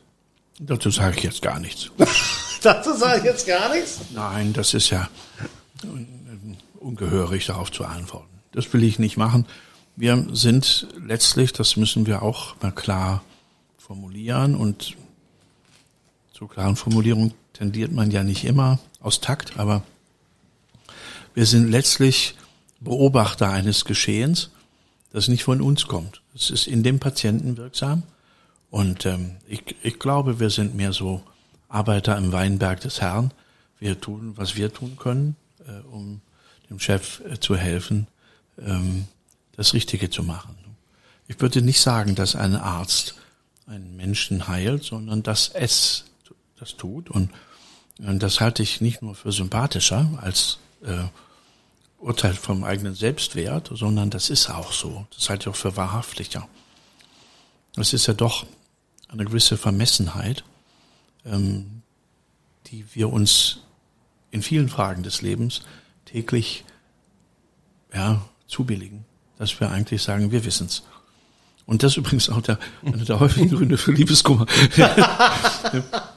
Dazu 0.59 0.89
sage 0.89 1.17
ich 1.17 1.23
jetzt 1.23 1.41
gar 1.41 1.59
nichts. 1.59 1.89
Dazu 2.61 2.93
sage 2.93 3.19
ich 3.19 3.25
jetzt 3.25 3.47
gar 3.47 3.73
nichts. 3.73 3.99
Nein, 4.13 4.51
das 4.51 4.73
ist 4.73 4.89
ja 4.89 5.07
ungehörig, 6.79 7.45
darauf 7.45 7.71
zu 7.71 7.85
antworten. 7.85 8.27
Das 8.51 8.71
will 8.73 8.83
ich 8.83 8.99
nicht 8.99 9.15
machen. 9.15 9.45
Wir 9.95 10.27
sind 10.33 10.87
letztlich, 11.01 11.53
das 11.53 11.77
müssen 11.77 12.05
wir 12.05 12.21
auch 12.21 12.55
mal 12.61 12.71
klar 12.71 13.23
formulieren 13.77 14.55
und 14.55 14.97
zu 16.33 16.47
klaren 16.47 16.75
Formulierungen 16.75 17.33
tendiert 17.53 17.91
man 17.91 18.11
ja 18.11 18.23
nicht 18.23 18.43
immer 18.43 18.79
aus 19.01 19.21
Takt, 19.21 19.57
aber 19.57 19.83
wir 21.33 21.45
sind 21.45 21.69
letztlich 21.69 22.35
Beobachter 22.81 23.49
eines 23.49 23.85
Geschehens, 23.85 24.49
das 25.11 25.27
nicht 25.27 25.43
von 25.43 25.61
uns 25.61 25.87
kommt. 25.87 26.21
Es 26.35 26.49
ist 26.49 26.67
in 26.67 26.83
dem 26.83 26.99
Patienten 26.99 27.57
wirksam 27.57 28.03
und 28.71 29.05
ähm, 29.05 29.37
ich, 29.47 29.63
ich 29.81 29.99
glaube, 29.99 30.39
wir 30.39 30.49
sind 30.49 30.75
mehr 30.75 30.93
so 30.93 31.23
Arbeiter 31.67 32.17
im 32.17 32.31
Weinberg 32.31 32.81
des 32.81 33.01
Herrn. 33.01 33.31
Wir 33.79 33.99
tun, 33.99 34.33
was 34.35 34.55
wir 34.55 34.73
tun 34.73 34.97
können, 34.97 35.35
äh, 35.65 35.79
um 35.91 36.21
dem 36.69 36.79
Chef 36.79 37.21
äh, 37.21 37.39
zu 37.39 37.55
helfen, 37.55 38.07
ähm, 38.59 39.07
das 39.55 39.73
Richtige 39.73 40.09
zu 40.09 40.23
machen. 40.23 40.55
Ich 41.27 41.39
würde 41.41 41.61
nicht 41.61 41.81
sagen, 41.81 42.15
dass 42.15 42.35
ein 42.35 42.55
Arzt 42.55 43.15
einen 43.65 43.95
Menschen 43.95 44.47
heilt, 44.47 44.83
sondern 44.83 45.23
dass 45.23 45.49
es 45.49 46.05
das 46.59 46.75
tut. 46.75 47.09
Und, 47.09 47.29
und 47.99 48.21
das 48.21 48.39
halte 48.39 48.63
ich 48.63 48.81
nicht 48.81 49.01
nur 49.01 49.15
für 49.15 49.31
sympathischer 49.31 50.19
als 50.21 50.57
äh, 50.83 51.03
Urteil 51.99 52.33
vom 52.33 52.63
eigenen 52.63 52.95
Selbstwert, 52.95 53.69
sondern 53.73 54.09
das 54.09 54.29
ist 54.29 54.49
auch 54.49 54.71
so. 54.71 55.05
Das 55.15 55.29
halte 55.29 55.43
ich 55.43 55.55
auch 55.55 55.59
für 55.59 55.75
wahrhaftiger. 55.75 56.47
Es 57.75 57.93
ist 57.93 58.07
ja 58.07 58.13
doch 58.13 58.45
eine 59.09 59.25
gewisse 59.25 59.57
Vermessenheit, 59.57 60.43
ähm, 61.25 61.81
die 62.67 62.85
wir 62.93 63.11
uns 63.11 63.59
in 64.31 64.41
vielen 64.41 64.69
Fragen 64.69 65.03
des 65.03 65.21
Lebens 65.21 65.61
täglich 66.05 66.63
ja, 67.93 68.21
zubilligen, 68.47 69.05
dass 69.37 69.59
wir 69.59 69.71
eigentlich 69.71 70.01
sagen, 70.01 70.31
wir 70.31 70.45
wissen's. 70.45 70.83
Und 71.65 71.83
das 71.83 71.93
ist 71.93 71.97
übrigens 71.97 72.29
auch 72.29 72.41
der, 72.41 72.57
einer 72.83 73.05
der 73.05 73.19
häufigen 73.19 73.49
Gründe 73.55 73.77
für 73.77 73.91
Liebeskummer. 73.91 74.47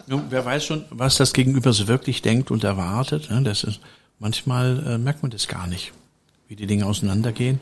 Wer 0.07 0.45
weiß 0.45 0.65
schon, 0.65 0.85
was 0.91 1.17
das 1.17 1.33
Gegenüber 1.33 1.73
so 1.73 1.89
wirklich 1.89 2.23
denkt 2.23 2.51
und 2.51 2.65
erwartet. 2.65 3.31
ne, 3.31 3.43
Das 3.43 3.65
ist, 3.65 3.81
manchmal 4.19 4.87
äh, 4.87 4.99
merkt 4.99 5.23
man 5.23 5.31
das 5.31 5.49
gar 5.49 5.67
nicht, 5.67 5.93
wie 6.49 6.57
die 6.57 6.67
Dinge 6.67 6.87
auseinandergehen. 6.87 7.61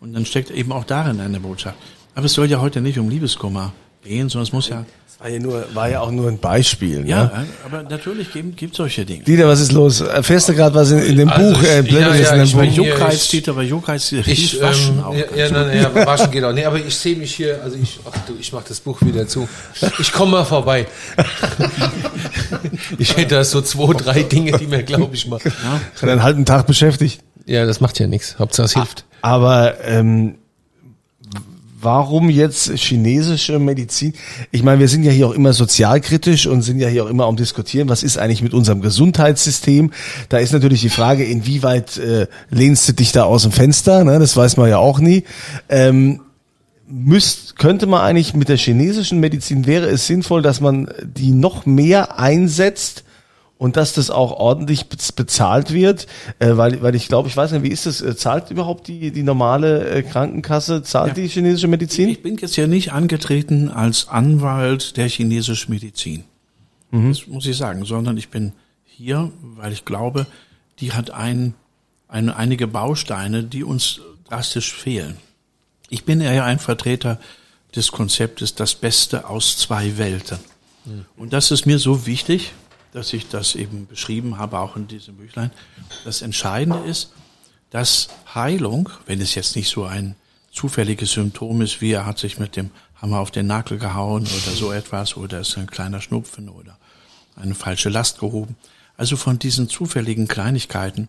Und 0.00 0.12
dann 0.12 0.26
steckt 0.26 0.50
eben 0.50 0.72
auch 0.72 0.84
darin 0.84 1.20
eine 1.20 1.40
Botschaft. 1.40 1.76
Aber 2.14 2.26
es 2.26 2.32
soll 2.34 2.50
ja 2.50 2.60
heute 2.60 2.80
nicht 2.80 2.98
um 2.98 3.08
Liebeskummer 3.08 3.72
gehen, 4.02 4.28
sondern 4.28 4.46
es 4.46 4.52
muss 4.52 4.68
ja, 4.68 4.84
Das 5.06 5.20
war 5.20 5.28
ja, 5.28 5.38
nur, 5.38 5.64
war 5.74 5.88
ja 5.90 6.00
auch 6.00 6.10
nur 6.10 6.28
ein 6.28 6.38
Beispiel. 6.38 7.06
ja, 7.06 7.24
Ne? 7.24 7.46
aber 7.66 7.82
natürlich 7.82 8.32
gibt 8.32 8.56
gibt 8.56 8.74
solche 8.76 9.04
Dinge. 9.04 9.24
Dieter, 9.24 9.46
was 9.46 9.60
ist 9.60 9.72
los? 9.72 10.00
Erfährst 10.00 10.48
du 10.48 10.54
gerade 10.54 10.74
was 10.74 10.90
in, 10.90 10.98
in 11.00 11.16
dem 11.16 11.28
Also 11.28 11.52
Buch? 11.52 11.62
Äh, 11.62 11.80
ich- 11.80 11.88
blätterst 11.88 12.18
ja, 12.20 12.24
ja, 12.24 12.32
in 12.42 12.48
dem 12.48 12.62
ich 12.62 12.76
Buch? 12.76 12.84
Juckreiz, 12.86 13.14
ich- 13.24 13.28
Dieter, 13.30 13.52
aber 13.52 13.62
Juckreiz 13.62 14.12
Ich, 14.12 14.24
hilft 14.26 14.62
waschen 14.62 14.98
ähm, 14.98 15.04
auch. 15.04 15.14
ja, 15.14 15.24
ja, 15.36 15.50
nein, 15.50 15.66
nein, 15.68 15.76
ja, 15.94 16.06
waschen 16.06 16.30
geht 16.30 16.44
auch. 16.44 16.52
Nee, 16.52 16.64
aber 16.64 16.78
ich 16.78 16.94
sehe 16.96 17.16
mich 17.16 17.34
hier, 17.34 17.60
also 17.62 17.76
ich, 17.82 18.00
ach 18.10 18.16
du, 18.26 18.34
ich 18.40 18.52
mach 18.52 18.62
das 18.64 18.80
Buch 18.80 19.00
wieder 19.02 19.28
zu. 19.28 19.46
Ich 19.98 20.12
komme 20.12 20.32
mal 20.32 20.44
vorbei. 20.44 20.86
ich 22.98 23.16
hätte 23.16 23.36
da 23.36 23.44
so 23.44 23.60
zwei, 23.62 23.92
drei 23.94 24.22
Dinge, 24.22 24.52
die 24.58 24.66
mir, 24.66 24.82
glaube 24.82 25.14
ich, 25.14 25.26
mal. 25.26 25.38
Hat 25.40 26.08
einen 26.08 26.22
halben 26.22 26.44
Tag 26.44 26.66
beschäftigt. 26.66 27.20
Ja, 27.46 27.66
das 27.66 27.80
macht 27.80 27.98
ja 27.98 28.06
nichts. 28.06 28.36
Hauptsache 28.38 28.66
es 28.66 28.74
hilft. 28.74 29.04
Aber 29.22 29.74
ähm, 29.84 30.36
warum 31.80 32.30
jetzt 32.30 32.70
chinesische 32.76 33.58
Medizin? 33.58 34.14
Ich 34.50 34.62
meine, 34.62 34.80
wir 34.80 34.88
sind 34.88 35.02
ja 35.02 35.12
hier 35.12 35.26
auch 35.26 35.32
immer 35.32 35.52
sozialkritisch 35.52 36.46
und 36.46 36.62
sind 36.62 36.78
ja 36.78 36.88
hier 36.88 37.04
auch 37.04 37.08
immer 37.08 37.26
am 37.26 37.36
diskutieren, 37.36 37.88
was 37.88 38.02
ist 38.02 38.18
eigentlich 38.18 38.42
mit 38.42 38.54
unserem 38.54 38.80
Gesundheitssystem? 38.80 39.92
Da 40.28 40.38
ist 40.38 40.52
natürlich 40.52 40.80
die 40.80 40.90
Frage, 40.90 41.24
inwieweit 41.24 41.96
äh, 41.96 42.26
lehnst 42.50 42.88
du 42.88 42.92
dich 42.92 43.12
da 43.12 43.24
aus 43.24 43.42
dem 43.42 43.52
Fenster? 43.52 44.04
Ne? 44.04 44.18
Das 44.18 44.36
weiß 44.36 44.56
man 44.56 44.68
ja 44.68 44.78
auch 44.78 45.00
nie. 45.00 45.24
Ähm, 45.68 46.20
müsst, 46.88 47.56
könnte 47.56 47.86
man 47.86 48.02
eigentlich 48.02 48.34
mit 48.34 48.48
der 48.48 48.56
chinesischen 48.56 49.20
Medizin, 49.20 49.66
wäre 49.66 49.86
es 49.86 50.06
sinnvoll, 50.06 50.42
dass 50.42 50.60
man 50.60 50.88
die 51.02 51.32
noch 51.32 51.66
mehr 51.66 52.18
einsetzt 52.18 53.04
und 53.60 53.76
dass 53.76 53.92
das 53.92 54.08
auch 54.10 54.32
ordentlich 54.32 54.86
bez- 54.86 55.12
bezahlt 55.12 55.70
wird, 55.70 56.06
äh, 56.38 56.56
weil, 56.56 56.80
weil 56.80 56.94
ich 56.94 57.08
glaube, 57.08 57.28
ich 57.28 57.36
weiß 57.36 57.52
nicht, 57.52 57.62
wie 57.62 57.68
ist 57.68 57.84
das, 57.84 58.00
äh, 58.00 58.16
zahlt 58.16 58.50
überhaupt 58.50 58.88
die, 58.88 59.10
die 59.10 59.22
normale 59.22 59.86
äh, 59.90 60.02
Krankenkasse, 60.02 60.82
zahlt 60.82 61.18
die 61.18 61.28
chinesische 61.28 61.68
Medizin? 61.68 62.08
Ich 62.08 62.22
bin 62.22 62.38
jetzt 62.38 62.56
ja 62.56 62.66
nicht 62.66 62.92
angetreten 62.92 63.68
als 63.68 64.08
Anwalt 64.08 64.96
der 64.96 65.08
chinesischen 65.10 65.70
Medizin. 65.72 66.24
Das 66.90 67.26
muss 67.28 67.46
ich 67.46 67.56
sagen, 67.58 67.84
sondern 67.84 68.16
ich 68.16 68.30
bin 68.30 68.52
hier, 68.86 69.30
weil 69.42 69.72
ich 69.72 69.84
glaube, 69.84 70.26
die 70.80 70.92
hat 70.92 71.10
ein, 71.10 71.52
ein, 72.08 72.30
einige 72.30 72.66
Bausteine, 72.66 73.44
die 73.44 73.62
uns 73.62 74.00
drastisch 74.28 74.72
fehlen. 74.72 75.18
Ich 75.90 76.04
bin 76.04 76.20
ja 76.22 76.44
ein 76.44 76.58
Vertreter 76.58 77.20
des 77.76 77.92
Konzeptes 77.92 78.54
das 78.54 78.74
Beste 78.74 79.28
aus 79.28 79.58
zwei 79.58 79.98
Welten. 79.98 80.38
Und 81.16 81.32
das 81.34 81.50
ist 81.50 81.66
mir 81.66 81.78
so 81.78 82.06
wichtig, 82.06 82.52
dass 82.92 83.12
ich 83.12 83.28
das 83.28 83.54
eben 83.54 83.86
beschrieben 83.86 84.38
habe, 84.38 84.58
auch 84.58 84.76
in 84.76 84.88
diesem 84.88 85.16
Büchlein. 85.16 85.50
Das 86.04 86.22
Entscheidende 86.22 86.80
ist, 86.80 87.12
dass 87.70 88.08
Heilung, 88.34 88.88
wenn 89.06 89.20
es 89.20 89.34
jetzt 89.34 89.56
nicht 89.56 89.68
so 89.68 89.84
ein 89.84 90.16
zufälliges 90.52 91.12
Symptom 91.12 91.60
ist, 91.62 91.80
wie 91.80 91.92
er 91.92 92.06
hat 92.06 92.18
sich 92.18 92.38
mit 92.38 92.56
dem 92.56 92.70
Hammer 93.00 93.20
auf 93.20 93.30
den 93.30 93.46
Nagel 93.46 93.78
gehauen 93.78 94.22
oder 94.22 94.54
so 94.54 94.72
etwas, 94.72 95.16
oder 95.16 95.40
ist 95.40 95.56
ein 95.56 95.68
kleiner 95.68 96.00
Schnupfen 96.00 96.48
oder 96.48 96.76
eine 97.36 97.54
falsche 97.54 97.88
Last 97.88 98.18
gehoben. 98.18 98.56
Also 98.96 99.16
von 99.16 99.38
diesen 99.38 99.68
zufälligen 99.68 100.28
Kleinigkeiten 100.28 101.08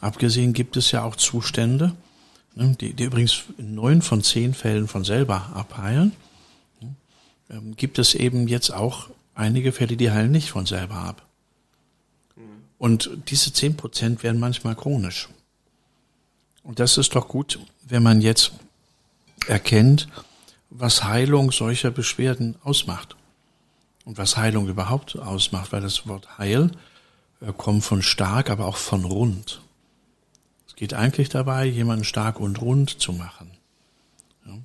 abgesehen 0.00 0.52
gibt 0.52 0.76
es 0.76 0.90
ja 0.90 1.04
auch 1.04 1.16
Zustände, 1.16 1.94
ne, 2.54 2.76
die, 2.80 2.94
die 2.94 3.04
übrigens 3.04 3.44
in 3.58 3.74
neun 3.74 4.02
von 4.02 4.22
zehn 4.22 4.54
Fällen 4.54 4.88
von 4.88 5.04
selber 5.04 5.50
abheilen. 5.54 6.12
Ähm, 7.50 7.76
gibt 7.76 7.98
es 7.98 8.14
eben 8.14 8.48
jetzt 8.48 8.70
auch 8.70 9.08
einige 9.38 9.72
Fälle, 9.72 9.96
die 9.96 10.10
heilen 10.10 10.32
nicht 10.32 10.50
von 10.50 10.66
selber 10.66 10.96
ab. 10.96 11.26
Und 12.76 13.10
diese 13.28 13.52
zehn 13.52 13.76
Prozent 13.76 14.22
werden 14.22 14.38
manchmal 14.38 14.76
chronisch. 14.76 15.28
Und 16.62 16.78
das 16.78 16.98
ist 16.98 17.14
doch 17.14 17.28
gut, 17.28 17.58
wenn 17.86 18.02
man 18.02 18.20
jetzt 18.20 18.52
erkennt, 19.46 20.08
was 20.70 21.04
Heilung 21.04 21.50
solcher 21.50 21.90
Beschwerden 21.90 22.56
ausmacht. 22.62 23.16
und 24.08 24.16
was 24.16 24.38
Heilung 24.38 24.68
überhaupt 24.68 25.18
ausmacht, 25.18 25.70
weil 25.70 25.82
das 25.82 26.08
Wort 26.08 26.38
Heil 26.38 26.70
äh, 27.42 27.52
kommt 27.54 27.84
von 27.84 28.00
stark, 28.00 28.48
aber 28.48 28.64
auch 28.64 28.78
von 28.78 29.04
rund. 29.04 29.60
Es 30.66 30.76
geht 30.76 30.94
eigentlich 30.94 31.28
dabei, 31.28 31.66
jemanden 31.66 32.04
stark 32.04 32.40
und 32.40 32.58
rund 32.62 33.02
zu 33.02 33.12
machen. 33.12 33.50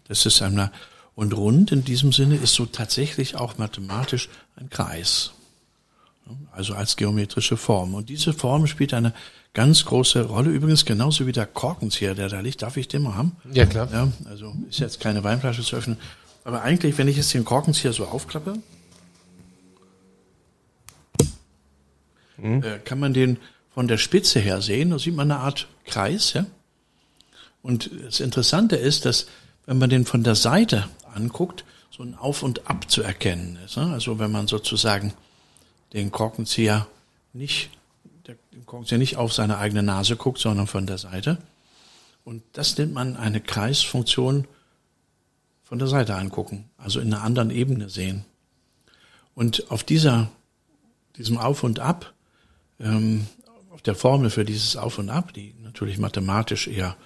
Das 0.07 0.25
ist 0.25 0.41
einmal, 0.41 0.71
und 1.13 1.33
rund 1.33 1.73
in 1.73 1.83
diesem 1.83 2.13
Sinne 2.13 2.37
ist 2.37 2.53
so 2.53 2.65
tatsächlich 2.65 3.35
auch 3.35 3.57
mathematisch 3.57 4.29
ein 4.55 4.69
Kreis. 4.69 5.31
Also 6.51 6.73
als 6.73 6.95
geometrische 6.95 7.57
Form. 7.57 7.95
Und 7.95 8.09
diese 8.09 8.33
Form 8.33 8.67
spielt 8.67 8.93
eine 8.93 9.13
ganz 9.53 9.85
große 9.85 10.23
Rolle. 10.23 10.49
Übrigens 10.49 10.85
genauso 10.85 11.27
wie 11.27 11.31
der 11.31 11.45
Korkenzieher, 11.45 12.15
der 12.15 12.29
da 12.29 12.39
liegt. 12.39 12.61
Darf 12.61 12.77
ich 12.77 12.87
den 12.87 13.03
mal 13.03 13.15
haben? 13.15 13.35
Ja, 13.51 13.65
klar. 13.65 13.89
Ja, 13.91 14.11
also 14.25 14.53
ist 14.69 14.79
jetzt 14.79 14.99
keine 14.99 15.23
Weinflasche 15.23 15.63
zu 15.63 15.75
öffnen. 15.75 15.97
Aber 16.43 16.61
eigentlich, 16.61 16.97
wenn 16.97 17.07
ich 17.07 17.17
jetzt 17.17 17.33
den 17.33 17.45
Korkenzieher 17.45 17.93
so 17.93 18.05
aufklappe, 18.05 18.55
mhm. 22.37 22.63
äh, 22.63 22.79
kann 22.79 22.99
man 22.99 23.13
den 23.13 23.37
von 23.73 23.87
der 23.87 23.97
Spitze 23.97 24.39
her 24.39 24.61
sehen. 24.61 24.91
Da 24.91 24.99
sieht 24.99 25.15
man 25.15 25.31
eine 25.31 25.39
Art 25.39 25.67
Kreis. 25.85 26.33
Ja? 26.33 26.45
Und 27.61 27.89
das 28.05 28.19
Interessante 28.19 28.75
ist, 28.75 29.05
dass 29.05 29.27
wenn 29.65 29.77
man 29.77 29.89
den 29.89 30.05
von 30.05 30.23
der 30.23 30.35
Seite 30.35 30.87
anguckt, 31.13 31.63
so 31.95 32.01
ein 32.01 32.15
Auf 32.15 32.41
und 32.41 32.67
Ab 32.67 32.89
zu 32.89 33.03
erkennen 33.03 33.59
ist. 33.63 33.77
Ne? 33.77 33.91
Also 33.93 34.17
wenn 34.17 34.31
man 34.31 34.47
sozusagen 34.47 35.13
den 35.93 36.11
Korkenzieher 36.11 36.87
nicht, 37.33 37.69
der 38.25 38.35
Korkenzieher 38.65 38.97
nicht 38.97 39.17
auf 39.17 39.31
seine 39.31 39.59
eigene 39.59 39.83
Nase 39.83 40.15
guckt, 40.15 40.39
sondern 40.39 40.65
von 40.65 40.87
der 40.87 40.97
Seite. 40.97 41.37
Und 42.25 42.41
das 42.53 42.77
nennt 42.77 42.93
man 42.93 43.15
eine 43.15 43.41
Kreisfunktion 43.41 44.47
von 45.63 45.77
der 45.77 45.87
Seite 45.87 46.15
angucken, 46.15 46.69
also 46.77 46.99
in 46.99 47.13
einer 47.13 47.23
anderen 47.23 47.51
Ebene 47.51 47.89
sehen. 47.89 48.25
Und 49.35 49.69
auf 49.69 49.83
dieser, 49.83 50.31
diesem 51.17 51.37
Auf 51.37 51.63
und 51.63 51.79
Ab, 51.79 52.13
ähm, 52.79 53.27
auf 53.71 53.83
der 53.83 53.95
Formel 53.95 54.31
für 54.31 54.45
dieses 54.45 54.77
Auf 54.77 54.97
und 54.97 55.11
Ab, 55.11 55.33
die 55.33 55.53
natürlich 55.61 55.99
mathematisch 55.99 56.67
eher 56.67 56.97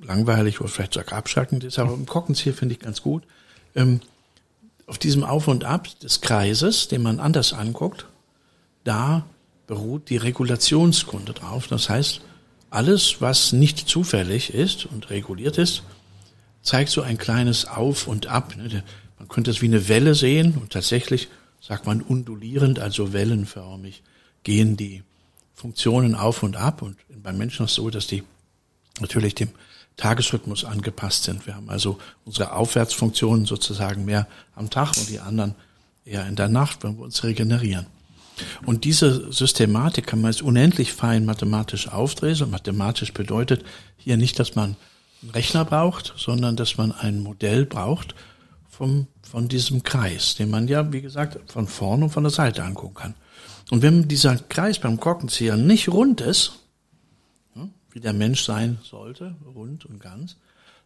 langweilig 0.00 0.60
oder 0.60 0.68
vielleicht 0.68 0.94
sogar 0.94 1.18
abschreckend 1.18 1.62
ist, 1.62 1.78
aber 1.78 1.94
im 1.94 2.06
Korkenzieher 2.06 2.54
finde 2.54 2.74
ich 2.74 2.80
ganz 2.80 3.00
gut. 3.00 3.22
Ähm, 3.74 4.00
auf 4.86 4.98
diesem 4.98 5.24
Auf 5.24 5.48
und 5.48 5.64
Ab 5.64 5.88
des 6.00 6.20
Kreises, 6.20 6.88
den 6.88 7.02
man 7.02 7.20
anders 7.20 7.52
anguckt, 7.52 8.06
da 8.84 9.24
beruht 9.66 10.10
die 10.10 10.18
Regulationskunde 10.18 11.32
drauf. 11.32 11.66
Das 11.68 11.88
heißt, 11.88 12.20
alles, 12.70 13.20
was 13.20 13.52
nicht 13.52 13.88
zufällig 13.88 14.52
ist 14.52 14.84
und 14.86 15.10
reguliert 15.10 15.58
ist, 15.58 15.82
zeigt 16.62 16.90
so 16.90 17.02
ein 17.02 17.18
kleines 17.18 17.66
Auf 17.66 18.06
und 18.06 18.26
Ab. 18.26 18.56
Ne? 18.56 18.82
Man 19.18 19.28
könnte 19.28 19.50
es 19.50 19.62
wie 19.62 19.66
eine 19.66 19.88
Welle 19.88 20.14
sehen 20.14 20.54
und 20.60 20.72
tatsächlich 20.72 21.28
sagt 21.60 21.86
man 21.86 22.02
undulierend, 22.02 22.78
also 22.78 23.12
wellenförmig 23.12 24.02
gehen 24.42 24.76
die 24.76 25.02
Funktionen 25.54 26.14
auf 26.14 26.42
und 26.42 26.56
ab 26.56 26.82
und 26.82 26.98
beim 27.22 27.38
Menschen 27.38 27.64
ist 27.64 27.70
es 27.70 27.76
so, 27.76 27.88
dass 27.88 28.06
die 28.06 28.22
natürlich 29.00 29.34
dem 29.34 29.48
Tagesrhythmus 29.96 30.64
angepasst 30.64 31.24
sind. 31.24 31.46
Wir 31.46 31.54
haben 31.54 31.70
also 31.70 31.98
unsere 32.24 32.52
Aufwärtsfunktionen 32.52 33.46
sozusagen 33.46 34.04
mehr 34.04 34.26
am 34.54 34.70
Tag 34.70 34.96
und 34.96 35.08
die 35.08 35.20
anderen 35.20 35.54
eher 36.04 36.26
in 36.26 36.36
der 36.36 36.48
Nacht, 36.48 36.82
wenn 36.82 36.96
wir 36.96 37.04
uns 37.04 37.22
regenerieren. 37.22 37.86
Und 38.66 38.84
diese 38.84 39.32
Systematik 39.32 40.06
kann 40.06 40.20
man 40.20 40.32
jetzt 40.32 40.42
unendlich 40.42 40.92
fein 40.92 41.24
mathematisch 41.24 41.88
aufdrehen. 41.88 42.50
Mathematisch 42.50 43.12
bedeutet 43.12 43.64
hier 43.96 44.16
nicht, 44.16 44.38
dass 44.38 44.56
man 44.56 44.76
einen 45.22 45.30
Rechner 45.30 45.64
braucht, 45.64 46.14
sondern 46.16 46.56
dass 46.56 46.76
man 46.76 46.90
ein 46.90 47.20
Modell 47.20 47.64
braucht 47.64 48.14
vom, 48.68 49.06
von 49.22 49.48
diesem 49.48 49.84
Kreis, 49.84 50.34
den 50.34 50.50
man 50.50 50.66
ja, 50.66 50.92
wie 50.92 51.00
gesagt, 51.00 51.38
von 51.50 51.68
vorne 51.68 52.04
und 52.04 52.10
von 52.10 52.24
der 52.24 52.32
Seite 52.32 52.64
angucken 52.64 52.94
kann. 52.94 53.14
Und 53.70 53.82
wenn 53.82 54.08
dieser 54.08 54.36
Kreis 54.36 54.78
beim 54.80 54.98
Korkenzieher 54.98 55.56
nicht 55.56 55.88
rund 55.88 56.20
ist, 56.20 56.63
wie 57.94 58.00
der 58.00 58.12
Mensch 58.12 58.42
sein 58.42 58.78
sollte, 58.82 59.34
rund 59.54 59.86
und 59.86 60.00
ganz, 60.00 60.36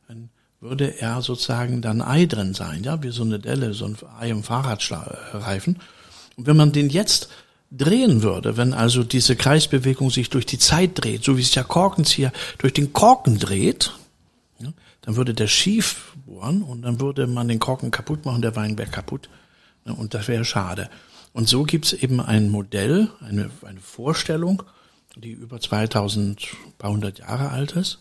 dann 0.06 0.28
würde 0.60 1.00
er 1.00 1.22
sozusagen 1.22 1.80
dann 1.82 2.02
Ei 2.02 2.26
drin 2.26 2.54
sein, 2.54 2.84
ja, 2.84 3.02
wie 3.02 3.10
so 3.10 3.22
eine 3.22 3.38
Delle, 3.38 3.72
so 3.72 3.86
ein 3.86 3.96
Ei 4.18 4.30
im 4.30 4.42
Fahrradreifen. 4.42 5.78
Und 6.36 6.46
wenn 6.46 6.56
man 6.56 6.72
den 6.72 6.90
jetzt 6.90 7.30
drehen 7.70 8.22
würde, 8.22 8.56
wenn 8.56 8.74
also 8.74 9.04
diese 9.04 9.36
Kreisbewegung 9.36 10.10
sich 10.10 10.30
durch 10.30 10.46
die 10.46 10.58
Zeit 10.58 10.92
dreht, 10.94 11.24
so 11.24 11.36
wie 11.36 11.42
sich 11.42 11.54
der 11.54 11.64
Korkenzieher 11.64 12.32
durch 12.58 12.74
den 12.74 12.92
Korken 12.92 13.38
dreht, 13.38 13.92
ja, 14.58 14.72
dann 15.02 15.16
würde 15.16 15.32
der 15.32 15.48
schief 15.48 16.12
bohren 16.26 16.62
und 16.62 16.82
dann 16.82 17.00
würde 17.00 17.26
man 17.26 17.48
den 17.48 17.58
Korken 17.58 17.90
kaputt 17.90 18.24
machen, 18.26 18.42
der 18.42 18.56
Wein 18.56 18.76
wäre 18.76 18.90
kaputt. 18.90 19.30
Ja, 19.86 19.92
und 19.92 20.12
das 20.12 20.28
wäre 20.28 20.44
schade. 20.44 20.90
Und 21.32 21.48
so 21.48 21.62
gibt's 21.62 21.92
eben 21.92 22.20
ein 22.20 22.50
Modell, 22.50 23.08
eine, 23.20 23.50
eine 23.64 23.80
Vorstellung, 23.80 24.62
die 25.20 25.32
über 25.32 25.60
2000 25.60 26.48
paar 26.78 26.90
hundert 26.90 27.18
Jahre 27.18 27.50
alt 27.50 27.72
ist, 27.72 27.98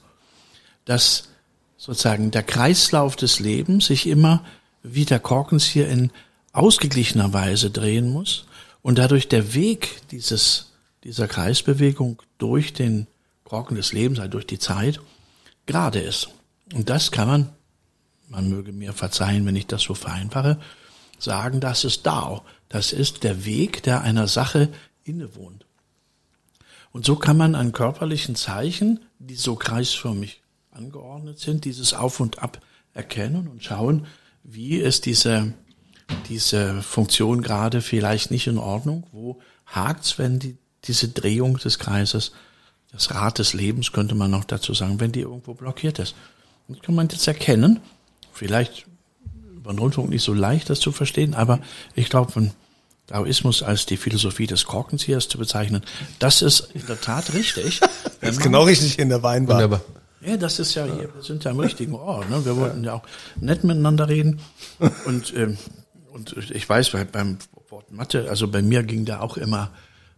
dass 0.86 1.30
sozusagen 1.78 2.32
der 2.32 2.44
Kreislauf 2.44 3.16
des 3.16 3.40
Lebens 3.40 3.88
sich 3.88 4.08
immer 4.08 4.44
wie 4.84 5.06
der 5.06 5.20
Korkenzieher 5.20 5.90
in 5.90 6.12
ausgeglichener 6.54 7.34
Weise 7.34 7.70
drehen 7.70 8.12
muss 8.12 8.46
und 8.82 8.98
dadurch 8.98 9.28
der 9.28 9.54
Weg 9.54 10.02
dieses, 10.12 10.74
dieser 11.04 11.28
Kreisbewegung 11.28 12.22
durch 12.38 12.74
den 12.74 13.08
Korken 13.44 13.76
des 13.76 13.94
Lebens, 13.94 14.20
also 14.20 14.32
durch 14.32 14.48
die 14.48 14.60
Zeit, 14.60 15.00
gerade 15.66 16.00
ist. 16.00 16.30
Und 16.74 16.90
das 16.90 17.12
kann 17.12 17.28
man, 17.28 17.50
man 18.28 18.50
möge 18.50 18.72
mir 18.72 18.94
verzeihen, 18.94 19.46
wenn 19.46 19.56
ich 19.56 19.68
das 19.68 19.84
so 19.84 19.94
vereinfache, 19.94 20.60
sagen, 21.18 21.60
das 21.60 21.84
ist 21.84 22.06
Dao. 22.06 22.44
Das 22.70 22.92
ist 22.92 23.24
der 23.24 23.46
Weg, 23.46 23.84
der 23.84 24.02
einer 24.02 24.28
Sache 24.28 24.70
innewohnt. 25.04 25.66
Und 26.92 27.06
so 27.06 27.16
kann 27.16 27.38
man 27.38 27.56
an 27.56 27.74
körperlichen 27.74 28.36
Zeichen, 28.36 29.00
die 29.20 29.36
so 29.36 29.56
kreisförmig 29.56 30.42
angeordnet 30.72 31.40
sind, 31.40 31.66
dieses 31.66 31.94
Auf 31.94 32.20
und 32.20 32.40
Ab 32.40 32.60
erkennen 32.94 33.48
und 33.48 33.64
schauen, 33.64 34.08
wie 34.44 34.76
ist 34.76 35.06
diese, 35.06 35.54
diese 36.30 36.82
Funktion 36.82 37.42
gerade 37.42 37.82
vielleicht 37.82 38.32
nicht 38.32 38.48
in 38.48 38.58
Ordnung, 38.58 39.06
wo 39.12 39.40
hakt's, 39.66 40.18
wenn 40.18 40.40
die, 40.40 40.58
diese 40.86 41.10
Drehung 41.10 41.58
des 41.58 41.80
Kreises, 41.80 42.32
das 42.92 43.14
Rad 43.14 43.40
des 43.40 43.54
Lebens 43.54 43.92
könnte 43.92 44.16
man 44.16 44.32
noch 44.32 44.46
dazu 44.46 44.74
sagen, 44.74 45.00
wenn 45.00 45.12
die 45.12 45.22
irgendwo 45.22 45.54
blockiert 45.54 46.00
ist. 46.00 46.16
Und 46.68 46.82
kann 46.82 46.96
man 46.96 47.10
jetzt 47.10 47.28
erkennen, 47.28 47.80
vielleicht 48.32 48.86
über 49.56 49.72
den 49.74 49.80
Rundfunk 49.80 50.10
nicht 50.10 50.24
so 50.24 50.34
leicht, 50.34 50.70
das 50.70 50.80
zu 50.80 50.92
verstehen, 50.92 51.34
aber 51.34 51.60
ich 51.96 52.10
glaube, 52.10 52.52
Daoismus 53.08 53.64
als 53.64 53.86
die 53.86 53.98
Philosophie 53.98 54.48
des 54.48 54.66
Korkenziehers 54.66 55.28
zu 55.30 55.38
bezeichnen, 55.38 55.82
das 56.20 56.42
ist 56.42 56.70
in 56.74 56.86
der 56.88 57.00
Tat 57.00 57.34
richtig. 57.34 57.80
das 58.22 58.32
ist 58.32 58.42
genau 58.42 58.64
richtig 58.64 59.00
in 59.00 59.10
der 59.10 59.24
Weinbar. 59.24 59.56
Wunderbar. 59.56 59.82
Ja, 60.22 60.36
das 60.36 60.60
ist 60.60 60.76
ja 60.76 60.86
hier, 60.86 61.10
wir 61.14 61.22
sind 61.22 61.44
ja 61.44 61.52
im 61.52 61.60
richtigen 61.60 61.94
Ort. 61.94 62.30
Ne? 62.30 62.44
Wir 62.44 62.58
wollten 62.58 62.84
ja 62.84 62.94
auch 62.94 63.04
nett 63.40 63.64
miteinander 63.64 64.10
reden. 64.10 64.42
Und, 65.06 65.34
ähm, 65.36 65.58
und 66.12 66.36
ich 66.52 66.68
weiß, 66.68 66.94
beim 67.12 67.38
Wort 67.70 67.92
Mathe, 67.92 68.28
also 68.28 68.48
bei 68.48 68.64
mir 68.64 68.82
ging 68.82 69.06
da 69.06 69.20
auch 69.20 69.38
immer 69.38 69.70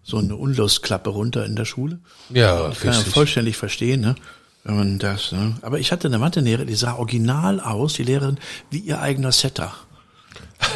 so 0.02 0.18
eine 0.18 0.38
Unlustklappe 0.38 1.10
runter 1.10 1.46
in 1.46 1.58
der 1.58 1.66
Schule. 1.66 2.00
Ja, 2.30 2.70
ich 2.70 2.80
kann 2.80 2.94
ja 2.94 3.00
vollständig 3.00 3.58
verstehen, 3.58 4.00
ne? 4.00 4.16
wenn 4.64 4.78
man 4.78 5.00
das. 5.00 5.34
Ne? 5.34 5.58
Aber 5.62 5.78
ich 5.78 5.92
hatte 5.92 6.08
eine 6.08 6.18
Mathe-Lehrerin, 6.18 6.68
die 6.68 6.76
sah 6.76 6.96
original 6.96 7.60
aus, 7.60 7.94
die 7.94 8.04
Lehrerin, 8.04 8.38
wie 8.72 8.80
ihr 8.80 9.02
eigener 9.02 9.34
Setter. 9.34 9.74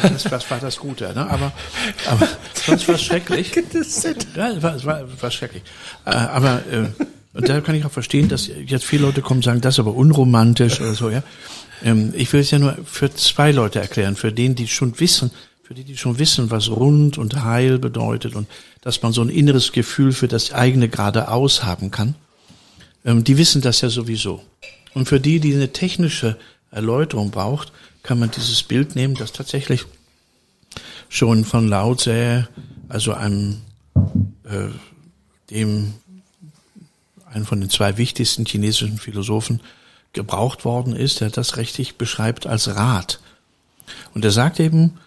Das, 0.02 0.24
das 0.24 0.50
war 0.50 0.58
das 0.58 0.78
Gute, 0.78 1.12
ne? 1.14 1.28
aber, 1.28 1.52
aber 2.06 2.28
sonst 2.54 2.88
war 2.88 2.94
es 2.96 3.02
schrecklich. 3.02 3.52
ja, 4.34 4.50
es 4.50 4.62
war, 4.62 4.74
es 4.74 4.84
war, 4.84 5.22
war 5.22 5.30
schrecklich. 5.30 5.62
Äh, 6.04 6.10
aber 6.10 6.62
äh, 6.70 6.86
und 7.34 7.48
da 7.48 7.60
kann 7.60 7.74
ich 7.74 7.84
auch 7.84 7.90
verstehen, 7.90 8.28
dass 8.28 8.46
jetzt 8.46 8.84
viele 8.84 9.02
Leute 9.02 9.20
kommen 9.20 9.38
und 9.38 9.44
sagen, 9.44 9.60
das 9.60 9.74
ist 9.74 9.80
aber 9.80 9.94
unromantisch 9.94 10.80
oder 10.80 10.94
so. 10.94 11.10
Ja, 11.10 11.22
ähm, 11.82 12.14
Ich 12.16 12.32
will 12.32 12.40
es 12.40 12.50
ja 12.50 12.58
nur 12.58 12.78
für 12.84 13.12
zwei 13.12 13.50
Leute 13.50 13.80
erklären, 13.80 14.14
für 14.16 14.32
denen, 14.32 14.54
die 14.54 14.68
schon 14.68 14.98
wissen, 15.00 15.32
für 15.62 15.74
die, 15.74 15.82
die 15.82 15.96
schon 15.96 16.18
wissen, 16.18 16.50
was 16.50 16.70
rund 16.70 17.18
und 17.18 17.42
heil 17.42 17.78
bedeutet 17.78 18.36
und 18.36 18.46
dass 18.82 19.02
man 19.02 19.12
so 19.12 19.22
ein 19.22 19.30
inneres 19.30 19.72
Gefühl 19.72 20.12
für 20.12 20.28
das 20.28 20.52
eigene 20.52 20.88
geradeaus 20.88 21.64
haben 21.64 21.90
kann. 21.90 22.14
Ähm, 23.04 23.24
die 23.24 23.36
wissen 23.36 23.62
das 23.62 23.80
ja 23.80 23.88
sowieso. 23.88 24.42
Und 24.94 25.08
für 25.08 25.18
die, 25.18 25.40
die 25.40 25.54
eine 25.54 25.72
technische 25.72 26.36
Erläuterung 26.70 27.32
braucht, 27.32 27.72
kann 28.04 28.20
man 28.20 28.30
dieses 28.30 28.62
Bild 28.62 28.94
nehmen, 28.94 29.16
das 29.16 29.32
tatsächlich 29.32 29.86
schon 31.08 31.44
von 31.44 31.66
Lao 31.66 31.96
Tse, 31.96 32.48
also 32.88 33.14
einem 33.14 33.62
äh, 34.44 34.68
dem 35.50 35.94
einen 37.24 37.46
von 37.46 37.60
den 37.60 37.70
zwei 37.70 37.96
wichtigsten 37.96 38.46
chinesischen 38.46 38.98
Philosophen 38.98 39.60
gebraucht 40.12 40.64
worden 40.64 40.94
ist, 40.94 41.20
der 41.20 41.30
das 41.30 41.56
richtig 41.56 41.96
beschreibt 41.96 42.46
als 42.46 42.68
Rad. 42.76 43.20
Und 44.14 44.24
er 44.24 44.30
sagt 44.30 44.60
eben, 44.60 44.98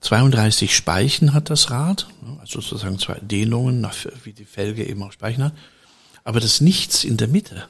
32 0.00 0.74
Speichen 0.74 1.34
hat 1.34 1.50
das 1.50 1.70
Rad, 1.70 2.08
also 2.40 2.60
sozusagen 2.60 2.98
zwei 2.98 3.18
Dehnungen, 3.20 3.86
wie 4.24 4.32
die 4.32 4.44
Felge 4.44 4.84
eben 4.84 5.02
auch 5.02 5.12
Speichen 5.12 5.44
hat, 5.44 5.52
aber 6.24 6.40
das 6.40 6.60
Nichts 6.60 7.04
in 7.04 7.16
der 7.16 7.28
Mitte 7.28 7.68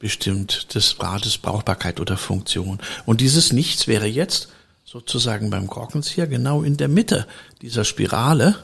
bestimmt 0.00 0.74
des 0.74 1.00
Rades 1.00 1.38
Brauchbarkeit 1.38 2.00
oder 2.00 2.16
Funktion. 2.16 2.80
Und 3.06 3.20
dieses 3.20 3.52
Nichts 3.52 3.86
wäre 3.86 4.06
jetzt 4.06 4.48
sozusagen 4.84 5.50
beim 5.50 5.68
Korkenzieher 5.68 6.26
genau 6.26 6.62
in 6.62 6.76
der 6.76 6.88
Mitte 6.88 7.28
dieser 7.62 7.84
Spirale. 7.84 8.56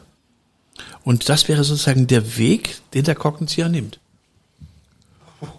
Und 1.05 1.29
das 1.29 1.47
wäre 1.47 1.63
sozusagen 1.63 2.09
der 2.09 2.37
Weg, 2.37 2.81
den 2.95 3.05
der 3.05 3.15
Korkenzieher 3.15 3.69
nimmt. 3.69 4.01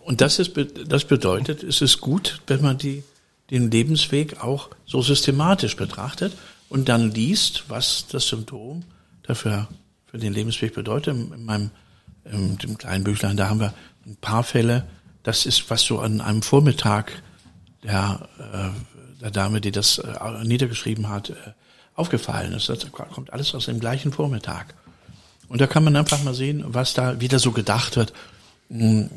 Und 0.03 0.19
das 0.19 0.39
ist, 0.39 0.51
das 0.87 1.05
bedeutet, 1.05 1.63
es 1.63 1.81
ist 1.81 2.01
gut, 2.01 2.41
wenn 2.47 2.61
man 2.61 2.77
die, 2.77 3.03
den 3.51 3.71
Lebensweg 3.71 4.43
auch 4.43 4.69
so 4.85 5.01
systematisch 5.01 5.77
betrachtet 5.77 6.33
und 6.67 6.89
dann 6.89 7.11
liest, 7.11 7.65
was 7.69 8.07
das 8.11 8.27
Symptom 8.27 8.83
dafür 9.23 9.69
für 10.07 10.17
den 10.17 10.33
Lebensweg 10.33 10.73
bedeutet. 10.73 11.15
In 11.15 11.45
meinem 11.45 11.71
in 12.31 12.57
dem 12.57 12.77
kleinen 12.77 13.03
Büchlein, 13.03 13.37
da 13.37 13.49
haben 13.49 13.59
wir 13.59 13.73
ein 14.05 14.17
paar 14.17 14.43
Fälle. 14.43 14.85
Das 15.27 15.45
ist, 15.45 15.69
was 15.69 15.81
so 15.81 15.99
an 15.99 16.21
einem 16.21 16.41
Vormittag 16.41 17.21
der, 17.83 18.29
äh, 18.39 19.19
der 19.19 19.29
Dame, 19.29 19.59
die 19.59 19.71
das 19.71 19.97
äh, 19.97 20.43
niedergeschrieben 20.45 21.09
hat, 21.09 21.31
äh, 21.31 21.33
aufgefallen 21.95 22.53
ist. 22.53 22.69
Das 22.69 22.89
kommt 22.93 23.33
alles 23.33 23.53
aus 23.53 23.65
dem 23.65 23.81
gleichen 23.81 24.13
Vormittag. 24.13 24.73
Und 25.49 25.59
da 25.59 25.67
kann 25.67 25.83
man 25.83 25.97
einfach 25.97 26.23
mal 26.23 26.33
sehen, 26.33 26.63
was 26.67 26.93
da 26.93 27.19
wieder 27.19 27.39
so 27.39 27.51
gedacht 27.51 27.97
wird. 27.97 28.13
Hm, 28.69 29.09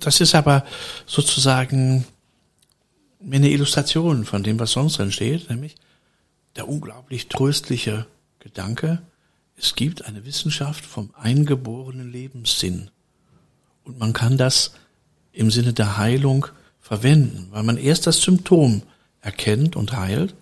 das 0.00 0.22
ist 0.22 0.34
aber 0.34 0.64
sozusagen 1.04 2.06
eine 3.22 3.50
Illustration 3.50 4.24
von 4.24 4.42
dem, 4.42 4.58
was 4.58 4.72
sonst 4.72 4.96
drin 4.96 5.12
steht, 5.12 5.50
nämlich 5.50 5.74
der 6.56 6.66
unglaublich 6.66 7.28
tröstliche 7.28 8.06
Gedanke, 8.38 9.02
es 9.54 9.74
gibt 9.74 10.06
eine 10.06 10.24
Wissenschaft 10.24 10.86
vom 10.86 11.10
eingeborenen 11.14 12.10
Lebenssinn. 12.10 12.90
Und 13.84 13.98
man 13.98 14.14
kann 14.14 14.38
das 14.38 14.72
im 15.36 15.50
Sinne 15.50 15.72
der 15.72 15.96
Heilung 15.96 16.46
verwenden, 16.80 17.48
weil 17.50 17.62
man 17.62 17.76
erst 17.76 18.06
das 18.06 18.20
Symptom 18.20 18.82
erkennt 19.20 19.76
und 19.76 19.96
heilt, 19.96 20.34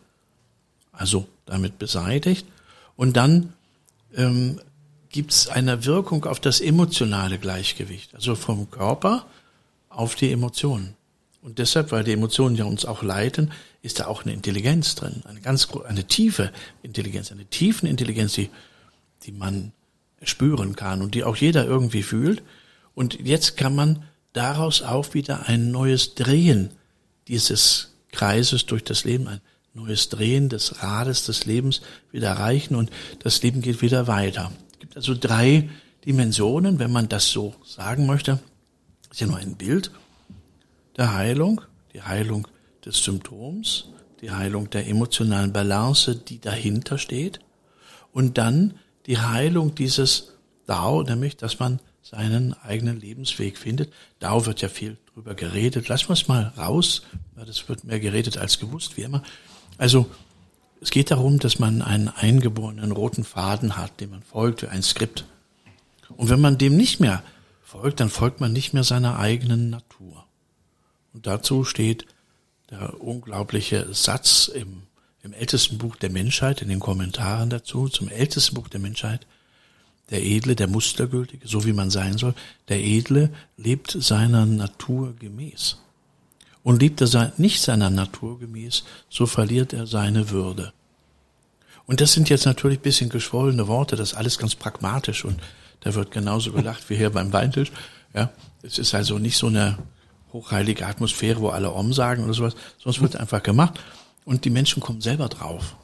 also 0.93 1.27
damit 1.47 1.79
beseitigt, 1.79 2.47
und 2.97 3.17
dann 3.17 3.53
ähm, 4.15 4.61
gibt 5.09 5.33
es 5.33 5.49
eine 5.49 5.85
Wirkung 5.85 6.25
auf 6.25 6.41
das 6.41 6.61
emotionale 6.61 7.39
Gleichgewicht, 7.39 8.15
also 8.15 8.35
vom 8.35 8.71
Körper 8.71 9.27
auf 9.89 10.15
die 10.15 10.31
Emotionen. 10.31 10.95
Und 11.43 11.59
deshalb, 11.59 11.93
weil 11.93 12.05
die 12.05 12.13
Emotionen 12.13 12.57
ja 12.57 12.65
uns 12.65 12.85
auch 12.85 13.03
leiten, 13.03 13.51
ist 13.83 14.01
da 14.01 14.07
auch 14.07 14.23
eine 14.23 14.33
Intelligenz 14.33 14.95
drin, 14.95 15.23
eine 15.27 15.41
ganz 15.41 15.69
eine 15.87 16.05
tiefe 16.05 16.53
Intelligenz, 16.83 17.33
eine 17.33 17.45
tiefen 17.45 17.87
Intelligenz, 17.87 18.33
die 18.35 18.49
die 19.25 19.33
man 19.33 19.73
spüren 20.23 20.77
kann 20.77 21.03
und 21.03 21.15
die 21.15 21.25
auch 21.25 21.37
jeder 21.37 21.65
irgendwie 21.65 22.03
fühlt. 22.03 22.43
Und 22.95 23.19
jetzt 23.21 23.57
kann 23.57 23.75
man 23.75 24.05
daraus 24.35 24.83
auch 24.83 25.15
wieder 25.15 25.49
ein 25.49 25.71
neues 25.71 26.15
Drehen 26.15 26.71
dieses 27.29 27.95
Kreises 28.13 28.67
durch 28.67 28.85
das 28.85 29.05
Leben, 29.05 29.27
ein 29.27 29.41
neues 29.73 30.11
Drehen 30.11 30.51
des 30.51 30.83
Rades 30.83 31.25
des 31.25 31.47
Lebens 31.47 31.81
wieder 32.13 32.29
erreichen 32.29 32.75
und 32.75 32.91
das 33.21 33.43
Leben 33.43 33.63
geht 33.63 33.81
wieder 33.81 34.07
weiter. 34.07 34.53
Es 34.73 34.79
gibt 34.79 34.97
also 34.97 35.15
drei 35.19 35.71
Dimensionen, 36.05 36.79
wenn 36.79 36.93
man 36.93 37.09
das 37.09 37.31
so 37.31 37.55
sagen 37.65 38.07
möchte. 38.07 38.39
Das 39.09 39.13
ist 39.13 39.21
ja 39.21 39.27
nur 39.27 39.39
ein 39.39 39.57
Bild 39.57 39.91
der 40.97 41.15
Heilung, 41.15 41.61
die 41.93 42.03
Heilung 42.03 42.47
des 42.85 43.03
Symptoms, 43.03 43.87
die 44.21 44.31
Heilung 44.31 44.71
der 44.71 44.87
emotionalen 44.87 45.53
Balance, 45.53 46.15
die 46.17 46.41
dahinter 46.41 46.99
steht. 46.99 47.41
Und 48.13 48.39
dann 48.39 48.75
die 49.07 49.19
Heilung 49.19 49.75
dieses 49.75 50.35
Dao, 50.67 51.03
nämlich, 51.03 51.37
dass 51.37 51.59
man 51.59 51.81
seinen 52.05 52.55
eigenen 52.63 53.01
Lebensweg 53.01 53.59
findet. 53.59 53.93
Dao 54.21 54.47
wird 54.47 54.61
ja 54.61 54.69
viel 54.69 54.97
drüber 55.13 55.35
geredet. 55.35 55.89
Lassen 55.89 56.09
wir 56.09 56.13
es 56.13 56.29
mal 56.29 56.53
raus, 56.57 57.03
das 57.35 57.69
wird 57.69 57.85
mehr 57.85 57.99
geredet 57.99 58.39
als 58.39 58.61
gewusst, 58.61 58.97
wie 58.97 59.03
immer. 59.03 59.23
Also, 59.79 60.07
es 60.81 60.91
geht 60.91 61.11
darum, 61.11 61.39
dass 61.39 61.59
man 61.59 61.83
einen 61.83 62.09
eingeborenen 62.09 62.93
roten 62.93 63.25
Faden 63.25 63.77
hat, 63.77 64.01
dem 64.01 64.11
man 64.11 64.23
folgt, 64.23 64.63
wie 64.63 64.69
ein 64.69 64.83
Skript. 64.83 65.25
Und 66.17 66.29
wenn 66.29 66.41
man 66.41 66.59
dem 66.59 66.77
nicht 66.77 67.01
mehr 67.01 67.23
folgt, 67.63 68.01
dann 68.01 68.11
folgt 68.11 68.41
man 68.41 68.53
nicht 68.53 68.75
mehr 68.75 68.85
seiner 68.85 69.19
eigenen 69.19 69.71
Natur. 69.71 70.27
Und 71.15 71.27
dazu 71.27 71.65
steht 71.65 72.07
der 72.71 73.01
unglaubliche 73.01 73.93
Satz 73.93 74.49
im 74.49 74.83
im 75.25 75.33
ältesten 75.33 75.79
Buch 75.79 75.97
der 75.97 76.11
Menschheit, 76.11 76.61
in 76.61 76.69
den 76.69 76.81
Kommentaren 76.81 77.49
dazu, 77.49 77.89
zum 77.89 78.09
ältesten 78.09 78.55
Buch 78.55 78.69
der 78.69 78.79
Menschheit, 78.79 79.27
der 80.11 80.23
Edle, 80.23 80.55
der 80.55 80.69
Mustergültige, 80.69 81.47
so 81.49 81.65
wie 81.65 81.73
man 81.73 81.91
sein 81.91 82.19
soll, 82.19 82.35
der 82.69 82.83
Edle 82.83 83.31
lebt 83.57 83.97
seiner 83.99 84.47
Natur 84.47 85.15
gemäß. 85.19 85.79
Und 86.63 86.81
lebt 86.81 87.01
er 87.01 87.33
nicht 87.37 87.61
seiner 87.61 87.91
Natur 87.91 88.39
gemäß, 88.39 88.85
so 89.09 89.27
verliert 89.27 89.73
er 89.73 89.87
seine 89.87 90.31
Würde. 90.31 90.73
Und 91.87 92.01
das 92.01 92.13
sind 92.13 92.31
jetzt 92.31 92.47
natürlich 92.47 92.81
bisschen 92.81 93.11
geschwollene 93.11 93.69
Worte, 93.69 93.97
das 93.97 94.13
ist 94.13 94.19
alles 94.19 94.39
ganz 94.39 94.55
pragmatisch 94.55 95.25
und 95.25 95.41
da 95.81 95.95
wird 95.95 96.11
genauso 96.11 96.53
gelacht 96.53 96.89
wie 96.89 96.97
hier 96.97 97.11
beim 97.11 97.33
Weintisch. 97.33 97.71
Ja, 98.15 98.31
es 98.63 98.79
ist 98.79 98.95
also 98.95 99.19
nicht 99.19 99.37
so 99.37 99.49
eine 99.49 99.79
hochheilige 100.33 100.87
Atmosphäre, 100.87 101.41
wo 101.41 101.49
alle 101.49 101.73
Om 101.73 101.93
sagen 101.93 102.25
oder 102.25 102.33
sowas, 102.33 102.55
sonst 102.79 103.03
wird 103.03 103.17
einfach 103.17 103.43
gemacht. 103.43 103.81
Und 104.25 104.47
die 104.47 104.51
Menschen 104.51 104.83
kommen 104.83 105.03
selber 105.03 105.29
drauf. 105.29 105.77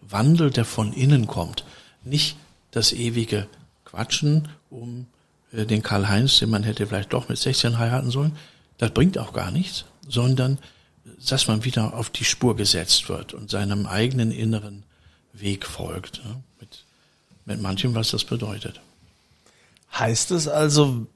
Wandel, 0.00 0.50
der 0.50 0.64
von 0.64 0.92
innen 0.94 1.26
kommt. 1.26 1.64
Nicht 2.02 2.36
das 2.70 2.92
ewige 2.92 3.48
Quatschen 3.84 4.48
um 4.70 5.06
äh, 5.52 5.66
den 5.66 5.82
Karl-Heinz, 5.82 6.38
den 6.38 6.50
man 6.50 6.62
hätte 6.62 6.86
vielleicht 6.86 7.12
doch 7.12 7.28
mit 7.28 7.38
16 7.38 7.78
heiraten 7.78 8.10
sollen. 8.10 8.36
Das 8.78 8.90
bringt 8.92 9.18
auch 9.18 9.32
gar 9.32 9.50
nichts, 9.50 9.84
sondern 10.08 10.58
dass 11.28 11.48
man 11.48 11.64
wieder 11.64 11.94
auf 11.94 12.10
die 12.10 12.24
Spur 12.24 12.56
gesetzt 12.56 13.08
wird 13.08 13.34
und 13.34 13.50
seinem 13.50 13.86
eigenen 13.86 14.30
inneren 14.30 14.84
Weg 15.32 15.66
folgt. 15.66 16.18
Ja, 16.24 16.36
mit, 16.60 16.84
mit 17.44 17.60
manchem, 17.60 17.94
was 17.94 18.10
das 18.10 18.24
bedeutet. 18.24 18.80
Heißt 19.92 20.30
es 20.30 20.46
also, 20.48 21.06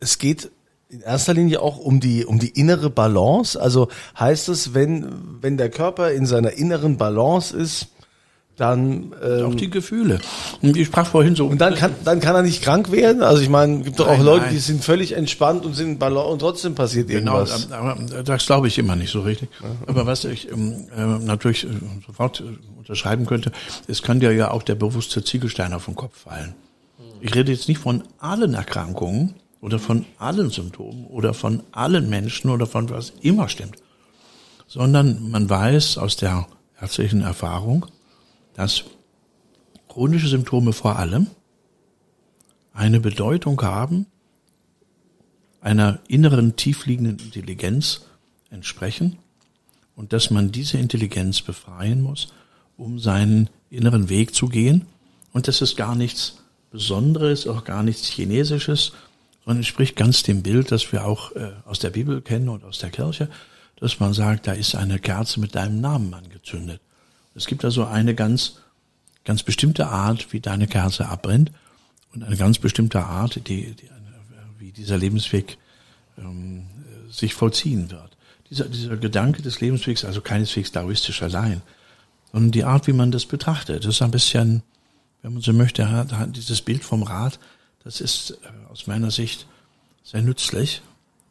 es 0.00 0.18
geht 0.18 0.50
in 0.88 1.00
erster 1.00 1.34
Linie 1.34 1.60
auch 1.60 1.76
um 1.76 2.00
die 2.00 2.24
um 2.24 2.38
die 2.38 2.50
innere 2.50 2.88
Balance. 2.88 3.60
Also 3.60 3.88
heißt 4.18 4.48
es, 4.48 4.74
wenn 4.74 5.42
wenn 5.42 5.56
der 5.56 5.70
Körper 5.70 6.12
in 6.12 6.24
seiner 6.24 6.52
inneren 6.52 6.96
Balance 6.96 7.54
ist, 7.56 7.88
dann 8.58 9.14
ähm, 9.22 9.46
auch 9.46 9.54
die 9.54 9.70
Gefühle. 9.70 10.18
Und 10.60 10.76
ich 10.76 10.88
sprach 10.88 11.06
vorhin 11.06 11.36
so. 11.36 11.46
Und 11.46 11.60
dann 11.60 11.74
kann 11.74 11.94
dann 12.04 12.20
kann 12.20 12.34
er 12.34 12.42
nicht 12.42 12.62
krank 12.62 12.90
werden. 12.90 13.22
Also 13.22 13.42
ich 13.42 13.48
meine, 13.48 13.80
gibt 13.80 14.00
doch 14.00 14.08
auch 14.08 14.22
Leute, 14.22 14.46
nein. 14.46 14.54
die 14.54 14.58
sind 14.58 14.84
völlig 14.84 15.12
entspannt 15.12 15.64
und 15.64 15.74
sind 15.74 15.88
in 15.88 15.98
Balance 15.98 16.28
und 16.28 16.38
trotzdem 16.40 16.74
passiert 16.74 17.08
genau, 17.08 17.38
irgendwas. 17.38 17.68
Genau, 17.68 17.76
aber 17.76 18.22
das 18.22 18.46
glaube 18.46 18.68
ich 18.68 18.78
immer 18.78 18.96
nicht 18.96 19.10
so 19.10 19.22
richtig. 19.22 19.48
Aber 19.86 20.06
was 20.06 20.24
ich 20.24 20.50
ähm, 20.50 20.86
äh, 20.96 21.24
natürlich 21.24 21.64
äh, 21.64 21.68
sofort 22.06 22.40
äh, 22.40 22.44
unterschreiben 22.78 23.26
könnte, 23.26 23.52
es 23.86 24.02
kann 24.02 24.20
dir 24.20 24.32
ja 24.32 24.50
auch 24.50 24.62
der 24.62 24.74
bewusste 24.74 25.24
Ziegelstein 25.24 25.72
auf 25.72 25.86
den 25.86 25.94
Kopf 25.94 26.18
fallen. 26.24 26.54
Ich 27.20 27.34
rede 27.34 27.50
jetzt 27.52 27.68
nicht 27.68 27.80
von 27.80 28.04
allen 28.18 28.54
Erkrankungen, 28.54 29.34
oder 29.60 29.78
von 29.78 30.04
allen 30.18 30.50
Symptomen 30.50 31.06
oder 31.06 31.34
von 31.34 31.62
allen 31.72 32.08
Menschen 32.08 32.50
oder 32.50 32.66
von 32.66 32.90
was 32.90 33.12
immer 33.20 33.48
stimmt, 33.48 33.76
sondern 34.66 35.30
man 35.30 35.48
weiß 35.48 35.98
aus 35.98 36.16
der 36.16 36.46
ärztlichen 36.80 37.22
Erfahrung, 37.22 37.86
dass 38.58 38.82
chronische 39.86 40.26
Symptome 40.26 40.72
vor 40.72 40.98
allem 40.98 41.28
eine 42.72 42.98
Bedeutung 42.98 43.62
haben, 43.62 44.06
einer 45.60 46.00
inneren 46.08 46.56
tiefliegenden 46.56 47.20
Intelligenz 47.20 48.06
entsprechen 48.50 49.16
und 49.94 50.12
dass 50.12 50.30
man 50.30 50.50
diese 50.50 50.76
Intelligenz 50.76 51.40
befreien 51.40 52.02
muss, 52.02 52.32
um 52.76 52.98
seinen 52.98 53.48
inneren 53.70 54.08
Weg 54.08 54.34
zu 54.34 54.48
gehen. 54.48 54.86
Und 55.32 55.46
das 55.46 55.62
ist 55.62 55.76
gar 55.76 55.94
nichts 55.94 56.38
Besonderes, 56.72 57.46
auch 57.46 57.62
gar 57.62 57.84
nichts 57.84 58.08
Chinesisches, 58.08 58.90
und 59.44 59.56
entspricht 59.56 59.94
ganz 59.94 60.24
dem 60.24 60.42
Bild, 60.42 60.72
das 60.72 60.90
wir 60.90 61.06
auch 61.06 61.30
äh, 61.36 61.52
aus 61.64 61.78
der 61.78 61.90
Bibel 61.90 62.20
kennen 62.22 62.48
und 62.48 62.64
aus 62.64 62.80
der 62.80 62.90
Kirche, 62.90 63.30
dass 63.76 64.00
man 64.00 64.14
sagt, 64.14 64.48
da 64.48 64.52
ist 64.52 64.74
eine 64.74 64.98
Kerze 64.98 65.38
mit 65.38 65.54
deinem 65.54 65.80
Namen 65.80 66.12
angezündet. 66.12 66.80
Es 67.38 67.46
gibt 67.46 67.64
also 67.64 67.84
eine 67.84 68.14
ganz, 68.14 68.56
ganz 69.24 69.42
bestimmte 69.42 69.86
Art, 69.86 70.32
wie 70.32 70.40
deine 70.40 70.66
Kerze 70.66 71.08
abbrennt 71.08 71.52
und 72.12 72.24
eine 72.24 72.36
ganz 72.36 72.58
bestimmte 72.58 73.04
Art, 73.04 73.36
die, 73.48 73.72
die 73.74 73.88
wie 74.58 74.72
dieser 74.72 74.98
Lebensweg 74.98 75.56
ähm, 76.18 76.66
sich 77.10 77.34
vollziehen 77.34 77.92
wird. 77.92 78.16
Dieser, 78.50 78.64
dieser 78.64 78.96
Gedanke 78.96 79.40
des 79.40 79.60
Lebenswegs, 79.60 80.04
also 80.04 80.20
keineswegs 80.20 80.72
daoistisch 80.72 81.22
allein, 81.22 81.62
sondern 82.32 82.50
die 82.50 82.64
Art, 82.64 82.88
wie 82.88 82.92
man 82.92 83.12
das 83.12 83.24
betrachtet, 83.24 83.84
das 83.84 83.94
ist 83.94 84.02
ein 84.02 84.10
bisschen, 84.10 84.64
wenn 85.22 85.34
man 85.34 85.42
so 85.42 85.52
möchte, 85.52 85.88
hat, 85.90 86.12
hat 86.12 86.36
dieses 86.36 86.60
Bild 86.60 86.82
vom 86.82 87.04
Rad 87.04 87.38
das 87.84 88.00
ist 88.00 88.32
äh, 88.32 88.70
aus 88.70 88.86
meiner 88.86 89.10
Sicht 89.10 89.46
sehr 90.02 90.22
nützlich, 90.22 90.82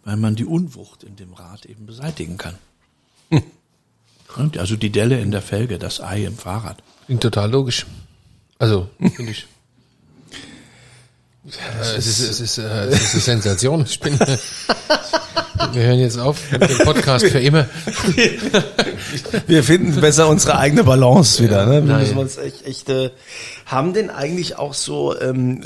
weil 0.06 0.18
man 0.18 0.36
die 0.36 0.46
Unwucht 0.46 1.04
in 1.04 1.16
dem 1.16 1.34
Rad 1.34 1.66
eben 1.66 1.86
beseitigen 1.86 2.38
kann. 2.38 2.56
Hm. 3.30 3.44
Also 4.58 4.76
die 4.76 4.92
Delle 4.92 5.20
in 5.20 5.32
der 5.32 5.42
Felge, 5.42 5.78
das 5.80 6.02
Ei 6.02 6.26
im 6.26 6.38
Fahrrad. 6.38 6.84
Klingt 7.06 7.24
total 7.24 7.50
logisch. 7.52 7.86
Also, 8.60 8.90
finde 9.00 9.32
ich. 9.32 9.48
Es, 11.98 12.08
ist, 12.08 12.20
es, 12.20 12.40
ist, 12.42 12.58
äh, 12.58 12.88
es 12.88 13.14
ist 13.14 13.14
eine 13.14 13.22
Sensation. 13.22 13.86
Ich 13.88 14.00
bin, 14.00 14.20
äh, 14.20 14.38
wir 15.72 15.84
hören 15.84 16.00
jetzt 16.00 16.20
auf 16.20 16.52
mit 16.52 16.70
dem 16.70 16.78
Podcast 16.80 17.26
für 17.28 17.40
immer. 17.40 17.68
Wir 19.48 19.64
finden 19.64 20.00
besser 20.00 20.28
unsere 20.28 20.58
eigene 20.58 20.84
Balance 20.84 21.42
wieder. 21.44 21.66
Ne? 21.66 21.74
Wir 21.86 21.94
Nein. 21.94 22.00
müssen 22.02 22.18
uns 22.18 22.38
echt, 22.38 22.66
echt 22.66 22.90
äh, 22.90 23.12
haben 23.66 23.94
denn 23.94 24.10
eigentlich 24.10 24.58
auch 24.58 24.74
so, 24.74 25.18
ähm, 25.20 25.64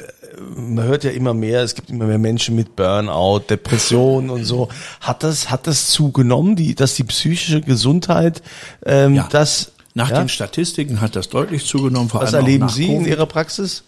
man 0.56 0.86
hört 0.86 1.04
ja 1.04 1.12
immer 1.12 1.34
mehr, 1.34 1.62
es 1.64 1.76
gibt 1.76 1.90
immer 1.90 2.06
mehr 2.06 2.20
Menschen 2.20 2.56
mit 2.56 2.76
Burnout, 2.76 3.40
Depression 3.50 4.30
und 4.30 4.46
so. 4.46 4.70
Hat 5.02 5.24
das, 5.24 5.50
hat 5.50 5.66
das 5.68 5.88
zugenommen, 5.90 6.56
die, 6.56 6.76
dass 6.76 6.96
die 6.96 7.04
psychische 7.04 7.62
Gesundheit, 7.62 8.42
ähm, 8.86 9.16
Ja. 9.16 9.28
das, 9.32 9.72
Nach 9.94 10.10
ja? 10.10 10.20
den 10.20 10.30
Statistiken 10.30 11.02
hat 11.02 11.16
das 11.16 11.30
deutlich 11.30 11.66
zugenommen. 11.66 12.10
Vor 12.10 12.22
was 12.22 12.34
allem 12.34 12.46
erleben 12.46 12.70
Sie 12.70 12.94
in. 12.94 13.06
Ihrer 13.06 13.26
Praxis? 13.26 13.84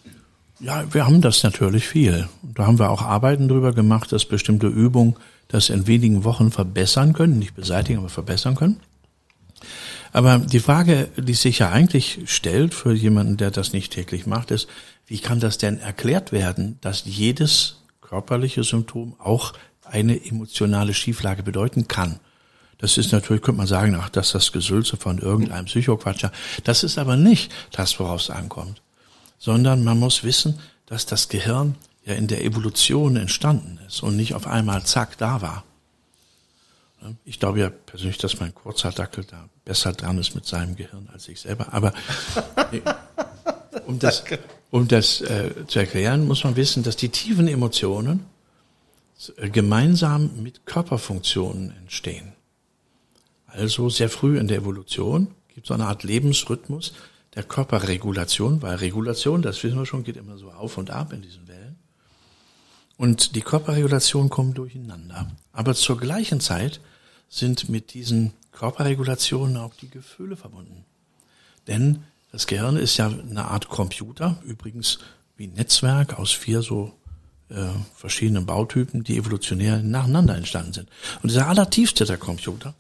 Ja, 0.64 0.86
wir 0.94 1.06
haben 1.06 1.20
das 1.20 1.44
natürlich 1.44 1.86
viel. 1.86 2.30
Da 2.42 2.66
haben 2.66 2.80
wir 2.80 2.90
auch 2.90 3.02
Arbeiten 3.02 3.50
drüber 3.50 3.74
gemacht, 3.74 4.14
dass 4.14 4.24
bestimmte 4.24 4.68
Übungen 4.68 5.18
das 5.50 5.70
in 5.70 5.88
wenigen 5.88 6.24
Wochen 6.24 6.52
verbessern 6.52 7.12
können, 7.12 7.38
nicht 7.38 7.54
beseitigen, 7.54 8.00
aber 8.00 8.08
verbessern 8.08 8.56
können. 8.56 8.80
Aber 10.14 10.38
die 10.38 10.62
Frage, 10.62 11.10
die 11.18 11.34
sich 11.34 11.60
ja 11.60 11.70
eigentlich 11.70 12.22
stellt 12.28 12.74
für 12.74 12.94
jemanden, 12.94 13.36
der 13.36 13.52
das 13.52 13.74
nicht 13.74 13.92
täglich 13.92 14.26
macht, 14.26 14.52
ist, 14.52 14.70
wie 15.06 15.20
kann 15.20 15.42
das 15.42 15.58
denn 15.58 15.80
erklärt 15.80 16.32
werden, 16.32 16.78
dass 16.80 17.04
jedes 17.04 17.82
körperliche 18.00 18.64
Symptom 18.64 19.16
auch 19.20 19.52
eine 19.84 20.26
emotionale 20.26 20.94
Schieflage 20.94 21.44
bedeuten 21.44 21.90
kann? 21.90 22.22
Das 22.78 22.98
ist 22.98 23.12
natürlich, 23.12 23.42
könnte 23.42 23.58
man 23.58 23.68
sagen, 23.68 23.98
ach, 24.00 24.08
das 24.08 24.28
ist 24.28 24.36
das 24.36 24.52
Gesülze 24.54 24.96
von 24.96 25.18
irgendeinem 25.18 25.66
Psychoquatscher. 25.66 26.32
Das 26.64 26.86
ist 26.86 26.98
aber 26.98 27.18
nicht 27.18 27.52
das, 27.74 28.00
worauf 28.00 28.22
es 28.22 28.30
ankommt 28.30 28.82
sondern 29.44 29.84
man 29.84 30.00
muss 30.00 30.24
wissen, 30.24 30.58
dass 30.86 31.06
das 31.06 31.28
Gehirn 31.28 31.76
ja 32.06 32.14
in 32.14 32.28
der 32.28 32.46
Evolution 32.46 33.18
entstanden 33.18 33.78
ist 33.86 34.02
und 34.02 34.16
nicht 34.16 34.36
auf 34.36 34.48
einmal 34.48 34.86
zack 34.86 35.18
da 35.18 35.42
war. 35.42 35.66
Ich 37.26 37.42
glaube 37.42 37.60
ja 37.60 37.70
persönlich, 37.70 38.18
dass 38.18 38.40
mein 38.40 38.56
Kurzhaardackel 38.56 39.26
da 39.26 39.50
besser 39.66 39.92
dran 39.92 40.18
ist 40.18 40.34
mit 40.34 40.46
seinem 40.46 40.78
Gehirn 40.78 41.10
als 41.12 41.28
ich 41.28 41.42
selber. 41.42 41.74
Aber 41.74 41.92
um 43.86 44.00
das, 44.00 44.24
um 44.72 44.88
das 44.88 45.20
äh, 45.20 45.52
zu 45.68 45.80
erklären, 45.80 46.26
muss 46.26 46.46
man 46.46 46.56
wissen, 46.56 46.82
dass 46.82 46.96
die 46.96 47.10
tiefen 47.10 47.50
Emotionen 47.50 48.26
äh, 49.36 49.50
gemeinsam 49.50 50.42
mit 50.42 50.66
Körperfunktionen 50.66 51.76
entstehen. 51.82 52.32
Also 53.48 53.90
sehr 53.90 54.10
früh 54.10 54.40
in 54.40 54.48
der 54.48 54.60
Evolution 54.60 55.28
gibt 55.50 55.66
es 55.66 55.68
so 55.68 55.74
eine 55.74 55.88
Art 55.88 56.04
Lebensrhythmus 56.04 56.94
der 57.36 57.44
Körperregulation, 57.44 58.62
weil 58.62 58.76
Regulation, 58.76 59.42
das 59.42 59.64
wissen 59.64 59.78
wir 59.78 59.86
schon, 59.86 60.04
geht 60.04 60.18
immer 60.18 60.38
so 60.38 60.52
auf 60.52 60.78
und 60.78 60.92
ab 60.92 61.14
in 61.14 61.22
diesen 61.22 61.48
Wellen. 61.48 61.78
Und 62.98 63.36
die 63.36 63.42
Körperregulation 63.42 64.30
kommt 64.30 64.58
durcheinander. 64.58 65.32
Aber 65.52 65.74
zur 65.74 65.98
gleichen 65.98 66.40
Zeit 66.40 66.80
sind 67.28 67.70
mit 67.70 67.94
diesen 67.94 68.34
Körperregulationen 68.52 69.58
auch 69.58 69.74
die 69.74 69.90
Gefühle 69.90 70.36
verbunden. 70.36 70.86
Denn 71.68 72.04
das 72.32 72.48
Gehirn 72.48 72.78
ist 72.78 72.98
ja 72.98 73.08
eine 73.08 73.46
Art 73.46 73.68
Computer, 73.70 74.38
übrigens 74.44 75.00
wie 75.36 75.48
ein 75.48 75.54
Netzwerk 75.54 76.20
aus 76.20 76.32
vier 76.32 76.62
so 76.62 76.94
äh, 77.50 77.68
verschiedenen 77.96 78.46
Bautypen, 78.46 79.04
die 79.04 79.18
evolutionär 79.18 79.82
nacheinander 79.82 80.36
entstanden 80.36 80.74
sind. 80.74 80.90
Und 81.22 81.32
dieser 81.32 81.48
allertiefste 81.48 82.06
der 82.06 82.18
Computer, 82.18 82.76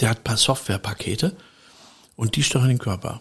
der 0.00 0.10
hat 0.10 0.24
paar 0.24 0.36
Softwarepakete 0.36 1.36
und 2.16 2.36
die 2.36 2.42
steuern 2.42 2.68
den 2.68 2.78
Körper. 2.78 3.20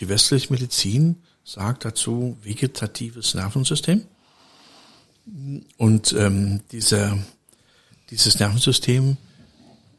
Die 0.00 0.08
westliche 0.08 0.52
Medizin 0.52 1.16
sagt 1.44 1.84
dazu 1.84 2.38
vegetatives 2.42 3.34
Nervensystem. 3.34 4.06
Und 5.76 6.12
ähm, 6.14 6.62
diese, 6.72 7.18
dieses 8.08 8.38
Nervensystem 8.38 9.18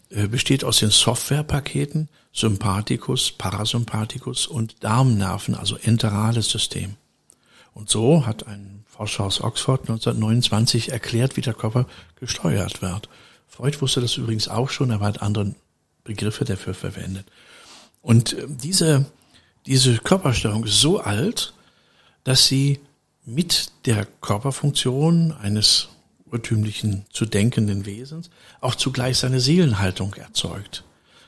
äh, 0.09 0.27
besteht 0.27 0.63
aus 0.63 0.79
den 0.79 0.89
Softwarepaketen 0.89 2.09
Sympathikus, 2.33 3.31
Parasympathikus 3.31 4.47
und 4.47 4.83
Darmnerven, 4.83 5.53
also 5.53 5.77
enterales 5.77 6.49
System. 6.49 6.95
Und 7.73 7.89
so 7.89 8.25
hat 8.25 8.47
ein 8.47 8.83
Forscher 8.87 9.25
aus 9.25 9.41
Oxford 9.41 9.81
1929 9.81 10.91
erklärt, 10.91 11.37
wie 11.37 11.41
der 11.41 11.53
Körper 11.53 11.85
gesteuert 12.19 12.81
wird. 12.81 13.07
Freud 13.47 13.79
wusste 13.81 14.01
das 14.01 14.17
übrigens 14.17 14.47
auch 14.47 14.69
schon, 14.69 14.89
er 14.89 14.99
hat 14.99 15.21
andere 15.21 15.53
Begriffe 16.03 16.45
dafür 16.45 16.73
verwendet. 16.73 17.27
Und 18.01 18.33
äh, 18.33 18.47
diese, 18.49 19.05
diese 19.65 19.97
Körpersteuerung 19.97 20.65
ist 20.65 20.81
so 20.81 20.99
alt, 20.99 21.53
dass 22.23 22.47
sie 22.47 22.79
mit 23.25 23.71
der 23.85 24.05
Körperfunktion 24.21 25.31
eines 25.31 25.89
urtümlichen 26.31 27.05
zu 27.11 27.25
denkenden 27.25 27.85
Wesens 27.85 28.29
auch 28.61 28.75
zugleich 28.75 29.17
seine 29.17 29.39
Seelenhaltung 29.39 30.13
erzeugt. 30.15 30.83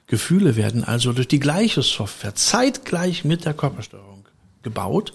Gefühle 0.08 0.56
werden 0.56 0.84
also 0.84 1.14
durch 1.14 1.28
die 1.28 1.40
gleiche 1.40 1.82
Software 1.82 2.36
zeitgleich 2.36 3.26
mit 3.26 3.46
der 3.46 3.54
Körpersteuerung 3.54 4.26
gebaut 4.62 5.14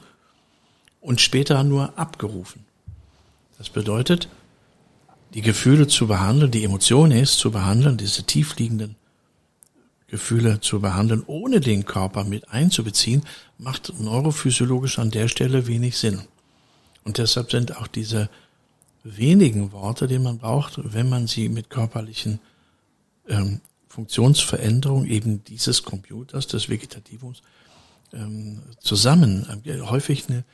und 1.00 1.20
später 1.20 1.62
nur 1.64 1.98
abgerufen. 1.98 2.64
Das 3.58 3.70
bedeutet, 3.70 4.28
die 5.34 5.42
Gefühle 5.42 5.88
zu 5.88 6.06
behandeln, 6.06 6.50
die 6.50 6.64
Emotionen 6.64 7.24
zu 7.26 7.50
behandeln, 7.50 7.96
diese 7.96 8.22
tiefliegenden 8.22 8.96
Gefühle 10.09 10.61
zu 10.61 10.80
behandeln, 10.80 11.22
ohne 11.26 11.61
den 11.61 11.84
Körper 11.84 12.24
mit 12.24 12.48
einzubeziehen, 12.50 13.22
macht 13.59 13.92
neurophysiologisch 14.00 14.98
an 14.98 15.11
der 15.11 15.28
Stelle 15.28 15.66
wenig 15.66 15.98
Sinn. 15.98 16.22
Und 17.04 17.18
deshalb 17.18 17.50
sind 17.50 17.76
auch 17.76 17.86
diese 17.86 18.28
wenigen 19.04 19.72
Worte, 19.72 20.09
die 20.09 20.18
man 20.18 20.38
braucht, 20.38 20.80
wenn 20.82 21.09
man 21.09 21.26
sie 21.26 21.48
mit 21.48 21.70
körperlichen 21.70 22.40
ähm, 23.28 23.61
Funktionsveränderungen 23.88 25.09
eben 25.09 25.44
dieses 25.44 25.82
Computers, 25.82 26.46
des 26.46 26.68
Vegetativums, 26.68 27.42
ähm, 28.12 28.62
zusammen, 28.80 29.62
äh, 29.64 29.80
häufig 29.80 30.28
eine, 30.28 30.44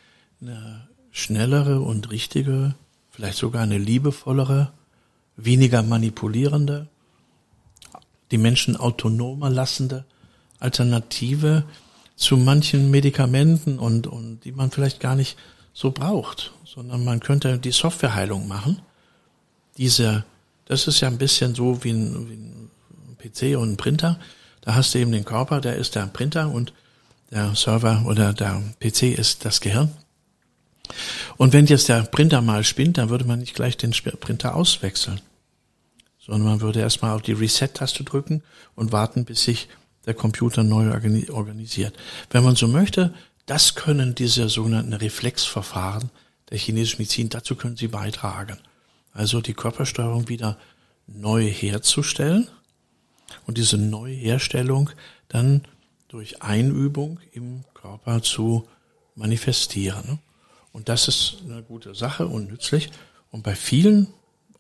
eine 0.41 0.89
schnellere 1.11 1.81
und 1.81 2.11
richtige, 2.11 2.75
vielleicht 3.11 3.39
sogar 3.39 3.63
eine 3.63 3.79
liebevollere, 3.79 4.73
weniger 5.37 5.83
manipulierende, 5.83 6.89
die 8.35 8.39
Menschen 8.39 8.77
autonomer 8.77 9.49
lassende 9.49 10.05
Alternative 10.59 11.63
zu 12.17 12.37
manchen 12.37 12.91
Medikamenten 12.91 13.79
und, 13.79 14.09
und 14.09 14.41
die 14.41 14.51
man 14.51 14.73
vielleicht 14.73 14.99
gar 14.99 15.15
nicht 15.15 15.39
so 15.73 15.93
braucht, 15.93 16.53
sondern 16.65 17.05
man 17.05 17.21
könnte 17.21 17.59
die 17.59 17.71
Softwareheilung 17.71 18.49
machen. 18.49 18.83
Diese, 19.79 20.25
das 20.65 20.89
ist 20.89 21.01
ja 21.01 21.07
ein 21.07 21.19
bisschen 21.19 21.55
so 21.55 21.85
wie 21.85 21.93
ein, 21.93 22.29
wie 22.29 22.35
ein 22.35 23.17
PC 23.19 23.57
und 23.57 23.75
ein 23.75 23.77
Printer. 23.77 24.19
Da 24.63 24.75
hast 24.75 24.95
du 24.95 24.99
eben 24.99 25.13
den 25.13 25.25
Körper, 25.25 25.61
der 25.61 25.77
ist 25.77 25.95
der 25.95 26.09
Printer 26.09 26.51
und 26.51 26.73
der 27.31 27.55
Server 27.55 28.05
oder 28.05 28.33
der 28.33 28.61
PC 28.81 29.17
ist 29.17 29.45
das 29.45 29.61
Gehirn. 29.61 29.93
Und 31.37 31.53
wenn 31.53 31.67
jetzt 31.67 31.89
der 31.89 32.03
Printer 32.03 32.41
mal 32.41 32.65
spinnt, 32.65 32.99
dann 32.99 33.11
würde 33.11 33.27
man 33.27 33.39
nicht 33.39 33.55
gleich 33.55 33.77
den 33.77 33.93
Printer 33.93 34.57
auswechseln, 34.57 35.21
sondern 36.25 36.49
man 36.49 36.61
würde 36.61 36.81
erstmal 36.81 37.15
auf 37.15 37.23
die 37.23 37.33
Reset-Taste 37.33 38.05
drücken 38.05 38.43
und 38.75 38.93
warten, 38.93 39.25
bis 39.25 39.45
sich 39.45 39.69
der 40.07 40.15
Computer 40.15 40.63
neu 40.63 40.91
organisiert. 40.91 41.97
Wenn 42.31 42.45
man 42.45 42.57
so 42.57 42.69
möchte, 42.69 43.15
das 43.47 43.75
können 43.75 44.15
diese 44.15 44.49
sogenannten 44.49 44.93
Reflexverfahren 44.93 46.11
der 46.51 46.59
chinesischen 46.59 46.99
Medizin, 46.99 47.29
dazu 47.29 47.57
können 47.57 47.77
sie 47.77 47.89
beitragen. 47.89 48.59
Also 49.13 49.41
die 49.41 49.55
Körpersteuerung 49.55 50.29
wieder 50.29 50.59
neu 51.07 51.49
herzustellen 51.49 52.49
und 53.47 53.59
diese 53.59 53.77
Neuherstellung 53.77 54.91
dann 55.29 55.63
durch 56.09 56.43
Einübung 56.43 57.21
im 57.33 57.65
Körper 57.75 58.23
zu 58.23 58.69
manifestieren. 59.15 60.21
Und 60.73 60.89
das 60.89 61.09
ist 61.09 61.39
eine 61.45 61.63
gute 61.63 61.95
Sache 61.95 62.27
und 62.27 62.49
nützlich. 62.49 62.91
Und 63.31 63.43
bei 63.43 63.55
vielen 63.55 64.09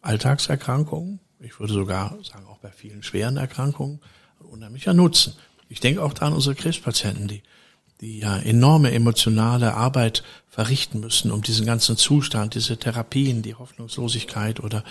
Alltagserkrankungen, 0.02 1.20
ich 1.40 1.58
würde 1.60 1.72
sogar 1.72 2.16
sagen 2.22 2.46
auch 2.46 2.58
bei 2.58 2.70
vielen 2.70 3.02
schweren 3.02 3.36
Erkrankungen, 3.36 4.00
unheimlicher 4.38 4.94
Nutzen. 4.94 5.34
Ich 5.68 5.80
denke 5.80 6.02
auch 6.02 6.12
da 6.12 6.26
an 6.26 6.32
unsere 6.32 6.54
Krebspatienten, 6.54 7.28
die, 7.28 7.42
die 8.00 8.20
ja 8.20 8.36
enorme 8.38 8.92
emotionale 8.92 9.74
Arbeit 9.74 10.22
verrichten 10.48 11.00
müssen, 11.00 11.30
um 11.30 11.42
diesen 11.42 11.66
ganzen 11.66 11.96
Zustand, 11.96 12.54
diese 12.54 12.76
Therapien, 12.76 13.42
die 13.42 13.54
Hoffnungslosigkeit 13.54 14.60
oder 14.60 14.84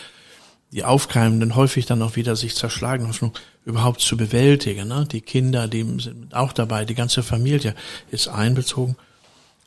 die 0.74 0.84
aufkeimenden, 0.84 1.56
häufig 1.56 1.86
dann 1.86 2.02
auch 2.02 2.16
wieder 2.16 2.36
sich 2.36 2.56
zerschlagene 2.56 3.08
Hoffnung 3.08 3.34
überhaupt 3.64 4.02
zu 4.02 4.18
bewältigen. 4.18 4.88
Ne? 4.88 5.08
Die 5.10 5.22
Kinder, 5.22 5.68
die 5.68 5.84
sind 6.02 6.34
auch 6.34 6.52
dabei, 6.52 6.84
die 6.84 6.96
ganze 6.96 7.22
Familie 7.22 7.76
ist 8.10 8.28
einbezogen. 8.28 8.96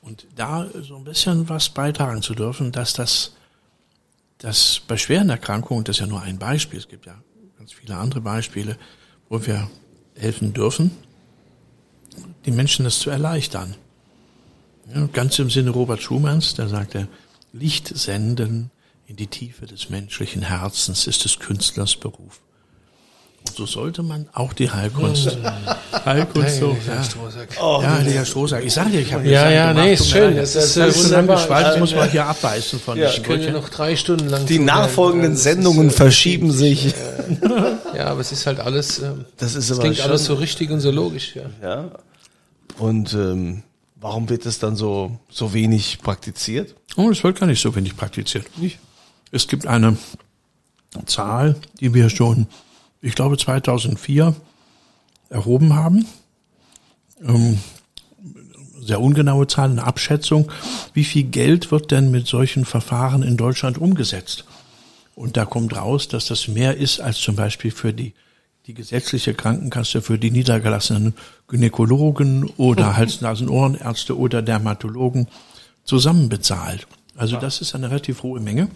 Und 0.02 0.26
da 0.34 0.66
so 0.82 0.96
ein 0.96 1.04
bisschen 1.04 1.48
was 1.48 1.68
beitragen 1.68 2.22
zu 2.22 2.34
dürfen, 2.34 2.72
dass 2.72 2.92
das, 2.92 3.35
das 4.38 4.82
bei 4.86 4.96
schweren 4.96 5.30
Erkrankungen, 5.30 5.84
das 5.84 5.96
ist 5.96 6.00
ja 6.00 6.06
nur 6.06 6.22
ein 6.22 6.38
Beispiel, 6.38 6.78
es 6.78 6.88
gibt 6.88 7.06
ja 7.06 7.16
ganz 7.58 7.72
viele 7.72 7.96
andere 7.96 8.20
Beispiele, 8.20 8.76
wo 9.28 9.44
wir 9.46 9.70
helfen 10.14 10.52
dürfen, 10.52 10.90
die 12.44 12.50
Menschen 12.50 12.84
das 12.84 12.98
zu 12.98 13.10
erleichtern. 13.10 13.74
Ja, 14.94 15.06
ganz 15.06 15.38
im 15.38 15.50
Sinne 15.50 15.70
Robert 15.70 16.00
Schumanns, 16.00 16.54
der 16.54 16.68
sagte, 16.68 17.08
Licht 17.52 17.88
senden 17.88 18.70
in 19.06 19.16
die 19.16 19.26
Tiefe 19.26 19.66
des 19.66 19.88
menschlichen 19.88 20.42
Herzens 20.42 21.06
ist 21.06 21.24
des 21.24 21.38
Künstlers 21.38 21.96
Beruf. 21.96 22.40
So 23.54 23.66
sollte 23.66 24.02
man 24.02 24.28
auch 24.32 24.52
die 24.52 24.70
Heilkunst, 24.70 25.36
Heilkunst 26.04 26.56
so, 26.58 26.76
ja. 26.86 27.02
Oh, 27.62 27.80
ja, 27.82 27.98
der 28.02 28.12
Herr 28.12 28.24
Strohsack. 28.24 28.64
Ich 28.64 28.72
sage 28.74 28.90
dir, 28.90 29.00
ich 29.00 29.12
habe 29.12 29.26
Ja, 29.28 29.50
ja, 29.50 29.72
nee, 29.72 29.94
ist 29.94 30.08
schön. 30.10 30.36
Das 30.36 30.52
Das 30.52 30.64
ist 30.64 30.70
ist, 30.70 30.76
äh, 30.76 30.86
das 30.86 31.04
wunderbar. 31.04 31.78
Muss 31.78 31.94
man 31.94 32.10
hier 32.10 32.26
abbeißen 32.26 32.78
von 32.80 32.98
Ja, 32.98 33.08
Ich 33.10 33.22
könnte 33.22 33.50
noch 33.52 33.68
drei 33.68 33.96
Stunden 33.96 34.28
lang 34.28 34.44
Die 34.46 34.58
nachfolgenden 34.58 35.32
ist, 35.34 35.42
Sendungen 35.42 35.88
äh, 35.88 35.92
verschieben 35.92 36.52
sich. 36.52 36.94
Ja, 37.96 38.06
aber 38.08 38.20
es 38.20 38.32
ist 38.32 38.46
halt 38.46 38.60
alles, 38.60 38.98
ähm, 38.98 39.24
Das 39.38 39.54
ist 39.54 39.70
es 39.70 39.78
aber 39.78 39.88
klingt 39.88 40.00
alles 40.02 40.26
so 40.26 40.34
richtig 40.34 40.70
und 40.70 40.80
so 40.80 40.90
logisch, 40.90 41.34
ja. 41.36 41.44
Ja. 41.62 41.90
Und 42.78 43.14
ähm, 43.14 43.62
warum 43.96 44.28
wird 44.28 44.44
es 44.44 44.58
dann 44.58 44.76
so, 44.76 45.18
so 45.30 45.54
wenig 45.54 45.98
praktiziert? 46.02 46.74
Oh, 46.96 47.08
das 47.08 47.24
wird 47.24 47.40
gar 47.40 47.46
nicht 47.46 47.60
so 47.62 47.74
wenig 47.74 47.96
praktiziert. 47.96 48.46
Es 49.32 49.48
gibt 49.48 49.66
eine 49.66 49.96
Zahl, 51.06 51.56
die 51.80 51.94
wir 51.94 52.10
schon, 52.10 52.46
ich 53.00 53.14
glaube 53.14 53.36
2004 53.36 54.34
erhoben 55.28 55.74
haben. 55.74 56.06
Ähm, 57.22 57.58
sehr 58.80 59.00
ungenaue 59.00 59.46
Zahl, 59.46 59.70
eine 59.70 59.84
Abschätzung. 59.84 60.50
Wie 60.94 61.04
viel 61.04 61.24
Geld 61.24 61.70
wird 61.70 61.90
denn 61.90 62.10
mit 62.10 62.26
solchen 62.26 62.64
Verfahren 62.64 63.22
in 63.22 63.36
Deutschland 63.36 63.78
umgesetzt? 63.78 64.44
Und 65.14 65.36
da 65.36 65.44
kommt 65.44 65.74
raus, 65.74 66.08
dass 66.08 66.26
das 66.26 66.46
mehr 66.46 66.76
ist 66.76 67.00
als 67.00 67.18
zum 67.18 67.36
Beispiel 67.36 67.70
für 67.70 67.92
die, 67.92 68.12
die 68.66 68.74
gesetzliche 68.74 69.34
Krankenkasse 69.34 70.02
für 70.02 70.18
die 70.18 70.30
niedergelassenen 70.30 71.14
Gynäkologen 71.48 72.44
oder 72.58 72.96
Hals-Nasen-Ohrenärzte 72.96 74.16
oder 74.16 74.42
Dermatologen 74.42 75.28
zusammen 75.84 76.28
bezahlt. 76.28 76.86
Also 77.16 77.38
das 77.38 77.60
ist 77.60 77.74
eine 77.74 77.88
relativ 77.88 78.22
hohe 78.22 78.40
Menge. 78.40 78.68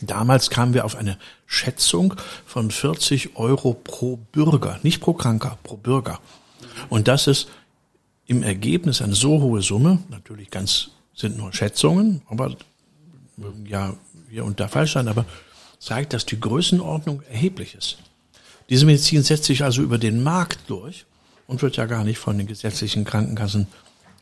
Damals 0.00 0.50
kamen 0.50 0.74
wir 0.74 0.84
auf 0.84 0.96
eine 0.96 1.18
Schätzung 1.46 2.14
von 2.46 2.70
40 2.70 3.36
Euro 3.36 3.74
pro 3.74 4.16
Bürger, 4.16 4.78
nicht 4.82 5.00
pro 5.00 5.12
Kranker, 5.12 5.58
pro 5.62 5.76
Bürger. 5.76 6.20
Und 6.88 7.08
das 7.08 7.26
ist 7.26 7.48
im 8.26 8.42
Ergebnis 8.42 9.02
eine 9.02 9.14
so 9.14 9.40
hohe 9.40 9.62
Summe, 9.62 9.98
natürlich 10.08 10.50
ganz 10.50 10.90
sind 11.14 11.38
nur 11.38 11.52
Schätzungen, 11.52 12.22
aber 12.28 12.56
ja 13.66 13.94
hier 14.30 14.44
und 14.44 14.58
da 14.58 14.68
falsch 14.68 14.94
sein, 14.94 15.08
aber 15.08 15.24
zeigt, 15.78 16.12
dass 16.12 16.26
die 16.26 16.40
Größenordnung 16.40 17.22
erheblich 17.30 17.74
ist. 17.74 17.98
Diese 18.68 18.86
Medizin 18.86 19.22
setzt 19.22 19.44
sich 19.44 19.62
also 19.62 19.82
über 19.82 19.98
den 19.98 20.22
Markt 20.22 20.58
durch 20.68 21.04
und 21.46 21.62
wird 21.62 21.76
ja 21.76 21.86
gar 21.86 22.04
nicht 22.04 22.18
von 22.18 22.38
den 22.38 22.46
gesetzlichen 22.46 23.04
Krankenkassen 23.04 23.68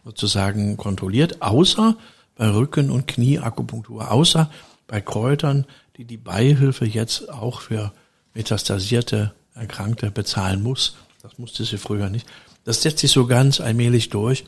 sozusagen 0.04 0.76
kontrolliert, 0.76 1.40
außer 1.40 1.96
bei 2.36 2.50
Rücken- 2.50 2.90
und 2.90 3.06
Knieakupunktur, 3.06 4.10
außer 4.10 4.50
bei 4.92 5.00
Kräutern, 5.00 5.64
die 5.96 6.04
die 6.04 6.18
Beihilfe 6.18 6.84
jetzt 6.84 7.30
auch 7.30 7.62
für 7.62 7.94
metastasierte 8.34 9.32
Erkrankte 9.54 10.10
bezahlen 10.10 10.62
muss. 10.62 10.96
Das 11.22 11.38
musste 11.38 11.64
sie 11.64 11.78
früher 11.78 12.10
nicht. 12.10 12.26
Das 12.64 12.82
setzt 12.82 12.98
sich 12.98 13.10
so 13.10 13.26
ganz 13.26 13.62
allmählich 13.62 14.10
durch. 14.10 14.44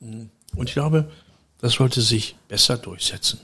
Und 0.00 0.30
ich 0.64 0.72
glaube, 0.72 1.10
das 1.60 1.74
sollte 1.74 2.00
sich 2.00 2.36
besser 2.48 2.78
durchsetzen. 2.78 3.38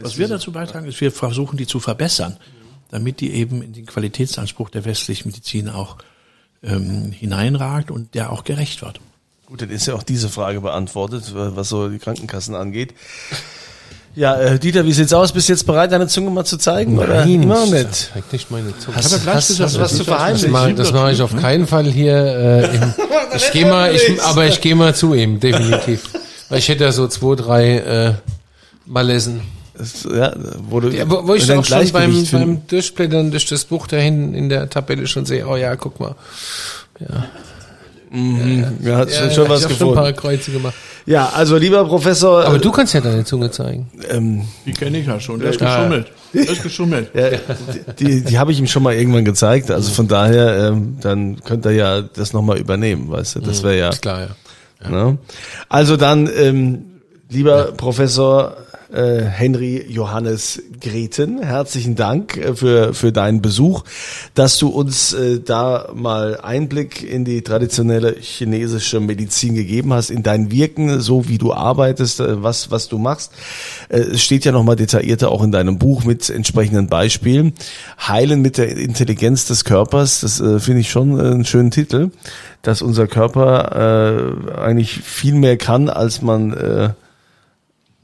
Was 0.00 0.16
wir 0.16 0.26
dazu 0.26 0.52
beitragen, 0.52 0.86
ist, 0.86 1.02
wir 1.02 1.12
versuchen, 1.12 1.58
die 1.58 1.66
zu 1.66 1.80
verbessern, 1.80 2.38
damit 2.90 3.20
die 3.20 3.34
eben 3.34 3.60
in 3.60 3.74
den 3.74 3.84
Qualitätsanspruch 3.84 4.70
der 4.70 4.86
westlichen 4.86 5.28
Medizin 5.28 5.68
auch 5.68 5.98
ähm, 6.62 7.12
hineinragt 7.12 7.90
und 7.90 8.14
der 8.14 8.32
auch 8.32 8.44
gerecht 8.44 8.80
wird. 8.80 9.00
Gut, 9.44 9.60
dann 9.60 9.68
ist 9.68 9.84
ja 9.84 9.92
auch 9.92 10.02
diese 10.02 10.30
Frage 10.30 10.62
beantwortet, 10.62 11.34
was 11.34 11.68
so 11.68 11.90
die 11.90 11.98
Krankenkassen 11.98 12.54
angeht. 12.54 12.94
Ja, 14.14 14.38
äh, 14.38 14.58
Dieter, 14.58 14.84
wie 14.84 14.92
sieht's 14.92 15.12
aus? 15.12 15.32
Bist 15.32 15.48
du 15.48 15.54
jetzt 15.54 15.66
bereit, 15.66 15.90
deine 15.90 16.06
Zunge 16.06 16.30
mal 16.30 16.44
zu 16.44 16.58
zeigen? 16.58 16.98
oder 16.98 17.24
immer 17.24 17.64
nicht? 17.66 18.10
Zeig 18.12 18.30
nicht 18.32 18.50
meine 18.50 18.76
Zunge. 18.78 18.96
Hast- 18.96 19.12
hab 19.12 19.24
ja 19.24 19.32
gleich 19.32 19.46
gesagt, 19.46 19.78
was 19.80 19.96
zu 19.96 20.04
verheimlichen? 20.04 20.52
Das 20.52 20.60
mache 20.60 20.74
das 20.74 20.92
mach 20.92 21.10
ich 21.10 21.22
auf 21.22 21.34
keinen 21.36 21.66
Fall 21.66 21.86
hier. 21.86 22.14
Äh, 22.14 22.76
im, 22.76 22.94
ich 23.36 23.50
gehe 23.52 23.66
mal, 23.66 23.94
ich, 23.94 24.22
aber 24.22 24.46
ich 24.46 24.60
gehe 24.60 24.74
mal 24.74 24.94
zu 24.94 25.14
ihm, 25.14 25.40
definitiv. 25.40 26.02
Weil 26.50 26.58
ich 26.58 26.68
hätte 26.68 26.84
ja 26.84 26.92
so 26.92 27.08
zwei, 27.08 27.34
drei 27.36 27.76
äh, 27.78 28.12
Malesen. 28.84 29.40
Das, 29.78 30.04
ja, 30.04 30.34
wo, 30.68 30.80
du, 30.80 30.90
Ja, 30.90 31.08
wo, 31.08 31.26
wo 31.26 31.34
ich 31.34 31.50
auch 31.50 31.64
schon 31.64 31.90
beim, 31.92 32.26
beim 32.30 32.66
Durchblättern 32.66 33.30
durch 33.30 33.46
das 33.46 33.64
Buch 33.64 33.86
da 33.86 33.96
hinten 33.96 34.34
in 34.34 34.50
der 34.50 34.68
Tabelle 34.68 35.06
schon 35.06 35.24
sehe, 35.24 35.46
oh 35.48 35.56
ja, 35.56 35.74
guck 35.76 35.98
mal. 35.98 36.14
Ja, 37.00 37.24
hat 38.12 39.10
schon, 39.12 39.30
schon 39.30 39.44
ich 39.44 39.50
was 39.50 39.64
hab 39.64 39.72
schon 39.72 39.88
ein 39.88 39.94
paar 39.94 40.12
gefunden. 40.12 40.16
Kreuze 40.16 40.50
gemacht. 40.52 40.74
Ja, 41.06 41.30
also 41.34 41.56
lieber 41.56 41.84
Professor, 41.84 42.44
Aber 42.44 42.56
äh, 42.56 42.60
du 42.60 42.70
kannst 42.70 42.94
ja 42.94 43.00
deine 43.00 43.24
Zunge 43.24 43.50
zeigen. 43.50 43.90
ähm, 44.10 44.42
Die 44.66 44.72
kenne 44.72 44.98
ich 44.98 45.06
ja 45.06 45.18
schon. 45.18 45.40
Der 45.40 45.50
ist 45.50 45.58
geschummelt. 45.58 46.06
Der 46.32 46.48
ist 46.48 46.62
geschummelt. 46.62 47.10
ja, 47.14 47.30
die, 47.98 48.22
die 48.22 48.38
habe 48.38 48.52
ich 48.52 48.58
ihm 48.60 48.66
schon 48.66 48.82
mal 48.82 48.94
irgendwann 48.94 49.24
gezeigt. 49.24 49.70
Also 49.70 49.90
von 49.92 50.06
daher, 50.06 50.68
ähm, 50.68 50.98
dann 51.00 51.40
könnte 51.42 51.70
er 51.70 51.74
ja 51.74 52.02
das 52.02 52.32
nochmal 52.32 52.58
übernehmen, 52.58 53.10
weißt 53.10 53.36
du? 53.36 53.40
Das 53.40 53.62
wäre 53.62 53.78
ja. 53.78 53.88
Ist 53.88 54.02
klar, 54.02 54.28
ja. 54.84 54.90
Ne? 54.90 55.18
Also 55.68 55.96
dann, 55.96 56.28
ähm, 56.36 56.84
lieber 57.30 57.72
Professor 57.72 58.56
äh, 58.92 59.22
Henry 59.22 59.84
Johannes 59.88 60.62
Greten, 60.80 61.42
herzlichen 61.42 61.94
Dank 61.94 62.36
äh, 62.36 62.54
für, 62.54 62.94
für 62.94 63.12
deinen 63.12 63.40
Besuch, 63.40 63.84
dass 64.34 64.58
du 64.58 64.68
uns 64.68 65.12
äh, 65.12 65.40
da 65.40 65.88
mal 65.94 66.38
Einblick 66.40 67.02
in 67.02 67.24
die 67.24 67.42
traditionelle 67.42 68.16
chinesische 68.18 69.00
Medizin 69.00 69.54
gegeben 69.54 69.92
hast, 69.92 70.10
in 70.10 70.22
dein 70.22 70.50
Wirken, 70.50 71.00
so 71.00 71.28
wie 71.28 71.38
du 71.38 71.52
arbeitest, 71.52 72.20
äh, 72.20 72.42
was, 72.42 72.70
was 72.70 72.88
du 72.88 72.98
machst. 72.98 73.32
Äh, 73.88 73.98
es 73.98 74.22
steht 74.22 74.44
ja 74.44 74.52
nochmal 74.52 74.76
detaillierter 74.76 75.30
auch 75.30 75.42
in 75.42 75.52
deinem 75.52 75.78
Buch 75.78 76.04
mit 76.04 76.28
entsprechenden 76.28 76.88
Beispielen. 76.88 77.54
Heilen 77.98 78.42
mit 78.42 78.58
der 78.58 78.76
Intelligenz 78.76 79.46
des 79.46 79.64
Körpers, 79.64 80.20
das 80.20 80.40
äh, 80.40 80.58
finde 80.58 80.80
ich 80.80 80.90
schon 80.90 81.18
äh, 81.18 81.22
einen 81.22 81.44
schönen 81.44 81.70
Titel, 81.70 82.10
dass 82.62 82.82
unser 82.82 83.06
Körper 83.06 84.44
äh, 84.56 84.60
eigentlich 84.60 85.00
viel 85.00 85.34
mehr 85.34 85.56
kann, 85.56 85.88
als 85.88 86.22
man 86.22 86.52
äh, 86.52 86.90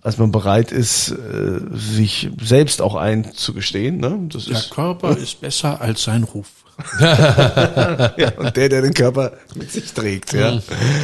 als 0.08 0.16
man 0.16 0.32
bereit 0.32 0.72
ist, 0.72 1.10
äh, 1.10 1.60
sich 1.70 2.30
selbst 2.40 2.80
auch 2.80 2.94
einzugestehen. 2.94 3.98
Ne? 3.98 4.18
Das 4.32 4.46
Der 4.46 4.56
ist 4.56 4.70
Körper 4.70 5.14
ist 5.14 5.42
besser 5.42 5.82
als 5.82 6.04
sein 6.04 6.24
Ruf. 6.24 6.46
ja, 7.00 8.32
und 8.38 8.56
der, 8.56 8.70
der 8.70 8.80
den 8.80 8.94
Körper 8.94 9.32
mit 9.54 9.70
sich 9.70 9.92
trägt. 9.92 10.32
Ja. 10.32 10.60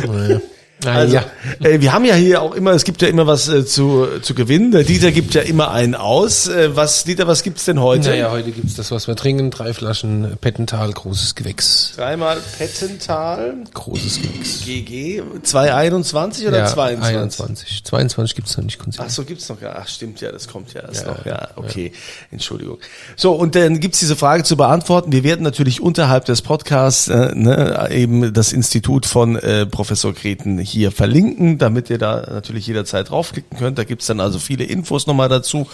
Ah, 0.08 0.38
Also, 0.86 1.16
ja. 1.16 1.24
äh, 1.62 1.80
wir 1.80 1.92
haben 1.92 2.04
ja 2.04 2.14
hier 2.14 2.42
auch 2.42 2.54
immer, 2.54 2.72
es 2.72 2.84
gibt 2.84 3.02
ja 3.02 3.08
immer 3.08 3.26
was 3.26 3.48
äh, 3.48 3.64
zu, 3.64 4.06
zu 4.22 4.34
gewinnen. 4.34 4.70
Der 4.70 4.84
Dieter 4.84 5.12
gibt 5.12 5.34
ja 5.34 5.42
immer 5.42 5.70
einen 5.70 5.94
aus. 5.94 6.48
Äh, 6.48 6.76
was, 6.76 7.04
Dieter, 7.04 7.26
was 7.26 7.42
gibt's 7.42 7.64
denn 7.64 7.80
heute? 7.80 8.10
Naja, 8.10 8.30
heute 8.30 8.50
gibt's 8.52 8.74
das, 8.74 8.90
was 8.90 9.08
wir 9.08 9.16
trinken. 9.16 9.50
Drei 9.50 9.74
Flaschen 9.74 10.36
Pettental, 10.40 10.92
großes 10.92 11.34
Gewächs. 11.34 11.94
Dreimal 11.96 12.38
Pettental, 12.58 13.54
Großes 13.72 14.20
Gewächs. 14.22 14.64
GG, 14.64 15.22
221 15.42 16.46
oder 16.48 16.58
ja, 16.58 16.66
22? 16.66 17.16
21. 17.16 17.84
22 17.84 18.34
gibt's 18.34 18.56
noch 18.56 18.64
nicht. 18.64 18.78
Konzil. 18.78 19.04
Ach 19.04 19.10
so, 19.10 19.24
gibt's 19.24 19.48
noch 19.48 19.60
gar. 19.60 19.76
Ach, 19.78 19.88
stimmt 19.88 20.20
ja, 20.20 20.32
das 20.32 20.48
kommt 20.48 20.72
ja 20.74 20.82
erst 20.82 21.06
noch. 21.06 21.24
Ja, 21.24 21.48
okay. 21.56 21.92
Entschuldigung. 22.30 22.78
So, 23.16 23.32
und 23.32 23.54
dann 23.54 23.80
gibt's 23.80 23.98
diese 24.00 24.16
Frage 24.16 24.44
zu 24.44 24.56
beantworten. 24.56 25.12
Wir 25.12 25.24
werden 25.24 25.42
natürlich 25.42 25.80
unterhalb 25.80 26.24
des 26.26 26.42
Podcasts 26.42 27.08
äh, 27.08 27.34
ne, 27.34 27.88
eben 27.90 28.32
das 28.32 28.52
Institut 28.52 29.06
von 29.06 29.36
äh, 29.36 29.66
Professor 29.66 30.12
Greten 30.12 30.58
hier 30.58 30.73
verlinken, 30.90 31.58
damit 31.58 31.90
ihr 31.90 31.98
da 31.98 32.26
natürlich 32.30 32.66
jederzeit 32.66 33.10
draufklicken 33.10 33.58
könnt. 33.58 33.78
Da 33.78 33.84
gibt's 33.84 34.06
dann 34.06 34.20
also 34.20 34.38
viele 34.38 34.64
Infos 34.64 35.06
nochmal 35.06 35.28
dazu. 35.28 35.66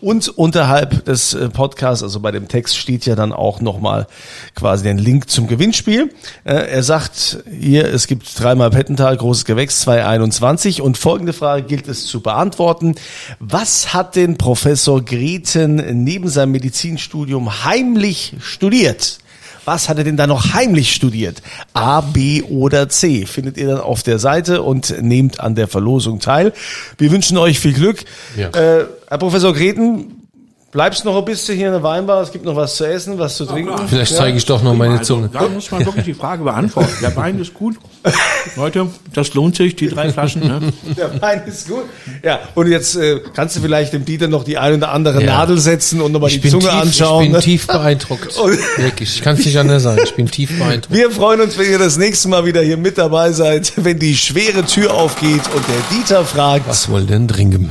Und 0.00 0.28
unterhalb 0.28 1.04
des 1.04 1.34
äh, 1.34 1.48
Podcasts, 1.48 2.02
also 2.02 2.20
bei 2.20 2.30
dem 2.30 2.48
Text, 2.48 2.76
steht 2.76 3.06
ja 3.06 3.14
dann 3.14 3.32
auch 3.32 3.60
nochmal 3.60 4.06
quasi 4.54 4.84
den 4.84 4.98
Link 4.98 5.30
zum 5.30 5.46
Gewinnspiel. 5.46 6.12
Äh, 6.44 6.54
er 6.54 6.82
sagt 6.82 7.38
hier, 7.50 7.86
es 7.86 8.06
gibt 8.06 8.38
dreimal 8.38 8.70
Pettental, 8.70 9.16
großes 9.16 9.44
Gewächs 9.44 9.80
221 9.80 10.82
und 10.82 10.98
folgende 10.98 11.32
Frage 11.32 11.62
gilt 11.62 11.88
es 11.88 12.06
zu 12.06 12.20
beantworten. 12.20 12.94
Was 13.38 13.94
hat 13.94 14.16
denn 14.16 14.38
Professor 14.38 15.04
Greten 15.04 16.04
neben 16.04 16.28
seinem 16.28 16.52
Medizinstudium 16.52 17.64
heimlich 17.64 18.34
studiert? 18.40 19.18
Was 19.68 19.90
hat 19.90 19.98
er 19.98 20.04
denn 20.04 20.16
da 20.16 20.26
noch 20.26 20.54
heimlich 20.54 20.94
studiert? 20.94 21.42
A, 21.74 22.00
B 22.00 22.42
oder 22.42 22.88
C? 22.88 23.26
Findet 23.26 23.58
ihr 23.58 23.66
dann 23.66 23.80
auf 23.80 24.02
der 24.02 24.18
Seite 24.18 24.62
und 24.62 25.02
nehmt 25.02 25.40
an 25.40 25.56
der 25.56 25.68
Verlosung 25.68 26.20
teil. 26.20 26.54
Wir 26.96 27.10
wünschen 27.10 27.36
euch 27.36 27.60
viel 27.60 27.74
Glück. 27.74 28.06
Ja. 28.34 28.48
Äh, 28.48 28.86
Herr 29.08 29.18
Professor 29.18 29.52
Greten, 29.52 30.17
bleibst 30.70 31.04
noch 31.04 31.16
ein 31.16 31.24
bisschen 31.24 31.56
hier 31.56 31.68
in 31.68 31.72
der 31.72 31.82
Weinbar? 31.82 32.22
Es 32.22 32.30
gibt 32.30 32.44
noch 32.44 32.56
was 32.56 32.76
zu 32.76 32.84
essen, 32.86 33.18
was 33.18 33.36
zu 33.36 33.46
trinken. 33.46 33.72
Vielleicht 33.88 34.14
zeige 34.14 34.36
ich 34.36 34.44
doch 34.44 34.62
noch 34.62 34.74
meine 34.74 35.00
Zunge. 35.02 35.30
Da 35.32 35.48
muss 35.48 35.70
man 35.70 35.84
wirklich 35.84 36.04
die 36.04 36.14
Frage 36.14 36.44
beantworten. 36.44 36.92
Der 37.00 37.14
Wein 37.16 37.38
ist 37.40 37.54
gut. 37.54 37.76
Leute, 38.56 38.86
das 39.12 39.34
lohnt 39.34 39.56
sich, 39.56 39.76
die 39.76 39.88
drei 39.88 40.10
Flaschen. 40.12 40.42
Ne? 40.42 40.60
Der 40.96 41.20
Wein 41.20 41.42
ist 41.46 41.68
gut. 41.68 41.84
Ja, 42.22 42.40
und 42.54 42.66
jetzt 42.68 42.96
äh, 42.96 43.20
kannst 43.34 43.56
du 43.56 43.60
vielleicht 43.60 43.92
dem 43.92 44.04
Dieter 44.04 44.28
noch 44.28 44.44
die 44.44 44.58
ein 44.58 44.74
oder 44.74 44.92
andere 44.92 45.22
Ja. 45.22 45.38
Nadel 45.38 45.58
setzen 45.58 46.00
und 46.00 46.12
nochmal 46.12 46.30
die 46.30 46.40
Zunge 46.42 46.64
tief, 46.64 46.72
anschauen. 46.72 47.22
ich 47.24 47.28
bin 47.30 47.36
ne? 47.36 47.42
tief 47.42 47.66
beeindruckt. 47.66 48.36
Wirklich. 48.76 49.16
Ich 49.16 49.22
kann 49.22 49.36
es 49.36 49.44
nicht 49.44 49.58
anders 49.58 49.82
sagen. 49.82 50.00
Ich 50.04 50.14
bin 50.14 50.30
tief 50.30 50.56
beeindruckt. 50.58 50.92
Wir 50.92 51.10
freuen 51.10 51.40
uns, 51.40 51.58
wenn 51.58 51.70
ihr 51.70 51.78
das 51.78 51.96
nächste 51.96 52.28
Mal 52.28 52.44
wieder 52.44 52.62
hier 52.62 52.76
mit 52.76 52.98
dabei 52.98 53.32
seid, 53.32 53.72
wenn 53.76 53.98
die 53.98 54.16
schwere 54.16 54.64
Tür 54.64 54.94
aufgeht 54.94 55.42
und 55.54 55.64
der 55.68 55.98
Dieter 55.98 56.24
fragt. 56.24 56.68
Was 56.68 56.88
wollen 56.90 57.06
denn 57.06 57.26
trinken? 57.28 57.70